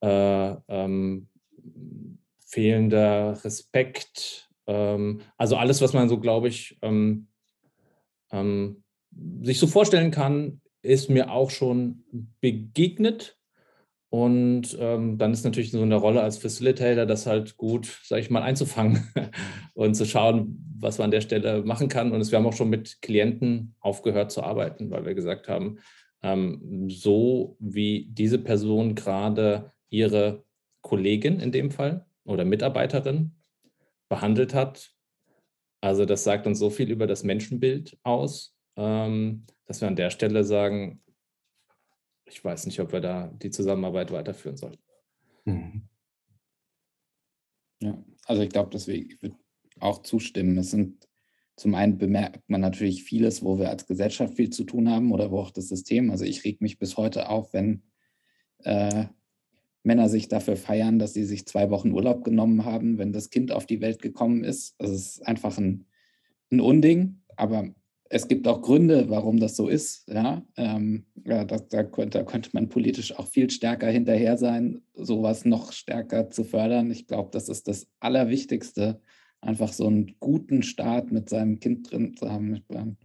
äh, 0.00 0.54
ähm, 0.68 1.28
fehlender 2.46 3.44
Respekt, 3.44 4.48
ähm, 4.66 5.20
also 5.36 5.56
alles, 5.56 5.80
was 5.80 5.92
man 5.92 6.08
so, 6.08 6.18
glaube 6.18 6.48
ich, 6.48 6.78
ähm, 6.82 7.28
ähm, 8.30 8.82
sich 9.42 9.58
so 9.58 9.66
vorstellen 9.66 10.10
kann, 10.10 10.60
ist 10.82 11.10
mir 11.10 11.30
auch 11.30 11.50
schon 11.50 12.04
begegnet. 12.40 13.35
Und 14.16 14.74
ähm, 14.80 15.18
dann 15.18 15.34
ist 15.34 15.44
natürlich 15.44 15.72
so 15.72 15.82
eine 15.82 15.96
Rolle 15.96 16.22
als 16.22 16.38
Facilitator, 16.38 17.04
das 17.04 17.26
halt 17.26 17.58
gut, 17.58 18.00
sage 18.02 18.22
ich 18.22 18.30
mal, 18.30 18.40
einzufangen 18.40 19.06
und 19.74 19.94
zu 19.94 20.06
schauen, 20.06 20.64
was 20.78 20.96
man 20.96 21.06
an 21.06 21.10
der 21.10 21.20
Stelle 21.20 21.62
machen 21.64 21.88
kann. 21.88 22.12
Und 22.12 22.30
wir 22.30 22.38
haben 22.38 22.46
auch 22.46 22.54
schon 22.54 22.70
mit 22.70 23.02
Klienten 23.02 23.74
aufgehört 23.78 24.32
zu 24.32 24.42
arbeiten, 24.42 24.90
weil 24.90 25.04
wir 25.04 25.14
gesagt 25.14 25.48
haben, 25.48 25.80
ähm, 26.22 26.88
so 26.88 27.58
wie 27.60 28.08
diese 28.10 28.38
Person 28.38 28.94
gerade 28.94 29.72
ihre 29.90 30.44
Kollegin 30.80 31.38
in 31.38 31.52
dem 31.52 31.70
Fall 31.70 32.06
oder 32.24 32.46
Mitarbeiterin 32.46 33.32
behandelt 34.08 34.54
hat, 34.54 34.92
also 35.82 36.06
das 36.06 36.24
sagt 36.24 36.46
uns 36.46 36.58
so 36.58 36.70
viel 36.70 36.90
über 36.90 37.06
das 37.06 37.22
Menschenbild 37.22 37.98
aus, 38.02 38.56
ähm, 38.76 39.44
dass 39.66 39.82
wir 39.82 39.88
an 39.88 39.96
der 39.96 40.08
Stelle 40.08 40.42
sagen, 40.42 41.02
ich 42.26 42.44
weiß 42.44 42.66
nicht, 42.66 42.80
ob 42.80 42.92
wir 42.92 43.00
da 43.00 43.28
die 43.28 43.50
Zusammenarbeit 43.50 44.10
weiterführen 44.10 44.56
sollten. 44.56 44.82
Mhm. 45.44 45.88
Ja, 47.80 48.02
also 48.24 48.42
ich 48.42 48.50
glaube, 48.50 48.70
deswegen 48.72 49.10
ich 49.10 49.22
würde 49.22 49.36
auch 49.80 50.02
zustimmen. 50.02 50.58
Es 50.58 50.70
sind 50.70 51.06
zum 51.56 51.74
einen 51.74 51.96
bemerkt 51.96 52.48
man 52.48 52.60
natürlich 52.60 53.04
vieles, 53.04 53.42
wo 53.42 53.58
wir 53.58 53.70
als 53.70 53.86
Gesellschaft 53.86 54.34
viel 54.34 54.50
zu 54.50 54.64
tun 54.64 54.90
haben 54.90 55.12
oder 55.12 55.30
wo 55.30 55.38
auch 55.38 55.50
das 55.50 55.68
System. 55.68 56.10
Also 56.10 56.24
ich 56.24 56.44
reg 56.44 56.60
mich 56.60 56.78
bis 56.78 56.96
heute 56.96 57.30
auf, 57.30 57.54
wenn 57.54 57.82
äh, 58.64 59.06
Männer 59.82 60.08
sich 60.08 60.28
dafür 60.28 60.56
feiern, 60.56 60.98
dass 60.98 61.14
sie 61.14 61.24
sich 61.24 61.46
zwei 61.46 61.70
Wochen 61.70 61.92
Urlaub 61.92 62.24
genommen 62.24 62.64
haben, 62.64 62.98
wenn 62.98 63.12
das 63.12 63.30
Kind 63.30 63.52
auf 63.52 63.66
die 63.66 63.80
Welt 63.80 64.02
gekommen 64.02 64.44
ist. 64.44 64.74
Es 64.78 64.90
ist 64.90 65.26
einfach 65.26 65.56
ein, 65.56 65.86
ein 66.50 66.60
Unding, 66.60 67.22
aber 67.36 67.72
es 68.10 68.28
gibt 68.28 68.46
auch 68.46 68.62
Gründe, 68.62 69.08
warum 69.08 69.38
das 69.38 69.56
so 69.56 69.68
ist. 69.68 70.08
Ja, 70.08 70.44
ähm, 70.56 71.06
ja 71.24 71.44
das, 71.44 71.68
da, 71.68 71.82
könnte, 71.82 72.18
da 72.18 72.24
könnte 72.24 72.50
man 72.52 72.68
politisch 72.68 73.16
auch 73.18 73.26
viel 73.26 73.50
stärker 73.50 73.88
hinterher 73.88 74.36
sein, 74.36 74.82
sowas 74.94 75.44
noch 75.44 75.72
stärker 75.72 76.30
zu 76.30 76.44
fördern. 76.44 76.90
Ich 76.90 77.06
glaube, 77.06 77.30
das 77.32 77.48
ist 77.48 77.68
das 77.68 77.86
Allerwichtigste, 78.00 79.00
einfach 79.40 79.72
so 79.72 79.86
einen 79.86 80.16
guten 80.20 80.62
Start 80.62 81.12
mit 81.12 81.28
seinem 81.28 81.60
Kind 81.60 81.90
drin 81.90 82.16
zu 82.16 82.30
haben. 82.30 82.62
Ähm, 82.70 82.96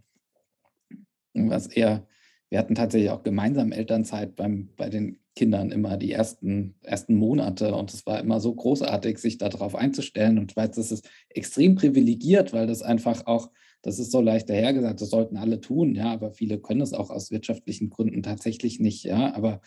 was 1.34 1.66
eher, 1.66 2.06
wir 2.50 2.58
hatten 2.58 2.74
tatsächlich 2.74 3.10
auch 3.10 3.22
gemeinsam 3.22 3.72
Elternzeit 3.72 4.36
beim, 4.36 4.68
bei 4.76 4.88
den 4.88 5.18
Kindern 5.34 5.70
immer 5.70 5.96
die 5.96 6.12
ersten, 6.12 6.74
ersten 6.82 7.14
Monate 7.14 7.74
und 7.74 7.92
es 7.92 8.04
war 8.04 8.20
immer 8.20 8.38
so 8.38 8.54
großartig, 8.54 9.18
sich 9.18 9.38
darauf 9.38 9.74
einzustellen 9.74 10.38
und 10.38 10.52
ich 10.52 10.56
weiß, 10.56 10.72
das 10.72 10.92
ist 10.92 11.08
extrem 11.30 11.74
privilegiert, 11.74 12.52
weil 12.52 12.66
das 12.66 12.82
einfach 12.82 13.26
auch 13.26 13.50
das 13.82 13.98
ist 13.98 14.12
so 14.12 14.20
leicht 14.20 14.48
dahergesagt, 14.48 15.00
das 15.00 15.10
sollten 15.10 15.36
alle 15.36 15.60
tun, 15.60 15.94
ja, 15.94 16.12
aber 16.12 16.30
viele 16.30 16.58
können 16.58 16.80
es 16.80 16.92
auch 16.92 17.10
aus 17.10 17.30
wirtschaftlichen 17.30 17.90
Gründen 17.90 18.22
tatsächlich 18.22 18.80
nicht, 18.80 19.04
ja. 19.04 19.34
Aber 19.34 19.60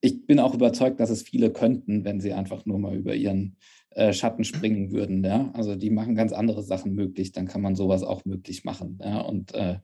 ich 0.00 0.26
bin 0.26 0.38
auch 0.38 0.54
überzeugt, 0.54 1.00
dass 1.00 1.10
es 1.10 1.22
viele 1.22 1.50
könnten, 1.50 2.04
wenn 2.04 2.20
sie 2.20 2.32
einfach 2.32 2.66
nur 2.66 2.78
mal 2.78 2.94
über 2.94 3.14
ihren 3.14 3.56
äh, 3.90 4.12
Schatten 4.12 4.44
springen 4.44 4.92
würden, 4.92 5.24
ja. 5.24 5.50
Also 5.54 5.74
die 5.74 5.90
machen 5.90 6.14
ganz 6.14 6.32
andere 6.32 6.62
Sachen 6.62 6.94
möglich, 6.94 7.32
dann 7.32 7.48
kann 7.48 7.62
man 7.62 7.74
sowas 7.74 8.02
auch 8.02 8.24
möglich 8.24 8.64
machen, 8.64 8.98
ja. 9.02 9.20
Und 9.20 9.54
äh, 9.54 9.78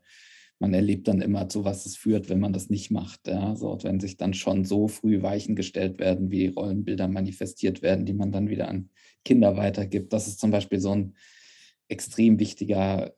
man 0.62 0.74
erlebt 0.74 1.08
dann 1.08 1.20
immer, 1.20 1.48
zu 1.48 1.64
was 1.64 1.86
es 1.86 1.96
führt, 1.96 2.28
wenn 2.28 2.38
man 2.38 2.52
das 2.52 2.70
nicht 2.70 2.92
macht. 2.92 3.26
Ja? 3.26 3.56
So, 3.56 3.76
wenn 3.82 3.98
sich 3.98 4.16
dann 4.16 4.32
schon 4.32 4.64
so 4.64 4.86
früh 4.86 5.20
Weichen 5.20 5.56
gestellt 5.56 5.98
werden, 5.98 6.30
wie 6.30 6.46
Rollenbilder 6.46 7.08
manifestiert 7.08 7.82
werden, 7.82 8.06
die 8.06 8.14
man 8.14 8.30
dann 8.30 8.48
wieder 8.48 8.68
an 8.68 8.88
Kinder 9.24 9.56
weitergibt. 9.56 10.12
Das 10.12 10.28
ist 10.28 10.38
zum 10.38 10.52
Beispiel 10.52 10.78
so 10.78 10.92
ein 10.92 11.16
extrem 11.88 12.38
wichtiger 12.38 13.12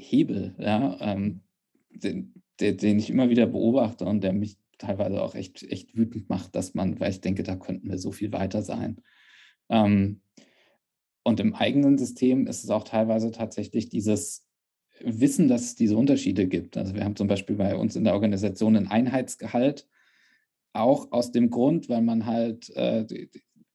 Hebel, 0.00 0.54
ja, 0.58 0.96
ähm, 1.00 1.40
den, 1.90 2.34
den, 2.60 2.76
den, 2.76 2.98
ich 2.98 3.10
immer 3.10 3.30
wieder 3.30 3.46
beobachte 3.46 4.04
und 4.04 4.22
der 4.22 4.32
mich 4.32 4.58
teilweise 4.78 5.22
auch 5.22 5.34
echt, 5.34 5.62
echt 5.62 5.96
wütend 5.96 6.28
macht, 6.28 6.54
dass 6.54 6.74
man, 6.74 6.98
weil 7.00 7.10
ich 7.10 7.20
denke, 7.20 7.42
da 7.42 7.56
könnten 7.56 7.88
wir 7.90 7.98
so 7.98 8.12
viel 8.12 8.32
weiter 8.32 8.62
sein. 8.62 9.00
Ähm, 9.68 10.22
und 11.22 11.38
im 11.40 11.54
eigenen 11.54 11.98
System 11.98 12.46
ist 12.46 12.64
es 12.64 12.70
auch 12.70 12.84
teilweise 12.84 13.30
tatsächlich 13.30 13.88
dieses 13.88 14.46
Wissen, 15.02 15.48
dass 15.48 15.62
es 15.62 15.74
diese 15.74 15.96
Unterschiede 15.96 16.46
gibt. 16.46 16.76
Also 16.76 16.94
wir 16.94 17.04
haben 17.04 17.16
zum 17.16 17.28
Beispiel 17.28 17.56
bei 17.56 17.76
uns 17.76 17.96
in 17.96 18.04
der 18.04 18.14
Organisation 18.14 18.76
ein 18.76 18.88
Einheitsgehalt, 18.88 19.86
auch 20.72 21.12
aus 21.12 21.32
dem 21.32 21.50
Grund, 21.50 21.88
weil 21.88 22.02
man 22.02 22.26
halt 22.26 22.70
äh, 22.70 23.06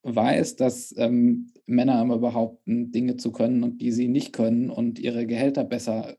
weiß, 0.03 0.55
dass 0.55 0.93
ähm, 0.97 1.51
Männer 1.65 2.01
immer 2.01 2.19
behaupten, 2.19 2.91
Dinge 2.91 3.17
zu 3.17 3.31
können 3.31 3.63
und 3.63 3.81
die 3.81 3.91
sie 3.91 4.07
nicht 4.07 4.33
können 4.33 4.69
und 4.69 4.99
ihre 4.99 5.25
Gehälter 5.25 5.63
besser, 5.63 6.15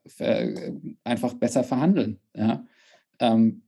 einfach 1.04 1.34
besser 1.34 1.64
verhandeln. 1.64 2.18
Ja? 2.34 2.66
Ähm, 3.20 3.62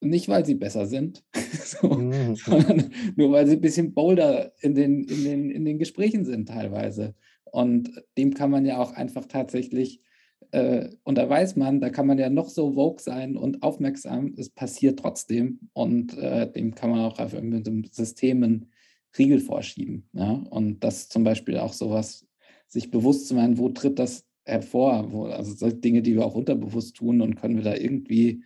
nicht, 0.00 0.28
weil 0.28 0.44
sie 0.46 0.54
besser 0.54 0.86
sind, 0.86 1.24
so, 1.64 1.88
mhm. 1.88 2.36
sondern 2.36 2.90
nur, 3.16 3.32
weil 3.32 3.46
sie 3.46 3.54
ein 3.56 3.60
bisschen 3.60 3.94
bolder 3.94 4.52
in 4.60 4.74
den, 4.74 5.04
in, 5.04 5.24
den, 5.24 5.50
in 5.50 5.64
den 5.64 5.78
Gesprächen 5.78 6.24
sind 6.24 6.48
teilweise. 6.48 7.14
Und 7.44 7.90
dem 8.16 8.34
kann 8.34 8.50
man 8.50 8.66
ja 8.66 8.78
auch 8.78 8.92
einfach 8.92 9.26
tatsächlich 9.26 10.02
äh, 10.50 10.88
und 11.04 11.18
da 11.18 11.28
weiß 11.28 11.56
man, 11.56 11.80
da 11.80 11.90
kann 11.90 12.06
man 12.06 12.18
ja 12.18 12.30
noch 12.30 12.48
so 12.48 12.72
vogue 12.72 13.00
sein 13.00 13.36
und 13.36 13.62
aufmerksam, 13.62 14.34
es 14.36 14.50
passiert 14.50 14.98
trotzdem. 14.98 15.60
Und 15.72 16.16
äh, 16.16 16.50
dem 16.50 16.74
kann 16.74 16.90
man 16.90 17.00
auch 17.00 17.18
mit 17.40 17.66
dem 17.66 17.84
Systemen 17.84 18.70
Riegel 19.16 19.40
vorschieben. 19.40 20.08
Ja? 20.12 20.30
Und 20.32 20.80
das 20.84 21.08
zum 21.08 21.24
Beispiel 21.24 21.58
auch 21.58 21.72
sowas, 21.72 22.26
sich 22.66 22.90
bewusst 22.90 23.28
zu 23.28 23.34
machen, 23.34 23.58
wo 23.58 23.70
tritt 23.70 23.98
das 23.98 24.26
hervor? 24.44 25.12
Wo, 25.12 25.26
also 25.26 25.70
Dinge, 25.70 26.02
die 26.02 26.14
wir 26.14 26.24
auch 26.24 26.34
unterbewusst 26.34 26.96
tun 26.96 27.20
und 27.20 27.36
können 27.36 27.56
wir 27.56 27.64
da 27.64 27.74
irgendwie 27.74 28.44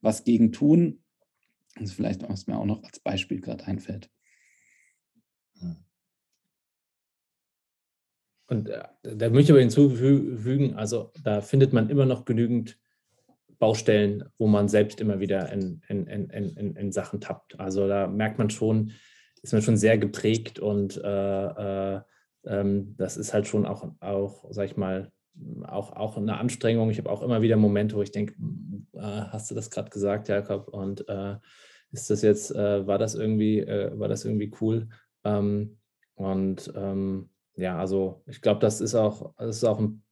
was 0.00 0.24
gegen 0.24 0.52
tun? 0.52 1.02
Das 1.76 1.90
ist 1.90 1.94
vielleicht, 1.94 2.28
was 2.28 2.46
mir 2.46 2.58
auch 2.58 2.66
noch 2.66 2.82
als 2.84 3.00
Beispiel 3.00 3.40
gerade 3.40 3.64
einfällt. 3.64 4.10
Hm. 5.58 5.76
Und 8.46 8.68
äh, 8.68 8.84
da 9.02 9.30
möchte 9.30 9.44
ich 9.44 9.50
aber 9.50 9.60
hinzufügen, 9.60 10.74
also 10.74 11.12
da 11.22 11.40
findet 11.40 11.72
man 11.72 11.90
immer 11.90 12.06
noch 12.06 12.24
genügend 12.24 12.78
Baustellen, 13.58 14.24
wo 14.36 14.46
man 14.46 14.68
selbst 14.68 15.00
immer 15.00 15.20
wieder 15.20 15.50
in, 15.52 15.80
in, 15.88 16.06
in, 16.06 16.76
in, 16.76 16.92
Sachen 16.92 17.20
tappt. 17.20 17.58
Also 17.58 17.88
da 17.88 18.06
merkt 18.06 18.38
man 18.38 18.50
schon, 18.50 18.92
ist 19.44 19.52
man 19.52 19.60
schon 19.60 19.76
sehr 19.76 19.98
geprägt 19.98 20.58
und 20.58 20.96
äh, 20.96 21.96
äh, 21.96 22.00
ähm, 22.46 22.94
das 22.96 23.18
ist 23.18 23.34
halt 23.34 23.46
schon 23.46 23.66
auch, 23.66 23.86
auch, 24.00 24.46
sag 24.50 24.64
ich 24.64 24.76
mal, 24.78 25.12
auch, 25.66 25.92
auch 25.92 26.16
eine 26.16 26.38
Anstrengung. 26.38 26.88
Ich 26.88 26.96
habe 26.96 27.10
auch 27.10 27.22
immer 27.22 27.42
wieder 27.42 27.56
Momente, 27.56 27.94
wo 27.94 28.00
ich 28.00 28.10
denke, 28.10 28.34
äh, 28.94 29.00
hast 29.00 29.50
du 29.50 29.54
das 29.54 29.70
gerade 29.70 29.90
gesagt, 29.90 30.28
Jakob? 30.28 30.68
Und 30.68 31.06
äh, 31.10 31.36
ist 31.92 32.08
das 32.08 32.22
jetzt, 32.22 32.54
äh, 32.54 32.86
war 32.86 32.96
das 32.96 33.14
irgendwie, 33.14 33.60
war 33.66 34.08
das 34.08 34.24
irgendwie 34.24 34.50
cool? 34.60 34.88
Ähm, 35.24 35.76
und 36.14 36.72
ähm, 36.74 37.28
ja, 37.56 37.78
also 37.78 38.22
ich 38.26 38.40
glaube, 38.40 38.60
das 38.60 38.80
ist 38.80 38.94
auch, 38.94 39.34
das 39.36 39.56
ist 39.56 39.64
auch 39.64 39.78
ein 39.78 40.02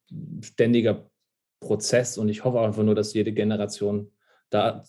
ständiger 0.42 1.10
Prozess 1.60 2.18
und 2.18 2.28
ich 2.28 2.44
hoffe 2.44 2.60
einfach 2.60 2.82
nur, 2.82 2.94
dass 2.94 3.14
jede 3.14 3.32
Generation 3.32 4.12
da 4.50 4.84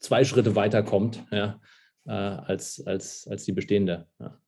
zwei 0.00 0.24
Schritte 0.24 0.56
weiterkommt, 0.56 1.24
ja, 1.30 1.60
äh, 2.06 2.10
als, 2.10 2.84
als, 2.86 3.26
als 3.28 3.44
die 3.44 3.52
bestehende. 3.52 4.06
Ja, 4.18 4.38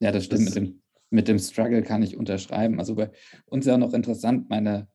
ja 0.00 0.12
das 0.12 0.24
stimmt. 0.24 0.46
Das, 0.46 0.54
mit, 0.54 0.56
dem, 0.56 0.82
mit 1.10 1.28
dem 1.28 1.38
Struggle 1.38 1.82
kann 1.82 2.02
ich 2.02 2.16
unterschreiben. 2.16 2.78
Also 2.78 2.94
bei 2.94 3.10
uns 3.46 3.66
ist 3.66 3.72
auch 3.72 3.78
noch 3.78 3.94
interessant, 3.94 4.48
meine, 4.50 4.88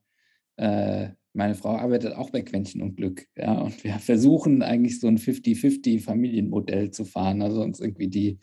äh, 0.58 1.10
meine 1.34 1.56
Frau 1.56 1.76
arbeitet 1.76 2.14
auch 2.14 2.30
bei 2.30 2.42
Quäntchen 2.42 2.82
und 2.82 2.96
Glück. 2.96 3.26
Ja, 3.36 3.60
und 3.60 3.84
wir 3.84 3.96
versuchen 4.00 4.62
eigentlich 4.62 5.00
so 5.00 5.08
ein 5.08 5.18
50-50 5.18 6.02
Familienmodell 6.02 6.92
zu 6.92 7.06
fahren. 7.06 7.42
Also 7.42 7.62
uns 7.62 7.80
irgendwie 7.80 8.08
die 8.08 8.40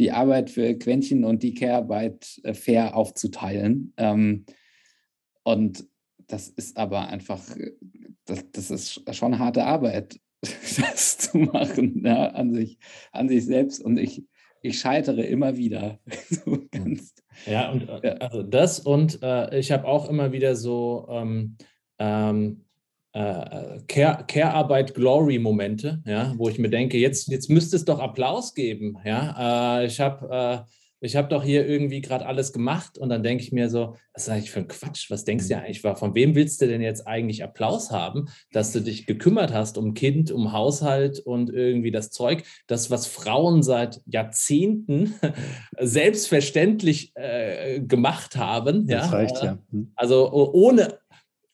die 0.00 0.12
Arbeit 0.12 0.48
für 0.48 0.74
Quäntchen 0.76 1.24
und 1.24 1.42
die 1.42 1.52
Care-Arbeit 1.52 2.40
äh, 2.42 2.54
fair 2.54 2.96
aufzuteilen. 2.96 3.92
Ähm, 3.98 4.46
und 5.42 5.86
das 6.26 6.48
ist 6.48 6.78
aber 6.78 7.08
einfach, 7.08 7.42
das, 8.24 8.50
das 8.50 8.70
ist 8.70 9.14
schon 9.14 9.38
harte 9.38 9.64
Arbeit, 9.64 10.18
das 10.42 11.18
zu 11.18 11.38
machen 11.38 12.02
ja, 12.04 12.28
an, 12.28 12.52
sich, 12.52 12.78
an 13.12 13.28
sich 13.28 13.44
selbst. 13.44 13.82
Und 13.82 13.98
ich, 13.98 14.24
ich 14.62 14.78
scheitere 14.78 15.22
immer 15.22 15.56
wieder. 15.56 15.98
so 16.30 16.58
ganz, 16.70 17.14
ja, 17.46 17.70
und 17.70 17.88
äh, 17.88 18.00
ja. 18.08 18.12
also 18.14 18.42
das 18.42 18.80
und 18.80 19.22
äh, 19.22 19.58
ich 19.58 19.72
habe 19.72 19.86
auch 19.86 20.08
immer 20.08 20.32
wieder 20.32 20.56
so 20.56 21.06
ähm, 21.10 21.56
ähm, 21.98 22.64
äh, 23.12 23.80
Care-Arbeit, 23.88 24.94
Glory-Momente, 24.94 26.02
ja, 26.06 26.34
wo 26.36 26.48
ich 26.48 26.58
mir 26.58 26.70
denke, 26.70 26.98
jetzt, 26.98 27.28
jetzt 27.28 27.50
müsste 27.50 27.76
es 27.76 27.84
doch 27.84 27.98
Applaus 27.98 28.54
geben. 28.54 28.98
Ja? 29.04 29.80
Äh, 29.80 29.86
ich 29.86 30.00
habe 30.00 30.64
äh, 30.66 30.70
ich 31.00 31.16
hab 31.16 31.30
doch 31.30 31.42
hier 31.42 31.66
irgendwie 31.66 32.00
gerade 32.00 32.26
alles 32.26 32.52
gemacht 32.52 32.98
und 32.98 33.08
dann 33.08 33.22
denke 33.22 33.42
ich 33.42 33.52
mir 33.52 33.70
so, 33.70 33.96
was 34.12 34.24
ist 34.24 34.28
eigentlich 34.28 34.50
für 34.50 34.60
ein 34.60 34.68
Quatsch? 34.68 35.10
Was 35.10 35.24
denkst 35.24 35.48
du 35.48 35.54
mhm. 35.54 35.60
eigentlich? 35.62 35.80
Von 35.80 36.14
wem 36.14 36.34
willst 36.34 36.60
du 36.60 36.66
denn 36.66 36.82
jetzt 36.82 37.06
eigentlich 37.06 37.42
Applaus 37.42 37.90
haben, 37.90 38.28
dass 38.52 38.72
du 38.72 38.80
dich 38.80 39.06
gekümmert 39.06 39.52
hast 39.52 39.78
um 39.78 39.94
Kind, 39.94 40.30
um 40.30 40.52
Haushalt 40.52 41.18
und 41.20 41.50
irgendwie 41.50 41.90
das 41.90 42.10
Zeug, 42.10 42.44
das, 42.66 42.90
was 42.90 43.06
Frauen 43.06 43.62
seit 43.62 44.00
Jahrzehnten 44.06 45.14
selbstverständlich 45.80 47.12
äh, 47.16 47.80
gemacht 47.80 48.36
haben. 48.36 48.86
Das 48.86 49.06
ja? 49.06 49.10
reicht, 49.10 49.42
ja. 49.42 49.58
Mhm. 49.70 49.92
Also 49.96 50.30
ohne 50.30 50.99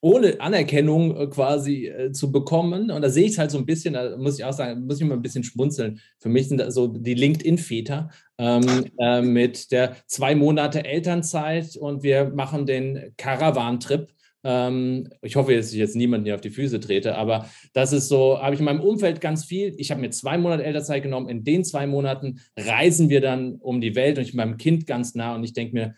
ohne 0.01 0.41
Anerkennung 0.41 1.17
äh, 1.17 1.27
quasi 1.27 1.87
äh, 1.87 2.13
zu 2.13 2.31
bekommen. 2.31 2.91
Und 2.91 3.03
da 3.03 3.09
sehe 3.09 3.25
ich 3.25 3.33
es 3.33 3.39
halt 3.39 3.51
so 3.51 3.59
ein 3.59 3.67
bisschen, 3.67 3.95
da 3.95 4.17
muss 4.17 4.39
ich 4.39 4.45
auch 4.45 4.53
sagen, 4.53 4.87
muss 4.87 5.01
ich 5.01 5.07
mal 5.07 5.15
ein 5.15 5.23
bisschen 5.23 5.45
schmunzeln. 5.45 6.01
Für 6.19 6.29
mich 6.29 6.49
sind 6.49 6.59
das 6.59 6.75
so 6.75 6.87
die 6.87 7.15
LinkedIn-Väter 7.15 8.11
ähm, 8.39 8.87
äh, 8.99 9.23
mit 9.23 9.73
der 9.73 9.97
zwei 10.07 10.35
Monate 10.35 10.85
Elternzeit 10.85 11.77
und 11.77 12.03
wir 12.03 12.31
machen 12.31 12.67
den 12.67 13.15
Caravan-Trip. 13.17 14.09
Ähm, 14.45 15.09
ich 15.23 15.35
hoffe, 15.35 15.57
dass 15.57 15.73
ich 15.73 15.79
jetzt 15.79 15.97
niemanden 15.97 16.27
hier 16.27 16.37
auf 16.37 16.41
die 16.41 16.51
Füße 16.51 16.79
trete, 16.79 17.17
aber 17.17 17.49
das 17.73 17.93
ist 17.93 18.09
so, 18.09 18.41
habe 18.41 18.55
ich 18.55 18.61
in 18.61 18.67
meinem 18.67 18.81
Umfeld 18.81 19.21
ganz 19.21 19.45
viel. 19.45 19.75
Ich 19.79 19.91
habe 19.91 20.01
mir 20.01 20.11
zwei 20.11 20.39
Monate 20.39 20.63
Elternzeit 20.63 21.03
genommen. 21.03 21.29
In 21.29 21.43
den 21.43 21.65
zwei 21.65 21.87
Monaten 21.87 22.39
reisen 22.57 23.09
wir 23.09 23.21
dann 23.21 23.57
um 23.57 23.81
die 23.81 23.97
Welt 23.97 24.19
und 24.19 24.25
ich 24.25 24.33
bin 24.33 24.37
meinem 24.37 24.57
Kind 24.57 24.87
ganz 24.87 25.15
nah 25.17 25.35
und 25.35 25.43
ich 25.43 25.53
denke 25.53 25.75
mir, 25.75 25.95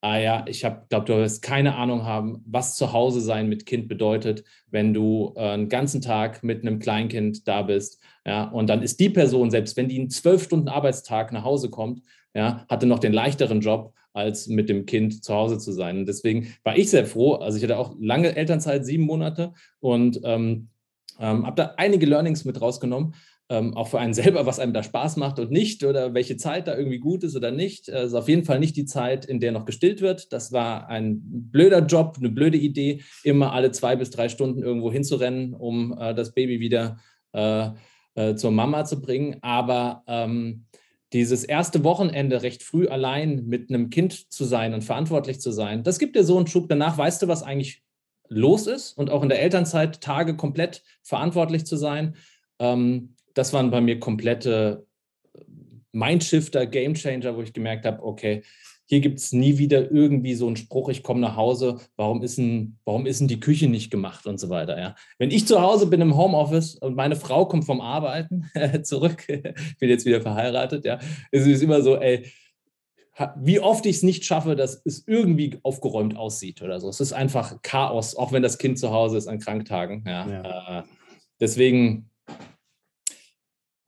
ah 0.00 0.18
ja, 0.18 0.44
ich 0.46 0.60
glaube, 0.60 1.04
du 1.04 1.16
wirst 1.16 1.42
keine 1.42 1.74
Ahnung 1.74 2.04
haben, 2.04 2.42
was 2.46 2.76
zu 2.76 2.92
Hause 2.92 3.20
sein 3.20 3.48
mit 3.48 3.66
Kind 3.66 3.88
bedeutet, 3.88 4.44
wenn 4.70 4.94
du 4.94 5.32
äh, 5.36 5.40
einen 5.40 5.68
ganzen 5.68 6.00
Tag 6.00 6.42
mit 6.42 6.62
einem 6.62 6.78
Kleinkind 6.78 7.48
da 7.48 7.62
bist. 7.62 8.00
Ja, 8.24 8.44
und 8.44 8.68
dann 8.68 8.82
ist 8.82 9.00
die 9.00 9.10
Person, 9.10 9.50
selbst 9.50 9.76
wenn 9.76 9.88
die 9.88 9.98
einen 9.98 10.10
zwölf 10.10 10.44
Stunden 10.44 10.68
Arbeitstag 10.68 11.32
nach 11.32 11.44
Hause 11.44 11.70
kommt, 11.70 12.02
ja, 12.34 12.64
hatte 12.68 12.86
noch 12.86 12.98
den 12.98 13.12
leichteren 13.12 13.60
Job, 13.60 13.94
als 14.12 14.48
mit 14.48 14.68
dem 14.68 14.86
Kind 14.86 15.24
zu 15.24 15.34
Hause 15.34 15.58
zu 15.58 15.72
sein. 15.72 15.98
Und 15.98 16.06
deswegen 16.06 16.54
war 16.64 16.76
ich 16.76 16.90
sehr 16.90 17.06
froh. 17.06 17.34
Also 17.34 17.58
ich 17.58 17.64
hatte 17.64 17.78
auch 17.78 17.94
lange 18.00 18.36
Elternzeit, 18.36 18.84
sieben 18.84 19.04
Monate 19.04 19.52
und 19.80 20.20
ähm, 20.24 20.68
ähm, 21.20 21.46
habe 21.46 21.56
da 21.56 21.74
einige 21.76 22.06
Learnings 22.06 22.44
mit 22.44 22.60
rausgenommen 22.60 23.14
ähm, 23.48 23.76
auch 23.76 23.88
für 23.88 23.98
einen 23.98 24.14
selber, 24.14 24.46
was 24.46 24.58
einem 24.58 24.72
da 24.72 24.82
Spaß 24.82 25.16
macht 25.16 25.38
und 25.38 25.50
nicht 25.50 25.84
oder 25.84 26.14
welche 26.14 26.36
Zeit 26.36 26.68
da 26.68 26.76
irgendwie 26.76 26.98
gut 26.98 27.24
ist 27.24 27.36
oder 27.36 27.50
nicht. 27.50 27.88
Es 27.88 28.08
ist 28.08 28.14
auf 28.14 28.28
jeden 28.28 28.44
Fall 28.44 28.58
nicht 28.58 28.76
die 28.76 28.84
Zeit, 28.84 29.24
in 29.24 29.40
der 29.40 29.52
noch 29.52 29.64
gestillt 29.64 30.00
wird. 30.00 30.32
Das 30.32 30.52
war 30.52 30.88
ein 30.88 31.20
blöder 31.22 31.84
Job, 31.84 32.16
eine 32.18 32.30
blöde 32.30 32.58
Idee, 32.58 33.02
immer 33.24 33.52
alle 33.52 33.72
zwei 33.72 33.96
bis 33.96 34.10
drei 34.10 34.28
Stunden 34.28 34.62
irgendwo 34.62 34.92
hinzurennen, 34.92 35.54
um 35.54 35.96
äh, 35.98 36.14
das 36.14 36.34
Baby 36.34 36.60
wieder 36.60 36.98
äh, 37.32 37.70
äh, 38.14 38.34
zur 38.34 38.50
Mama 38.50 38.84
zu 38.84 39.00
bringen. 39.00 39.36
Aber 39.42 40.02
ähm, 40.06 40.66
dieses 41.12 41.44
erste 41.44 41.84
Wochenende 41.84 42.42
recht 42.42 42.62
früh 42.62 42.86
allein 42.86 43.46
mit 43.46 43.70
einem 43.70 43.88
Kind 43.88 44.30
zu 44.30 44.44
sein 44.44 44.74
und 44.74 44.84
verantwortlich 44.84 45.40
zu 45.40 45.52
sein, 45.52 45.82
das 45.82 45.98
gibt 45.98 46.16
dir 46.16 46.24
so 46.24 46.36
einen 46.36 46.46
Schub. 46.46 46.68
Danach 46.68 46.98
weißt 46.98 47.22
du, 47.22 47.28
was 47.28 47.42
eigentlich 47.42 47.82
los 48.28 48.66
ist 48.66 48.92
und 48.92 49.08
auch 49.08 49.22
in 49.22 49.30
der 49.30 49.40
Elternzeit 49.40 50.02
Tage 50.02 50.36
komplett 50.36 50.82
verantwortlich 51.02 51.64
zu 51.64 51.76
sein. 51.76 52.16
Ähm, 52.58 53.14
das 53.38 53.52
waren 53.52 53.70
bei 53.70 53.80
mir 53.80 54.00
komplette 54.00 54.84
Mindshifter, 55.92 56.66
Gamechanger, 56.66 57.36
wo 57.36 57.42
ich 57.42 57.52
gemerkt 57.52 57.86
habe, 57.86 58.02
okay, 58.02 58.42
hier 58.86 59.00
gibt 59.00 59.18
es 59.18 59.32
nie 59.32 59.58
wieder 59.58 59.90
irgendwie 59.92 60.34
so 60.34 60.46
einen 60.46 60.56
Spruch, 60.56 60.88
ich 60.88 61.02
komme 61.02 61.20
nach 61.20 61.36
Hause, 61.36 61.78
warum 61.96 62.22
ist, 62.22 62.38
denn, 62.38 62.78
warum 62.84 63.06
ist 63.06 63.20
denn 63.20 63.28
die 63.28 63.38
Küche 63.38 63.68
nicht 63.68 63.90
gemacht 63.90 64.26
und 64.26 64.40
so 64.40 64.48
weiter. 64.48 64.78
Ja. 64.78 64.96
Wenn 65.18 65.30
ich 65.30 65.46
zu 65.46 65.60
Hause 65.60 65.86
bin 65.86 66.00
im 66.00 66.16
Homeoffice 66.16 66.74
und 66.76 66.96
meine 66.96 67.14
Frau 67.14 67.46
kommt 67.46 67.64
vom 67.64 67.80
Arbeiten 67.80 68.50
zurück, 68.82 69.24
ich 69.28 69.78
bin 69.78 69.88
jetzt 69.88 70.04
wieder 70.04 70.20
verheiratet, 70.20 70.84
ja, 70.84 70.98
es 71.30 71.46
ist 71.46 71.62
immer 71.62 71.82
so, 71.82 71.96
ey, 71.96 72.26
wie 73.36 73.60
oft 73.60 73.86
ich 73.86 73.96
es 73.96 74.02
nicht 74.02 74.24
schaffe, 74.24 74.56
dass 74.56 74.82
es 74.84 75.06
irgendwie 75.06 75.58
aufgeräumt 75.62 76.16
aussieht 76.16 76.62
oder 76.62 76.80
so. 76.80 76.88
Es 76.88 77.00
ist 77.00 77.12
einfach 77.12 77.62
Chaos, 77.62 78.16
auch 78.16 78.32
wenn 78.32 78.42
das 78.42 78.58
Kind 78.58 78.78
zu 78.78 78.90
Hause 78.90 79.18
ist 79.18 79.28
an 79.28 79.38
Kranktagen. 79.38 80.04
Ja. 80.06 80.28
ja. 80.28 80.78
Äh, 80.78 80.82
deswegen 81.40 82.08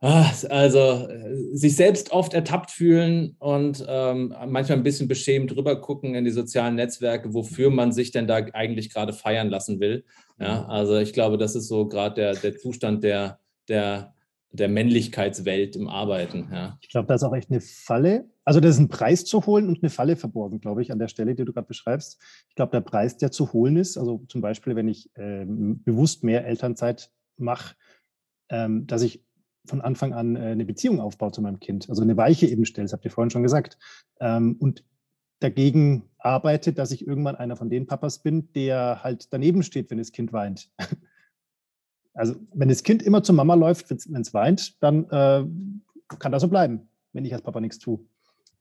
also 0.00 1.08
sich 1.52 1.76
selbst 1.76 2.10
oft 2.10 2.32
ertappt 2.32 2.70
fühlen 2.70 3.36
und 3.38 3.84
ähm, 3.86 4.34
manchmal 4.48 4.78
ein 4.78 4.82
bisschen 4.82 5.08
beschämt 5.08 5.54
drüber 5.54 5.80
gucken 5.80 6.14
in 6.14 6.24
die 6.24 6.30
sozialen 6.30 6.76
Netzwerke, 6.76 7.34
wofür 7.34 7.70
man 7.70 7.92
sich 7.92 8.10
denn 8.10 8.26
da 8.26 8.36
eigentlich 8.54 8.92
gerade 8.92 9.12
feiern 9.12 9.50
lassen 9.50 9.78
will. 9.78 10.04
Ja, 10.38 10.62
mhm. 10.62 10.70
also 10.70 10.96
ich 10.96 11.12
glaube, 11.12 11.36
das 11.36 11.54
ist 11.54 11.68
so 11.68 11.86
gerade 11.86 12.14
der, 12.14 12.34
der 12.34 12.56
Zustand 12.56 13.04
der, 13.04 13.40
der, 13.68 14.14
der 14.52 14.68
Männlichkeitswelt 14.68 15.76
im 15.76 15.86
Arbeiten. 15.88 16.48
Ja. 16.50 16.78
Ich 16.80 16.88
glaube, 16.88 17.06
da 17.06 17.14
ist 17.14 17.22
auch 17.22 17.34
echt 17.34 17.50
eine 17.50 17.60
Falle. 17.60 18.24
Also 18.44 18.58
das 18.58 18.76
ist 18.76 18.80
ein 18.80 18.88
Preis 18.88 19.26
zu 19.26 19.44
holen 19.44 19.68
und 19.68 19.82
eine 19.82 19.90
Falle 19.90 20.16
verborgen, 20.16 20.60
glaube 20.60 20.80
ich, 20.80 20.90
an 20.90 20.98
der 20.98 21.08
Stelle, 21.08 21.34
die 21.34 21.44
du 21.44 21.52
gerade 21.52 21.68
beschreibst. 21.68 22.18
Ich 22.48 22.54
glaube, 22.54 22.72
der 22.72 22.80
Preis, 22.80 23.18
der 23.18 23.32
zu 23.32 23.52
holen 23.52 23.76
ist, 23.76 23.98
also 23.98 24.24
zum 24.28 24.40
Beispiel, 24.40 24.76
wenn 24.76 24.88
ich 24.88 25.10
ähm, 25.16 25.82
bewusst 25.84 26.24
mehr 26.24 26.46
Elternzeit 26.46 27.10
mache, 27.36 27.76
ähm, 28.48 28.86
dass 28.86 29.02
ich 29.02 29.22
von 29.66 29.80
Anfang 29.80 30.12
an 30.12 30.36
äh, 30.36 30.40
eine 30.40 30.64
Beziehung 30.64 31.00
aufbaut 31.00 31.34
zu 31.34 31.42
meinem 31.42 31.60
Kind, 31.60 31.88
also 31.88 32.02
eine 32.02 32.16
Weiche 32.16 32.46
eben 32.46 32.64
stellt, 32.64 32.86
das 32.86 32.92
habt 32.92 33.04
ihr 33.04 33.10
vorhin 33.10 33.30
schon 33.30 33.42
gesagt. 33.42 33.78
Ähm, 34.20 34.56
und 34.58 34.84
dagegen 35.40 36.04
arbeitet, 36.18 36.78
dass 36.78 36.92
ich 36.92 37.06
irgendwann 37.06 37.36
einer 37.36 37.56
von 37.56 37.70
den 37.70 37.86
Papas 37.86 38.22
bin, 38.22 38.52
der 38.52 39.02
halt 39.02 39.32
daneben 39.32 39.62
steht, 39.62 39.90
wenn 39.90 39.98
das 39.98 40.12
Kind 40.12 40.32
weint. 40.32 40.70
Also 42.12 42.34
wenn 42.52 42.68
das 42.68 42.82
Kind 42.82 43.04
immer 43.04 43.22
zur 43.22 43.36
Mama 43.36 43.54
läuft, 43.54 43.88
wenn 43.88 44.20
es 44.20 44.34
weint, 44.34 44.82
dann 44.82 45.04
äh, 45.10 45.44
kann 46.18 46.32
das 46.32 46.42
so 46.42 46.48
bleiben, 46.48 46.88
wenn 47.12 47.24
ich 47.24 47.32
als 47.32 47.42
Papa 47.42 47.60
nichts 47.60 47.78
tue. 47.78 48.00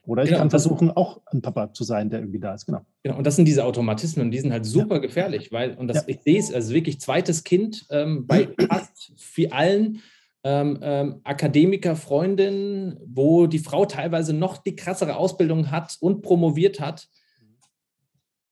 Oder 0.03 0.23
ich 0.23 0.29
genau, 0.29 0.41
kann 0.41 0.49
versuchen, 0.49 0.91
auch 0.91 1.21
ein 1.25 1.41
Papa 1.41 1.73
zu 1.73 1.83
sein, 1.83 2.09
der 2.09 2.19
irgendwie 2.19 2.39
da 2.39 2.53
ist. 2.53 2.67
Genau. 2.67 2.85
Genau, 3.03 3.17
und 3.17 3.27
das 3.27 3.35
sind 3.35 3.45
diese 3.45 3.65
Automatismen, 3.65 4.27
und 4.27 4.31
die 4.31 4.39
sind 4.39 4.51
halt 4.51 4.65
super 4.65 4.95
ja. 4.95 5.01
gefährlich, 5.01 5.51
weil, 5.51 5.75
und 5.75 5.87
das, 5.87 5.97
ja. 5.97 6.03
ich 6.07 6.21
sehe 6.21 6.39
es, 6.39 6.53
also 6.53 6.73
wirklich 6.73 7.01
zweites 7.01 7.43
Kind 7.43 7.85
ähm, 7.89 8.25
bei 8.25 8.49
fast 8.69 9.13
wie 9.35 9.51
allen 9.51 10.01
ähm, 10.43 10.79
ähm, 10.81 11.21
Akademiker, 11.23 11.95
Freundinnen, 11.95 12.97
wo 13.05 13.47
die 13.47 13.59
Frau 13.59 13.85
teilweise 13.85 14.33
noch 14.33 14.57
die 14.57 14.75
krassere 14.75 15.17
Ausbildung 15.17 15.71
hat 15.71 15.97
und 15.99 16.21
promoviert 16.21 16.79
hat. 16.79 17.07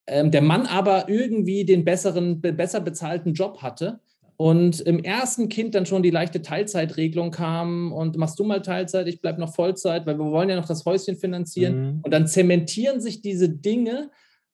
Ähm, 0.06 0.32
der 0.32 0.42
Mann 0.42 0.66
aber 0.66 1.10
irgendwie 1.10 1.66
den 1.66 1.86
besseren, 1.86 2.42
besser 2.42 2.82
bezahlten 2.82 3.34
Job 3.34 3.62
hatte 3.62 4.00
und 4.38 4.82
im 4.82 5.04
ersten 5.04 5.50
Kind 5.50 5.74
dann 5.74 5.88
schon 5.88 6.04
die 6.04 6.12
leichte 6.12 6.44
Teilzeitregelung 6.44 7.32
kam 7.32 7.92
und 7.92 8.18
machst 8.18 8.38
du 8.38 8.44
mal 8.44 8.62
Teilzeit, 8.62 9.08
ich 9.08 9.20
bleibe 9.20 9.40
noch 9.40 9.56
Vollzeit, 9.56 10.06
weil 10.06 10.20
wir 10.20 10.26
wollen 10.26 10.50
ja 10.50 10.56
noch 10.56 10.68
das 10.68 10.86
Häuschen 10.86 11.18
finanzieren. 11.18 11.80
Mhm. 11.80 12.00
Und 12.04 12.14
dann 12.14 12.28
zementieren 12.28 13.02
sich 13.02 13.22
diese 13.22 13.50
Dinge 13.50 14.12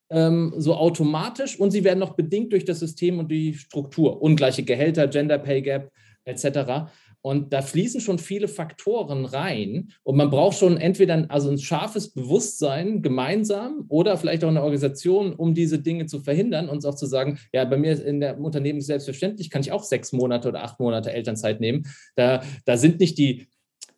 ähm, 0.10 0.54
so 0.58 0.76
automatisch 0.76 1.60
und 1.60 1.72
sie 1.72 1.84
werden 1.84 2.00
noch 2.00 2.16
bedingt 2.16 2.54
durch 2.54 2.64
das 2.64 2.80
System 2.80 3.20
und 3.20 3.30
die 3.30 3.56
Struktur. 3.56 4.22
Ungleiche 4.22 4.64
Gehälter, 4.64 5.08
Gender 5.08 5.38
Pay 5.38 5.62
Gap 5.62 5.92
etc. 6.24 6.90
Und 7.24 7.54
da 7.54 7.62
fließen 7.62 8.02
schon 8.02 8.20
viele 8.20 8.50
Faktoren 8.50 9.24
rein. 9.24 9.94
Und 10.04 10.18
man 10.18 10.30
braucht 10.30 10.58
schon 10.58 10.76
entweder 10.76 11.26
also 11.30 11.50
ein 11.50 11.58
scharfes 11.58 12.10
Bewusstsein 12.10 13.02
gemeinsam 13.02 13.86
oder 13.88 14.18
vielleicht 14.18 14.44
auch 14.44 14.50
eine 14.50 14.62
Organisation, 14.62 15.34
um 15.34 15.54
diese 15.54 15.80
Dinge 15.80 16.06
zu 16.06 16.20
verhindern 16.20 16.68
und 16.68 16.86
auch 16.86 16.96
zu 16.96 17.06
sagen, 17.06 17.40
ja, 17.54 17.64
bei 17.64 17.78
mir 17.78 18.06
in 18.06 18.20
der 18.20 18.38
Unternehmen 18.38 18.82
selbstverständlich, 18.82 19.50
kann 19.50 19.62
ich 19.62 19.72
auch 19.72 19.84
sechs 19.86 20.12
Monate 20.12 20.50
oder 20.50 20.66
acht 20.66 20.82
Monate 20.82 21.14
Elternzeit 21.14 21.62
nehmen. 21.62 21.88
Da, 22.16 22.44
da 22.66 22.76
sind 22.76 23.00
nicht 23.00 23.18
die, 23.18 23.48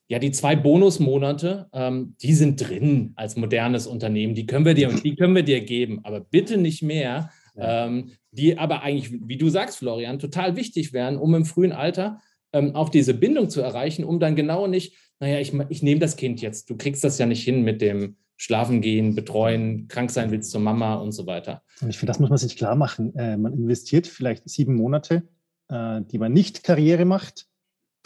ja, 0.08 0.20
die 0.20 0.32
zwei 0.32 0.56
Bonusmonate, 0.56 1.68
ähm, 1.74 2.16
die 2.22 2.36
sind 2.36 2.62
drin 2.62 3.14
als 3.16 3.36
modernes 3.36 3.88
Unternehmen. 3.88 4.36
Die 4.36 4.46
können 4.46 4.66
wir 4.66 4.76
dir, 4.76 4.90
die 4.90 5.16
können 5.16 5.34
wir 5.34 5.42
dir 5.42 5.62
geben, 5.62 6.02
aber 6.04 6.20
bitte 6.20 6.58
nicht 6.58 6.84
mehr. 6.84 7.32
Ähm, 7.58 8.12
die 8.32 8.58
aber 8.58 8.84
eigentlich, 8.84 9.18
wie 9.26 9.38
du 9.38 9.48
sagst, 9.48 9.78
Florian, 9.78 10.20
total 10.20 10.58
wichtig 10.58 10.92
wären, 10.92 11.16
um 11.16 11.34
im 11.36 11.46
frühen 11.46 11.72
Alter 11.72 12.20
ähm, 12.56 12.74
auch 12.74 12.90
diese 12.90 13.14
Bindung 13.14 13.50
zu 13.50 13.62
erreichen, 13.62 14.06
um 14.06 14.20
dann 14.20 14.36
genau 14.36 14.66
nicht, 14.66 14.96
naja, 15.20 15.40
ich, 15.40 15.54
ich 15.70 15.84
nehme 15.84 16.00
das 16.00 16.16
Kind 16.16 16.42
jetzt, 16.42 16.70
du 16.70 16.78
kriegst 16.78 17.04
das 17.04 17.18
ja 17.18 17.26
nicht 17.26 17.44
hin 17.44 17.64
mit 17.64 17.82
dem 17.82 18.16
Schlafen 18.38 18.82
gehen, 18.82 19.16
betreuen, 19.16 19.88
krank 19.88 20.10
sein 20.10 20.32
willst 20.32 20.52
zur 20.52 20.62
Mama 20.62 20.96
und 20.96 21.12
so 21.12 21.26
weiter. 21.26 21.64
Und 21.82 21.90
ich 21.90 21.98
finde, 21.98 22.12
das 22.12 22.20
muss 22.20 22.30
man 22.30 22.38
sich 22.38 22.58
klar 22.58 22.76
machen. 22.76 23.16
Äh, 23.16 23.38
man 23.38 23.54
investiert 23.54 24.08
vielleicht 24.08 24.50
sieben 24.50 24.76
Monate, 24.76 25.28
äh, 25.70 26.02
die 26.02 26.18
man 26.18 26.34
nicht 26.34 26.64
Karriere 26.64 27.06
macht 27.06 27.48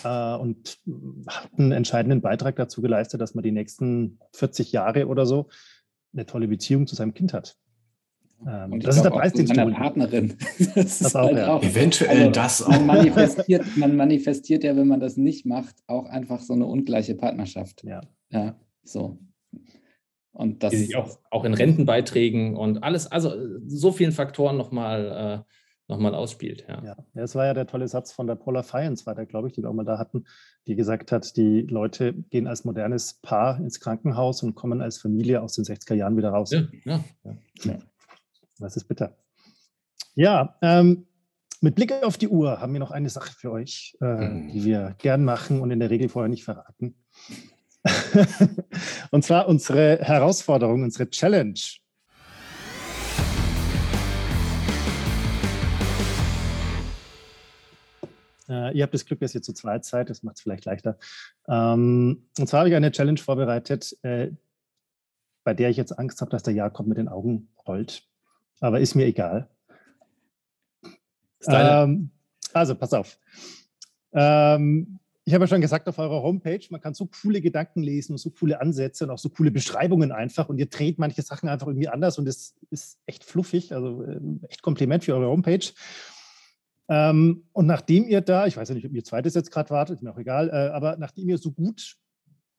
äh, 0.04 0.36
und 0.36 0.80
hat 1.28 1.50
einen 1.58 1.72
entscheidenden 1.72 2.22
Beitrag 2.22 2.56
dazu 2.56 2.82
geleistet, 2.82 3.22
dass 3.22 3.34
man 3.34 3.44
die 3.44 3.52
nächsten 3.52 4.20
40 4.34 4.72
Jahre 4.72 5.08
oder 5.08 5.26
so 5.26 5.50
eine 6.14 6.26
tolle 6.26 6.48
Beziehung 6.48 6.88
zu 6.88 6.96
seinem 6.96 7.14
Kind 7.14 7.34
hat. 7.34 7.56
Ähm, 8.48 8.74
und 8.74 8.86
das 8.86 8.98
ist 8.98 9.04
der 9.04 9.10
Preis, 9.10 9.34
den 9.34 9.46
du 9.46 9.72
Partnerin. 9.72 10.36
Das, 10.76 11.00
das 11.00 11.16
auch, 11.16 11.26
halt 11.26 11.38
ja. 11.38 11.54
auch, 11.54 11.64
Eventuell 11.64 12.18
also, 12.18 12.32
das 12.32 12.62
auch. 12.62 12.70
Man 12.70 12.86
manifestiert, 12.86 13.78
man 13.78 13.96
manifestiert 13.96 14.64
ja, 14.64 14.76
wenn 14.76 14.88
man 14.88 15.00
das 15.00 15.18
nicht 15.18 15.46
macht, 15.46 15.76
auch 15.88 16.06
einfach 16.06 16.40
so 16.40 16.54
eine 16.54 16.66
ungleiche 16.66 17.16
Partnerschaft. 17.16 17.84
Ja. 17.84 18.02
Ja, 18.30 18.56
so. 18.84 19.20
Und 20.32 20.64
das. 20.64 20.72
Die 20.72 20.78
sich 20.78 20.96
auch, 20.96 21.20
auch 21.32 21.44
in 21.44 21.54
Rentenbeiträgen 21.54 22.56
und 22.56 22.84
alles, 22.84 23.12
also 23.12 23.34
so 23.66 23.92
vielen 23.92 24.12
Faktoren 24.12 24.58
nochmal 24.58 25.46
äh, 25.46 25.54
noch 25.90 26.14
ausspielt. 26.14 26.66
Ja. 26.70 26.84
ja, 26.84 26.96
das 27.16 27.36
war 27.36 27.46
ja 27.46 27.54
der 27.54 27.66
tolle 27.66 27.88
Satz 27.88 28.12
von 28.12 28.28
der 28.28 28.36
Paula 28.36 28.62
Feiens, 28.62 29.06
war 29.08 29.16
der, 29.16 29.26
glaube 29.26 29.48
ich, 29.48 29.54
die 29.54 29.64
wir 29.64 29.70
auch 29.70 29.74
mal 29.74 29.86
da 29.86 29.98
hatten, 29.98 30.26
die 30.68 30.76
gesagt 30.76 31.12
hat, 31.12 31.36
die 31.36 31.62
Leute 31.62 32.14
gehen 32.14 32.48
als 32.48 32.64
modernes 32.64 33.16
Paar 33.22 33.60
ins 33.60 33.80
Krankenhaus 33.80 34.44
und 34.44 34.54
kommen 34.54 34.82
als 34.82 35.00
Familie 35.00 35.42
aus 35.42 35.54
den 35.54 35.66
60er 35.66 35.96
Jahren 35.96 36.16
wieder 36.16 36.30
raus. 36.30 36.52
Ja, 36.52 36.68
ja. 36.86 37.04
ja. 37.64 37.80
Das 38.60 38.76
ist 38.76 38.86
bitter. 38.86 39.16
Ja, 40.16 40.58
ähm, 40.62 41.08
mit 41.62 41.76
Blick 41.76 41.92
auf 42.04 42.18
die 42.18 42.28
Uhr 42.28 42.60
haben 42.60 42.74
wir 42.74 42.80
noch 42.80 42.92
eine 42.92 43.10
Sache 43.10 43.32
für 43.32 43.52
euch, 43.52 43.98
äh, 44.02 44.06
mhm. 44.06 44.52
die 44.52 44.66
wir 44.66 44.96
gern 44.98 45.24
machen 45.24 45.62
und 45.62 45.72
in 45.72 45.80
der 45.80 45.90
Regel 45.90 46.10
vorher 46.10 46.30
nicht 46.30 46.44
verraten. 46.44 46.96
und 49.12 49.24
zwar 49.24 49.48
unsere 49.48 50.00
Herausforderung, 50.00 50.84
unsere 50.84 51.10
Challenge. 51.10 51.60
Äh, 58.50 58.76
ihr 58.78 58.84
habt 58.84 58.94
das 58.94 59.06
Glück, 59.06 59.22
dass 59.22 59.36
ihr 59.36 59.42
zu 59.42 59.54
zweit 59.54 59.86
seid, 59.86 60.10
das 60.10 60.24
macht 60.24 60.36
es 60.36 60.42
vielleicht 60.42 60.66
leichter. 60.66 60.98
Ähm, 61.48 62.30
und 62.38 62.48
zwar 62.48 62.62
habe 62.62 62.70
ich 62.70 62.76
eine 62.76 62.92
Challenge 62.92 63.20
vorbereitet, 63.20 63.98
äh, 64.04 64.32
bei 65.46 65.54
der 65.54 65.70
ich 65.70 65.78
jetzt 65.78 65.98
Angst 65.98 66.20
habe, 66.20 66.32
dass 66.32 66.44
der 66.44 66.54
Jakob 66.54 66.88
mit 66.88 66.98
den 66.98 67.08
Augen 67.08 67.54
rollt 67.66 68.09
aber 68.60 68.80
ist 68.80 68.96
mir 68.96 69.06
egal. 69.06 69.50
Ähm, 71.48 72.12
also, 72.54 72.76
pass 72.76 72.94
auf. 72.94 73.18
Ähm, 74.14 75.00
ich 75.30 75.34
habe 75.36 75.44
ja 75.44 75.48
schon 75.48 75.62
gesagt 75.62 75.88
auf 75.88 76.00
eurer 76.00 76.24
Homepage, 76.24 76.66
man 76.72 76.82
kann 76.82 76.96
so 76.96 77.08
coole 77.22 77.40
Gedanken 77.40 77.84
lesen 77.84 78.14
und 78.14 78.18
so 78.18 78.32
coole 78.32 78.60
Ansätze 78.60 79.04
und 79.04 79.12
auch 79.12 79.20
so 79.20 79.30
coole 79.30 79.52
Beschreibungen 79.52 80.12
einfach 80.12 80.50
und 80.50 80.58
ihr 80.58 80.66
dreht 80.66 80.98
manche 80.98 81.22
Sachen 81.22 81.48
einfach 81.48 81.68
irgendwie 81.68 81.88
anders 81.88 82.18
und 82.18 82.28
es 82.28 82.56
ist 82.72 82.98
echt 83.06 83.24
fluffig, 83.24 83.72
also 83.74 84.04
ähm, 84.06 84.42
echt 84.50 84.64
Kompliment 84.64 85.04
für 85.04 85.14
eure 85.14 85.28
Homepage. 85.28 85.72
Ähm, 86.88 87.44
und 87.54 87.68
nachdem 87.68 88.08
ihr 88.08 88.22
da, 88.22 88.48
ich 88.48 88.58
weiß 88.58 88.70
ja 88.70 88.76
nicht, 88.76 88.88
ob 88.88 88.94
ihr 88.94 89.04
zweites 89.04 89.36
jetzt 89.36 89.52
gerade 89.52 89.70
wartet, 89.70 89.98
ist 89.98 90.02
mir 90.02 90.12
auch 90.12 90.18
egal, 90.18 90.50
äh, 90.50 90.74
aber 90.74 90.98
nachdem 90.98 91.30
ihr 91.30 91.38
so 91.38 91.52
gut 91.52 91.98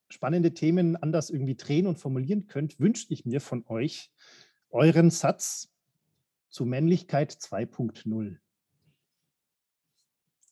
spannende 0.08 0.54
Themen 0.54 0.96
anders 0.96 1.30
irgendwie 1.30 1.56
drehen 1.56 1.88
und 1.88 1.98
formulieren 1.98 2.46
könnt, 2.46 2.78
wünsche 2.78 3.06
ich 3.08 3.24
mir 3.24 3.40
von 3.40 3.64
euch 3.66 4.12
euren 4.70 5.10
Satz, 5.10 5.69
zu 6.50 6.66
Männlichkeit 6.66 7.32
2.0. 7.32 8.38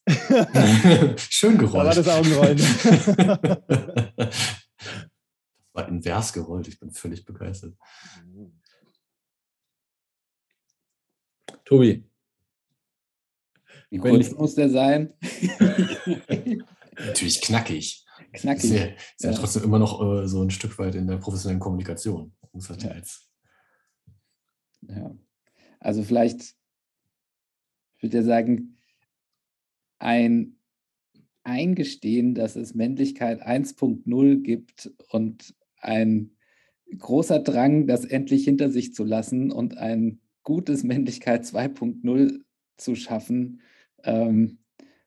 Schön 1.31 1.59
gerollt. 1.59 1.75
Da 1.75 1.85
war 1.85 1.95
das 1.95 2.09
Augenrollen. 2.09 2.57
das 4.17 4.57
war 5.73 5.89
invers 5.89 6.33
gerollt. 6.33 6.69
Ich 6.69 6.81
bin 6.81 6.91
völlig 6.91 7.25
begeistert. 7.25 7.75
Tobi. 11.65 12.09
Wie 13.91 13.99
kurz 13.99 14.31
muss 14.33 14.55
der 14.55 14.71
sein? 14.71 15.13
Natürlich 16.99 17.41
knackig. 17.41 18.07
Knackig. 18.33 18.65
Ist 18.65 18.71
ja, 18.71 18.85
ist 18.85 18.97
ja, 19.21 19.31
ja 19.31 19.37
trotzdem 19.37 19.65
immer 19.65 19.79
noch 19.79 20.01
äh, 20.03 20.27
so 20.27 20.43
ein 20.43 20.51
Stück 20.51 20.79
weit 20.79 20.95
in 20.95 21.07
der 21.07 21.19
professionellen 21.19 21.61
Kommunikation. 21.61 22.35
Ja. 24.83 24.97
ja. 24.97 25.15
Also 25.81 26.03
vielleicht, 26.03 26.55
ich 27.97 28.03
würde 28.03 28.19
ja 28.19 28.23
sagen, 28.23 28.77
ein 29.99 30.57
Eingestehen, 31.43 32.35
dass 32.35 32.57
es 32.57 32.75
Männlichkeit 32.75 33.43
1.0 33.43 34.43
gibt 34.43 34.93
und 35.09 35.55
ein 35.79 36.37
großer 36.97 37.39
Drang, 37.41 37.87
das 37.87 38.05
endlich 38.05 38.45
hinter 38.45 38.71
sich 38.71 38.95
zu 38.95 39.05
lassen 39.05 39.51
und 39.51 39.77
ein 39.79 40.21
gutes 40.43 40.85
Männlichkeit 40.85 41.45
2.0 41.45 42.41
zu 42.77 42.95
schaffen. 42.95 43.61
Ähm, 44.05 44.59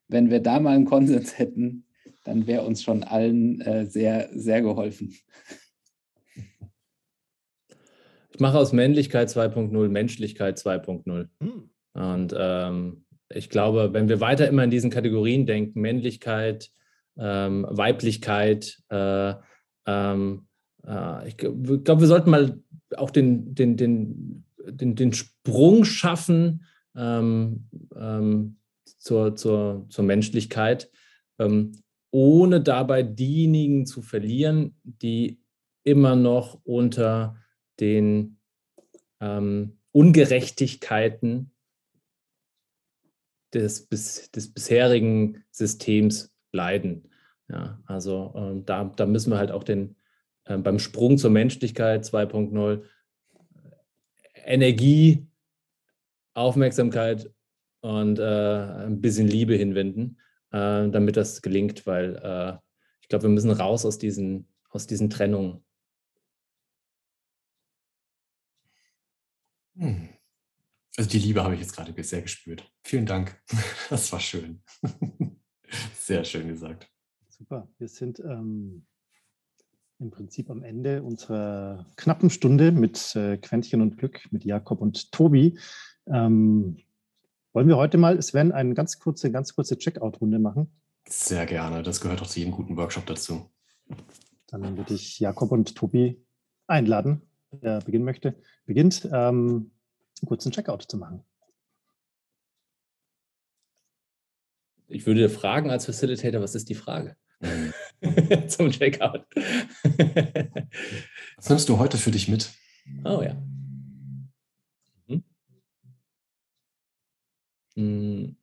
wenn 0.08 0.30
wir 0.30 0.40
da 0.40 0.60
mal 0.60 0.76
einen 0.76 0.86
Konsens 0.86 1.38
hätten, 1.38 1.86
dann 2.24 2.48
wäre 2.48 2.66
uns 2.66 2.84
schon 2.84 3.04
allen 3.04 3.62
äh, 3.62 3.86
sehr, 3.86 4.30
sehr 4.34 4.62
geholfen. 4.62 5.16
Ich 8.42 8.44
mache 8.44 8.58
aus 8.58 8.74
Männlichkeit 8.74 9.30
2.0 9.30 9.88
Menschlichkeit 9.90 10.58
2.0. 10.58 11.28
Hm. 11.42 11.70
Und 11.94 12.36
ähm, 12.36 13.06
ich 13.30 13.52
glaube, 13.52 13.94
wenn 13.94 14.10
wir 14.10 14.20
weiter 14.20 14.48
immer 14.48 14.64
in 14.64 14.72
diesen 14.72 14.90
Kategorien 14.90 15.46
denken, 15.46 15.80
Männlichkeit, 15.80 16.72
ähm, 17.20 17.68
Weiblichkeit, 17.70 18.82
äh, 18.90 19.36
ähm, 19.86 20.48
äh, 20.84 21.28
ich 21.28 21.38
glaube, 21.38 22.00
wir 22.00 22.08
sollten 22.08 22.32
mal 22.32 22.60
auch 22.98 23.12
den, 23.12 23.54
den, 23.54 23.78
den, 23.78 24.44
den, 24.58 24.96
den 24.96 25.14
Sprung 25.14 25.84
schaffen 25.86 26.66
ähm, 26.98 27.68
ähm, 27.96 28.58
zur, 28.98 29.36
zur, 29.36 29.86
zur 29.90 30.04
Menschlichkeit, 30.04 30.90
ähm, 31.38 31.74
ohne 32.10 32.60
dabei 32.60 33.04
diejenigen 33.04 33.86
zu 33.86 34.02
verlieren, 34.02 34.76
die 34.84 35.40
immer 35.84 36.16
noch 36.16 36.60
unter 36.64 37.36
den 37.82 38.38
ähm, 39.20 39.78
Ungerechtigkeiten 39.92 41.52
des, 43.54 43.86
bis, 43.86 44.32
des 44.32 44.54
bisherigen 44.54 45.44
Systems 45.52 46.34
leiden. 46.54 47.10
Ja, 47.50 47.82
also 47.86 48.34
äh, 48.36 48.64
da, 48.66 48.86
da 48.86 49.06
müssen 49.06 49.32
wir 49.32 49.38
halt 49.38 49.52
auch 49.52 49.64
den 49.64 49.98
äh, 50.46 50.58
beim 50.58 50.80
Sprung 50.80 51.18
zur 51.18 51.32
Menschlichkeit 51.32 52.06
2.0 52.06 52.84
Energie, 54.46 55.28
Aufmerksamkeit 56.34 57.30
und 57.82 58.20
äh, 58.20 58.24
ein 58.86 59.02
bisschen 59.02 59.28
Liebe 59.28 59.56
hinwenden, 59.56 60.20
äh, 60.52 60.90
damit 60.90 61.18
das 61.18 61.42
gelingt, 61.42 61.86
weil 61.86 62.16
äh, 62.24 62.58
ich 63.02 63.10
glaube, 63.10 63.24
wir 63.24 63.30
müssen 63.30 63.52
raus 63.52 63.86
aus 63.86 63.98
diesen, 63.98 64.48
aus 64.70 64.88
diesen 64.88 65.10
Trennungen. 65.10 65.64
Hm. 69.78 70.10
Also 70.98 71.10
die 71.10 71.20
Liebe 71.20 71.44
habe 71.44 71.56
ich 71.56 71.62
jetzt 71.62 71.76
gerade 71.76 72.04
sehr 72.04 72.22
gespürt. 72.22 72.70
Vielen 72.84 73.06
Dank. 73.06 73.42
Das 73.90 74.12
war 74.12 74.20
schön. 74.20 74.62
Sehr 75.96 76.24
schön 76.24 76.48
gesagt. 76.48 76.90
Super. 77.30 77.68
Wir 77.78 77.88
sind 77.88 78.20
ähm, 78.20 78.86
im 80.00 80.12
Prinzip 80.12 80.50
am 80.50 80.64
Ende 80.64 81.04
unserer 81.04 81.86
knappen 81.96 82.30
Stunde 82.30 82.72
mit 82.72 83.16
äh, 83.16 83.38
Quentchen 83.38 83.82
und 83.82 83.98
Glück, 83.98 84.28
mit 84.32 84.44
Jakob 84.44 84.82
und 84.82 85.12
Tobi. 85.12 85.58
Ähm, 86.08 86.78
wollen 87.54 87.68
wir 87.68 87.78
heute 87.78 87.98
mal, 87.98 88.22
Sven, 88.22 88.52
eine 88.52 88.74
ganz 88.74 89.00
kurze, 89.00 89.32
ganz 89.32 89.56
kurze 89.56 89.78
Checkout-Runde 89.78 90.40
machen? 90.40 90.72
Sehr 91.08 91.46
gerne. 91.46 91.84
Das 91.84 92.02
gehört 92.02 92.22
auch 92.22 92.28
zu 92.28 92.40
jedem 92.40 92.54
guten 92.54 92.78
Workshop 92.78 93.06
dazu. 93.06 93.50
Dann 94.48 94.78
würde 94.78 94.94
ich 94.94 95.20
Jakob 95.20 95.52
und 95.52 95.76
Tobi 95.76 96.24
einladen, 96.68 97.22
wer 97.52 97.82
beginnen 97.82 98.06
möchte. 98.06 98.36
Beginnt, 98.66 99.06
ähm, 99.12 99.72
einen 100.22 100.28
kurzen 100.28 100.52
Checkout 100.52 100.84
zu 100.84 100.98
machen. 100.98 101.24
Ich 104.88 105.06
würde 105.06 105.30
fragen 105.30 105.70
als 105.72 105.86
Facilitator, 105.86 106.42
was 106.42 106.56
ist 106.56 106.70
die 106.70 106.76
Frage? 106.76 107.16
Mhm. 107.40 107.74
Zum 108.48 108.72
Checkout. 108.72 109.26
was 111.38 111.50
nimmst 111.50 111.70
du 111.70 111.78
heute 111.78 111.98
für 111.98 112.12
dich 112.12 112.28
mit? 112.28 112.52
Oh 113.06 113.22
ja. 113.22 113.36
Mhm. 115.08 115.24
Hm. 117.76 118.36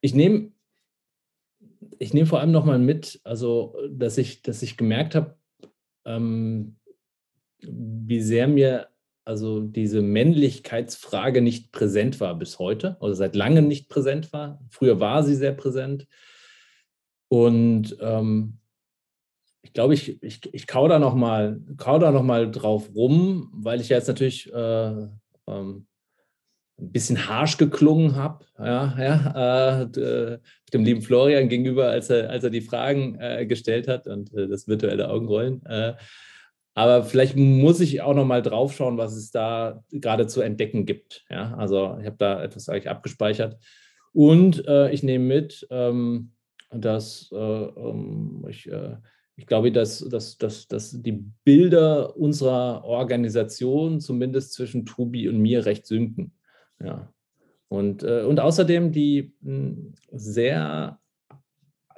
Ich 0.00 0.14
nehme 0.14 0.52
ich 1.98 2.12
nehme 2.12 2.26
vor 2.26 2.40
allem 2.40 2.52
nochmal 2.52 2.78
mit, 2.78 3.20
also 3.24 3.76
dass 3.90 4.18
ich, 4.18 4.42
dass 4.42 4.62
ich 4.62 4.76
gemerkt 4.76 5.14
habe, 5.14 5.36
ähm, 6.04 6.76
wie 7.60 8.20
sehr 8.20 8.48
mir 8.48 8.88
also 9.24 9.60
diese 9.60 10.02
Männlichkeitsfrage 10.02 11.40
nicht 11.40 11.72
präsent 11.72 12.20
war 12.20 12.34
bis 12.34 12.58
heute, 12.58 12.96
oder 13.00 13.14
seit 13.14 13.34
langem 13.34 13.68
nicht 13.68 13.88
präsent 13.88 14.32
war. 14.32 14.60
Früher 14.68 15.00
war 15.00 15.22
sie 15.22 15.34
sehr 15.34 15.52
präsent. 15.52 16.06
Und 17.28 17.96
ähm, 18.00 18.58
ich 19.62 19.72
glaube, 19.72 19.94
ich, 19.94 20.22
ich, 20.22 20.52
ich 20.52 20.66
kau 20.66 20.88
da 20.88 20.98
nochmal 20.98 21.58
noch 21.76 22.50
drauf 22.50 22.90
rum, 22.94 23.50
weil 23.54 23.80
ich 23.80 23.88
jetzt 23.88 24.08
natürlich 24.08 24.52
äh, 24.52 25.08
ähm, 25.46 25.86
ein 26.78 26.90
bisschen 26.90 27.28
harsch 27.28 27.56
geklungen 27.56 28.16
habe, 28.16 28.44
ja, 28.58 28.94
ja, 28.98 29.82
äh, 29.82 30.38
dem 30.72 30.84
lieben 30.84 31.02
Florian 31.02 31.48
gegenüber, 31.48 31.88
als 31.88 32.10
er, 32.10 32.30
als 32.30 32.42
er 32.42 32.50
die 32.50 32.60
Fragen 32.60 33.16
äh, 33.20 33.46
gestellt 33.46 33.86
hat 33.86 34.06
und 34.06 34.34
äh, 34.34 34.48
das 34.48 34.66
virtuelle 34.66 35.08
Augenrollen. 35.08 35.64
Äh, 35.66 35.94
aber 36.74 37.04
vielleicht 37.04 37.36
muss 37.36 37.80
ich 37.80 38.02
auch 38.02 38.14
noch 38.14 38.26
mal 38.26 38.42
drauf 38.42 38.74
schauen, 38.74 38.98
was 38.98 39.14
es 39.14 39.30
da 39.30 39.84
gerade 39.92 40.26
zu 40.26 40.40
entdecken 40.40 40.86
gibt. 40.86 41.24
Ja, 41.30 41.54
also 41.54 41.96
ich 42.00 42.06
habe 42.06 42.16
da 42.18 42.42
etwas 42.42 42.68
eigentlich 42.68 42.90
abgespeichert. 42.90 43.56
Und 44.12 44.66
äh, 44.66 44.90
ich 44.90 45.04
nehme 45.04 45.24
mit, 45.24 45.66
ähm, 45.70 46.32
dass 46.70 47.30
äh, 47.32 47.36
ähm, 47.36 48.44
ich, 48.48 48.68
äh, 48.68 48.96
ich 49.36 49.46
glaube, 49.46 49.70
dass, 49.70 50.00
dass, 50.00 50.36
dass, 50.38 50.66
dass 50.66 51.00
die 51.00 51.24
Bilder 51.44 52.16
unserer 52.16 52.84
Organisation 52.84 54.00
zumindest 54.00 54.52
zwischen 54.52 54.84
Tobi 54.84 55.28
und 55.28 55.38
mir 55.38 55.66
recht 55.66 55.86
sinken. 55.86 56.32
Ja. 56.84 57.12
Und, 57.68 58.02
äh, 58.02 58.22
und 58.22 58.40
außerdem 58.40 58.92
die 58.92 59.34
mh, 59.40 59.52
hm, 59.52 59.94
sehr, 60.12 61.00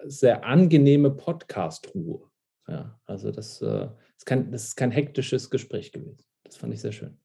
sehr 0.05 0.45
angenehme 0.45 1.11
Podcast-Ruhe. 1.11 2.31
Ja, 2.69 2.99
also 3.05 3.31
das 3.31 3.61
äh, 3.63 3.89
ist 4.17 4.25
kein, 4.25 4.51
das 4.51 4.65
ist 4.65 4.77
kein 4.77 4.91
hektisches 4.91 5.51
Gespräch 5.51 5.93
gewesen. 5.93 6.25
Das 6.45 6.57
fand 6.57 6.73
ich 6.73 6.81
sehr 6.81 6.93
schön. 6.93 7.19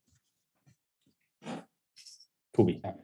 Tobi. 2.51 2.81
Ja. 2.83 2.97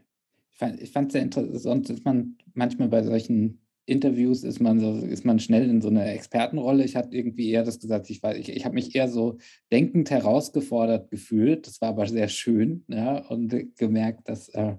Ich 0.79 0.91
fand 0.91 1.07
es 1.07 1.13
sehr 1.13 1.21
interessant, 1.21 1.89
dass 1.89 2.03
man 2.03 2.37
manchmal 2.53 2.89
bei 2.89 3.03
solchen 3.03 3.66
Interviews 3.87 4.43
ist 4.43 4.59
man, 4.59 4.79
so, 4.79 4.93
ist 5.05 5.25
man 5.25 5.39
schnell 5.39 5.69
in 5.69 5.81
so 5.81 5.87
einer 5.87 6.05
Expertenrolle. 6.05 6.83
Ich 6.83 6.95
hatte 6.95 7.15
irgendwie 7.15 7.49
eher 7.49 7.63
das 7.63 7.79
gesagt, 7.79 8.09
ich, 8.09 8.21
ich, 8.21 8.49
ich 8.49 8.65
habe 8.65 8.75
mich 8.75 8.93
eher 8.93 9.07
so 9.07 9.37
denkend 9.71 10.11
herausgefordert 10.11 11.09
gefühlt. 11.09 11.65
Das 11.65 11.81
war 11.81 11.89
aber 11.89 12.05
sehr 12.05 12.27
schön 12.27 12.83
ja, 12.89 13.25
und 13.29 13.77
gemerkt, 13.77 14.27
dass, 14.27 14.49
äh, 14.49 14.75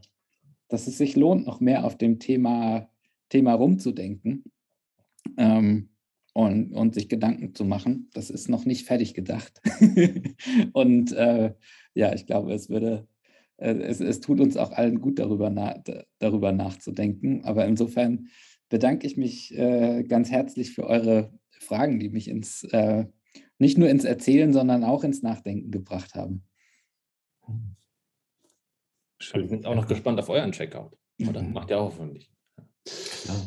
dass 0.69 0.87
es 0.87 0.99
sich 0.99 1.17
lohnt, 1.17 1.47
noch 1.47 1.61
mehr 1.61 1.85
auf 1.85 1.97
dem 1.97 2.19
Thema, 2.19 2.91
Thema 3.31 3.55
rumzudenken. 3.55 4.45
Ähm, 5.39 5.89
und, 6.35 6.73
und 6.73 6.95
sich 6.95 7.09
Gedanken 7.09 7.53
zu 7.55 7.65
machen. 7.65 8.11
Das 8.13 8.31
ist 8.31 8.49
noch 8.49 8.65
nicht 8.65 8.87
fertig 8.87 9.13
gedacht. 9.13 9.61
und 10.73 11.11
äh, 11.11 11.53
ja, 11.95 12.15
ich 12.15 12.27
glaube, 12.27 12.53
es 12.53 12.69
würde, 12.69 13.09
äh, 13.57 13.73
es, 13.73 14.01
es 14.01 14.21
tut 14.21 14.39
uns 14.39 14.57
auch 14.57 14.71
allen 14.71 15.01
gut, 15.01 15.19
darüber, 15.19 15.51
na, 15.51 15.83
darüber 16.21 16.53
nachzudenken. 16.53 17.45
Aber 17.45 17.67
insofern 17.67 18.29
bedanke 18.69 19.07
ich 19.07 19.17
mich 19.17 19.57
äh, 19.57 20.03
ganz 20.05 20.31
herzlich 20.31 20.73
für 20.73 20.87
eure 20.87 21.33
Fragen, 21.51 21.99
die 21.99 22.09
mich 22.09 22.29
ins, 22.29 22.65
äh, 22.65 23.07
nicht 23.59 23.79
nur 23.79 23.89
ins 23.89 24.05
Erzählen, 24.05 24.53
sondern 24.53 24.85
auch 24.85 25.05
ins 25.05 25.23
Nachdenken 25.23 25.71
gebracht 25.71 26.15
haben. 26.15 26.45
Schön. 29.21 29.45
Ich 29.45 29.51
bin 29.51 29.67
auch 29.67 29.75
noch 29.75 29.89
gespannt 29.89 30.19
auf 30.21 30.29
euren 30.29 30.53
Checkout. 30.53 30.97
Oder 31.29 31.43
macht 31.43 31.71
ihr 31.71 31.79
auch 31.79 31.87
hoffentlich. 31.87 32.31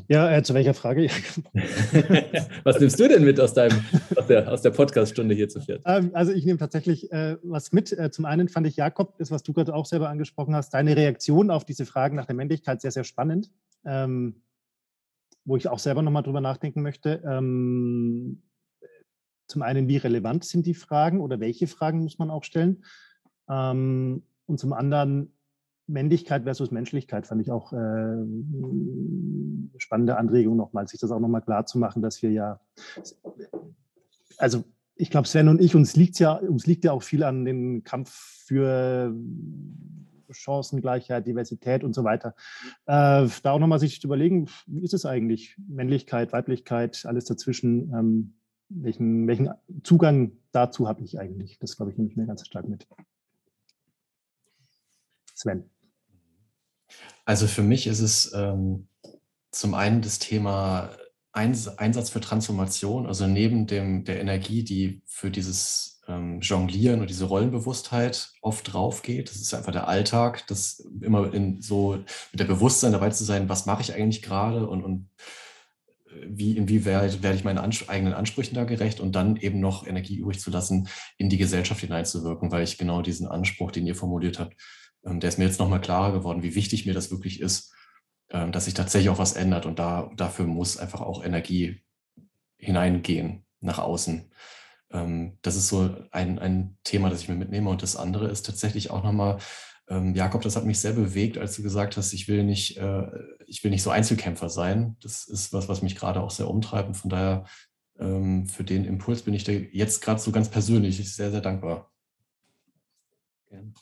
Ja, 0.08 0.32
äh, 0.36 0.44
zu 0.44 0.54
welcher 0.54 0.74
Frage? 0.74 1.08
was 2.64 2.80
nimmst 2.80 3.00
du 3.00 3.08
denn 3.08 3.24
mit 3.24 3.40
aus, 3.40 3.54
deinem, 3.54 3.84
aus 4.16 4.28
der, 4.28 4.52
aus 4.52 4.62
der 4.62 4.72
Podcast-Stunde 4.72 5.34
hier 5.34 5.50
zu 5.50 5.62
viert? 5.62 5.82
Ähm, 5.86 6.12
also 6.14 6.32
ich 6.32 6.46
nehme 6.46 6.60
tatsächlich 6.60 7.12
äh, 7.12 7.38
was 7.42 7.72
mit. 7.72 7.92
Äh, 7.92 8.12
zum 8.12 8.26
einen 8.26 8.50
fand 8.50 8.68
ich, 8.68 8.76
Jakob, 8.76 9.18
das, 9.18 9.32
was 9.32 9.42
du 9.42 9.54
gerade 9.54 9.74
auch 9.74 9.86
selber 9.86 10.10
angesprochen 10.10 10.54
hast, 10.54 10.74
deine 10.74 10.96
Reaktion 10.96 11.50
auf 11.50 11.66
diese 11.66 11.86
Fragen 11.86 12.16
nach 12.16 12.26
der 12.26 12.36
Männlichkeit 12.36 12.82
sehr, 12.82 12.92
sehr 12.92 13.04
spannend. 13.04 13.50
Ähm, 13.86 14.44
wo 15.46 15.58
ich 15.58 15.68
auch 15.68 15.80
selber 15.80 16.02
nochmal 16.02 16.24
drüber 16.24 16.42
nachdenken 16.42 16.82
möchte. 16.82 17.22
Ähm, 17.26 18.44
zum 19.48 19.62
einen, 19.62 19.88
wie 19.88 19.98
relevant 19.98 20.46
sind 20.46 20.66
die 20.66 20.74
Fragen 20.74 21.20
oder 21.20 21.40
welche 21.40 21.68
Fragen 21.68 22.04
muss 22.04 22.20
man 22.20 22.32
auch 22.32 22.44
stellen? 22.44 22.84
Ähm, 23.50 24.24
und 24.46 24.60
zum 24.60 24.74
anderen, 24.74 25.34
Männlichkeit 25.92 26.44
versus 26.44 26.72
Menschlichkeit 26.72 27.28
fand 27.28 27.42
ich 27.42 27.52
auch 27.52 27.74
äh, 27.74 28.16
spannende 29.78 30.18
Anregung 30.18 30.56
nochmal, 30.56 30.88
sich 30.88 31.00
das 31.00 31.12
auch 31.12 31.20
nochmal 31.20 31.42
klar 31.42 31.66
zu 31.66 31.78
machen, 31.78 32.02
dass 32.02 32.22
wir 32.22 32.32
ja, 32.32 32.60
also 34.38 34.64
ich 34.96 35.10
glaube, 35.10 35.28
Sven 35.28 35.48
und 35.48 35.62
ich, 35.62 35.76
uns 35.76 35.96
liegt 35.96 36.20
ja, 36.20 36.34
uns 36.36 36.66
liegt 36.66 36.86
ja 36.86 36.92
auch 36.92 37.04
viel 37.04 37.24
an 37.24 37.46
dem 37.46 37.84
Kampf 37.84 38.12
für 38.46 39.14
Chancengleichheit, 40.32 41.28
Diversität 41.28 41.84
und 41.84 41.94
so 41.94 42.04
weiter. 42.04 42.36
Äh, 42.86 43.28
da 43.44 43.52
auch 43.52 43.60
nochmal 43.60 43.80
sich 43.80 44.02
zu 44.02 44.08
überlegen, 44.08 44.50
wie 44.68 44.84
ist 44.84 44.94
es 44.94 45.06
eigentlich? 45.06 45.56
Männlichkeit, 45.58 46.34
Weiblichkeit, 46.34 47.06
alles 47.06 47.26
dazwischen. 47.26 47.94
Ähm, 47.94 48.34
welchen, 48.70 49.28
welchen 49.28 49.50
Zugang 49.84 50.32
dazu 50.52 50.88
habe 50.88 51.04
ich 51.04 51.20
eigentlich? 51.20 51.60
Das 51.60 51.76
glaube 51.76 51.92
ich, 51.92 51.98
nehme 51.98 52.10
ich 52.10 52.16
mir 52.16 52.26
ganz 52.26 52.46
stark 52.46 52.68
mit. 52.68 52.88
Sven. 55.34 55.70
Also 57.26 57.48
für 57.48 57.64
mich 57.64 57.88
ist 57.88 58.00
es 58.00 58.34
ähm, 58.34 58.88
zum 59.52 59.74
einen 59.74 60.02
das 60.02 60.20
Thema 60.20 60.90
Einsatz 61.34 62.10
für 62.10 62.20
Transformation, 62.20 63.08
also 63.08 63.26
neben 63.26 63.66
dem, 63.66 64.04
der 64.04 64.20
Energie, 64.20 64.64
die 64.64 65.02
für 65.06 65.32
dieses 65.32 65.91
ähm, 66.12 66.42
Jonglieren 66.42 67.02
und 67.02 67.10
diese 67.10 67.26
Rollenbewusstheit 67.26 68.32
oft 68.42 68.72
drauf 68.74 69.02
geht. 69.02 69.30
Das 69.30 69.38
ist 69.38 69.54
einfach 69.54 69.72
der 69.72 69.88
Alltag, 69.88 70.46
das 70.48 70.84
immer 71.02 71.34
in 71.34 71.62
so 71.62 71.94
mit 72.32 72.40
der 72.40 72.46
Bewusstsein 72.46 72.92
dabei 72.92 73.10
zu 73.10 73.24
sein, 73.24 73.50
was 73.50 73.66
mache 73.66 73.82
ich 73.82 73.94
eigentlich 73.94 74.22
gerade 74.22 74.68
und, 74.68 74.84
und 74.84 75.10
äh, 76.08 76.28
wie, 76.28 76.58
inwieweit 76.58 77.24
werde 77.24 77.38
ich 77.38 77.44
meinen 77.44 77.60
Ans 77.60 77.88
eigenen 77.88 78.14
Ansprüchen 78.14 78.56
da 78.56 78.66
gerecht 78.66 79.00
und 79.00 79.14
dann 79.16 79.38
eben 79.38 79.60
noch 79.60 79.88
Energie 79.88 80.18
übrig 80.18 80.40
zu 80.40 80.52
lassen, 80.52 80.90
in 81.18 81.30
die 81.30 81.38
Gesellschaft 81.38 81.82
hineinzuwirken, 81.82 82.52
weil 82.52 82.64
ich 82.64 82.78
genau 82.78 83.02
diesen 83.02 83.28
Anspruch, 83.28 83.72
den 83.72 83.88
ihr 83.88 83.96
formuliert 83.96 84.40
habt, 84.40 84.56
ähm, 85.06 85.20
der 85.20 85.30
ist 85.30 85.38
mir 85.38 85.46
jetzt 85.46 85.60
nochmal 85.60 85.82
klarer 85.82 86.12
geworden, 86.12 86.44
wie 86.44 86.56
wichtig 86.56 86.86
mir 86.86 86.94
das 86.94 87.12
wirklich 87.12 87.40
ist, 87.40 87.74
ähm, 88.30 88.52
dass 88.52 88.66
sich 88.66 88.74
tatsächlich 88.74 89.10
auch 89.10 89.20
was 89.20 89.34
ändert. 89.34 89.66
Und 89.66 89.80
da, 89.80 90.12
dafür 90.16 90.46
muss 90.46 90.78
einfach 90.78 91.02
auch 91.02 91.24
Energie 91.24 91.84
hineingehen 92.58 93.46
nach 93.60 93.80
außen. 93.80 94.32
Ähm, 94.92 95.38
das 95.42 95.56
ist 95.56 95.68
so 95.68 95.96
ein, 96.12 96.40
ein 96.40 96.78
Thema, 96.84 97.10
das 97.10 97.22
ich 97.22 97.30
mir 97.30 97.36
mitnehme. 97.36 97.70
Und 97.70 97.84
das 97.84 97.96
andere 97.96 98.30
ist 98.30 98.46
tatsächlich 98.46 98.92
auch 98.92 99.04
nochmal, 99.04 99.38
Jakob, 100.14 100.42
das 100.42 100.56
hat 100.56 100.64
mich 100.64 100.80
sehr 100.80 100.94
bewegt, 100.94 101.38
als 101.38 101.58
du 101.58 101.64
gesagt 101.64 101.98
hast, 101.98 102.14
ich 102.14 102.30
will 102.30 102.46
nicht, 102.46 102.78
äh, 102.78 103.08
ich 103.46 103.62
will 103.62 103.72
nicht 103.72 103.84
so 103.84 103.90
Einzelkämpfer 103.90 104.48
sein. 104.48 104.96
Das 105.02 105.28
ist 105.28 105.52
was, 105.52 105.68
was 105.68 105.82
mich 105.82 105.98
gerade 105.98 106.22
auch 106.22 106.32
sehr 106.32 106.50
umtreibt. 106.50 106.88
Und 106.88 106.96
von 106.96 107.10
daher 107.10 107.44
für 107.98 108.64
den 108.64 108.86
Impuls 108.86 109.24
bin 109.24 109.34
ich 109.34 109.44
dir 109.44 109.60
jetzt 109.74 110.02
gerade 110.02 110.22
so 110.22 110.32
ganz 110.32 110.50
persönlich 110.50 111.14
sehr, 111.14 111.30
sehr 111.30 111.42
dankbar. 111.42 111.92
Gerne. 113.50 113.74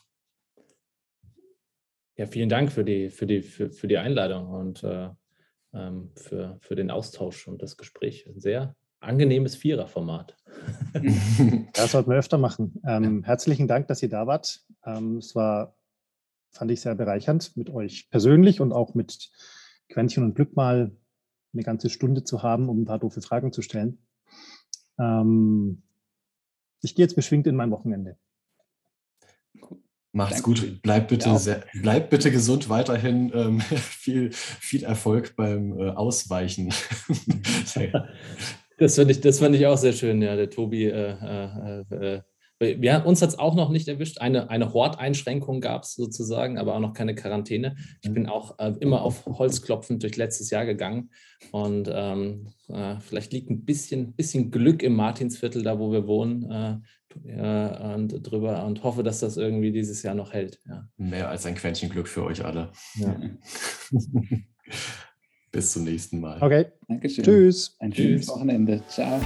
Ja, 2.20 2.26
vielen 2.26 2.50
Dank 2.50 2.70
für 2.70 2.84
die, 2.84 3.08
für 3.08 3.26
die, 3.26 3.40
für, 3.40 3.70
für 3.70 3.88
die 3.88 3.96
Einladung 3.96 4.48
und 4.48 4.84
äh, 4.84 5.08
ähm, 5.72 6.10
für, 6.16 6.58
für 6.60 6.76
den 6.76 6.90
Austausch 6.90 7.48
und 7.48 7.62
das 7.62 7.78
Gespräch. 7.78 8.28
Sehr, 8.36 8.76
angenehmes 9.00 9.56
Viererformat. 9.56 10.36
Das 11.72 11.92
sollten 11.92 12.10
wir 12.10 12.18
öfter 12.18 12.36
machen. 12.36 12.82
Ähm, 12.86 13.22
herzlichen 13.24 13.68
Dank, 13.68 13.88
dass 13.88 14.02
ihr 14.02 14.08
da 14.08 14.26
wart. 14.26 14.60
Ähm, 14.84 15.18
es 15.18 15.34
war, 15.34 15.76
fand 16.50 16.70
ich 16.70 16.80
sehr 16.80 16.94
bereichernd, 16.94 17.56
mit 17.56 17.70
euch 17.70 18.10
persönlich 18.10 18.60
und 18.60 18.72
auch 18.72 18.94
mit 18.94 19.30
Quäntchen 19.88 20.24
und 20.24 20.34
Glück 20.34 20.56
mal 20.56 20.92
eine 21.52 21.62
ganze 21.62 21.88
Stunde 21.90 22.24
zu 22.24 22.42
haben, 22.42 22.68
um 22.68 22.82
ein 22.82 22.84
paar 22.84 22.98
doofe 22.98 23.22
Fragen 23.22 23.52
zu 23.52 23.62
stellen. 23.62 23.98
Ähm, 24.98 25.82
ich 26.82 26.94
gehe 26.94 27.04
jetzt 27.04 27.16
beschwingt 27.16 27.46
in 27.46 27.56
mein 27.56 27.70
Wochenende. 27.70 28.18
Macht's 30.12 30.42
gut. 30.42 30.82
Bleibt 30.82 31.08
bitte, 31.08 31.38
sehr, 31.38 31.64
bleibt 31.80 32.10
bitte 32.10 32.32
gesund 32.32 32.68
weiterhin. 32.68 33.30
Ähm, 33.32 33.60
viel, 33.60 34.32
viel 34.32 34.82
Erfolg 34.82 35.36
beim 35.36 35.78
äh, 35.78 35.90
Ausweichen. 35.90 36.74
das 38.80 38.94
finde 38.96 39.12
ich, 39.12 39.36
find 39.36 39.54
ich 39.54 39.66
auch 39.66 39.76
sehr 39.76 39.92
schön, 39.92 40.22
ja. 40.22 40.34
Der 40.34 40.50
Tobi 40.50 40.86
äh, 40.86 41.84
äh, 41.90 41.94
äh 41.94 42.20
wir, 42.62 43.06
uns 43.06 43.22
hat 43.22 43.30
es 43.30 43.38
auch 43.38 43.54
noch 43.54 43.70
nicht 43.70 43.88
erwischt. 43.88 44.20
Eine, 44.20 44.50
eine 44.50 44.74
Horteinschränkung 44.74 45.62
gab 45.62 45.84
es 45.84 45.94
sozusagen, 45.94 46.58
aber 46.58 46.74
auch 46.74 46.80
noch 46.80 46.92
keine 46.92 47.14
Quarantäne. 47.14 47.74
Ich 48.02 48.12
bin 48.12 48.26
auch 48.26 48.58
äh, 48.58 48.74
immer 48.80 49.00
auf 49.00 49.24
Holz 49.24 49.62
klopfend 49.62 50.02
durch 50.02 50.18
letztes 50.18 50.50
Jahr 50.50 50.66
gegangen. 50.66 51.10
Und 51.52 51.90
ähm, 51.90 52.52
äh, 52.68 52.96
vielleicht 53.00 53.32
liegt 53.32 53.48
ein 53.48 53.64
bisschen, 53.64 54.12
bisschen 54.12 54.50
Glück 54.50 54.82
im 54.82 54.94
Martinsviertel, 54.94 55.62
da 55.62 55.78
wo 55.78 55.90
wir 55.90 56.06
wohnen, 56.06 56.82
äh, 57.24 57.94
und 57.94 58.20
drüber 58.22 58.66
und 58.66 58.84
hoffe, 58.84 59.02
dass 59.02 59.20
das 59.20 59.38
irgendwie 59.38 59.72
dieses 59.72 60.02
Jahr 60.02 60.14
noch 60.14 60.34
hält. 60.34 60.60
Ja. 60.68 60.86
Mehr 60.98 61.30
als 61.30 61.46
ein 61.46 61.54
Quäntchen 61.54 61.88
Glück 61.88 62.08
für 62.08 62.24
euch 62.24 62.44
alle. 62.44 62.72
Ja. 62.96 63.16
Bis 65.52 65.72
zum 65.72 65.84
nächsten 65.84 66.20
Mal. 66.20 66.40
Okay. 66.40 66.66
Dankeschön. 66.88 67.24
Tschüss. 67.24 67.76
Ein 67.78 67.92
schönes 67.92 68.28
Wochenende. 68.28 68.82
Ciao. 68.88 69.20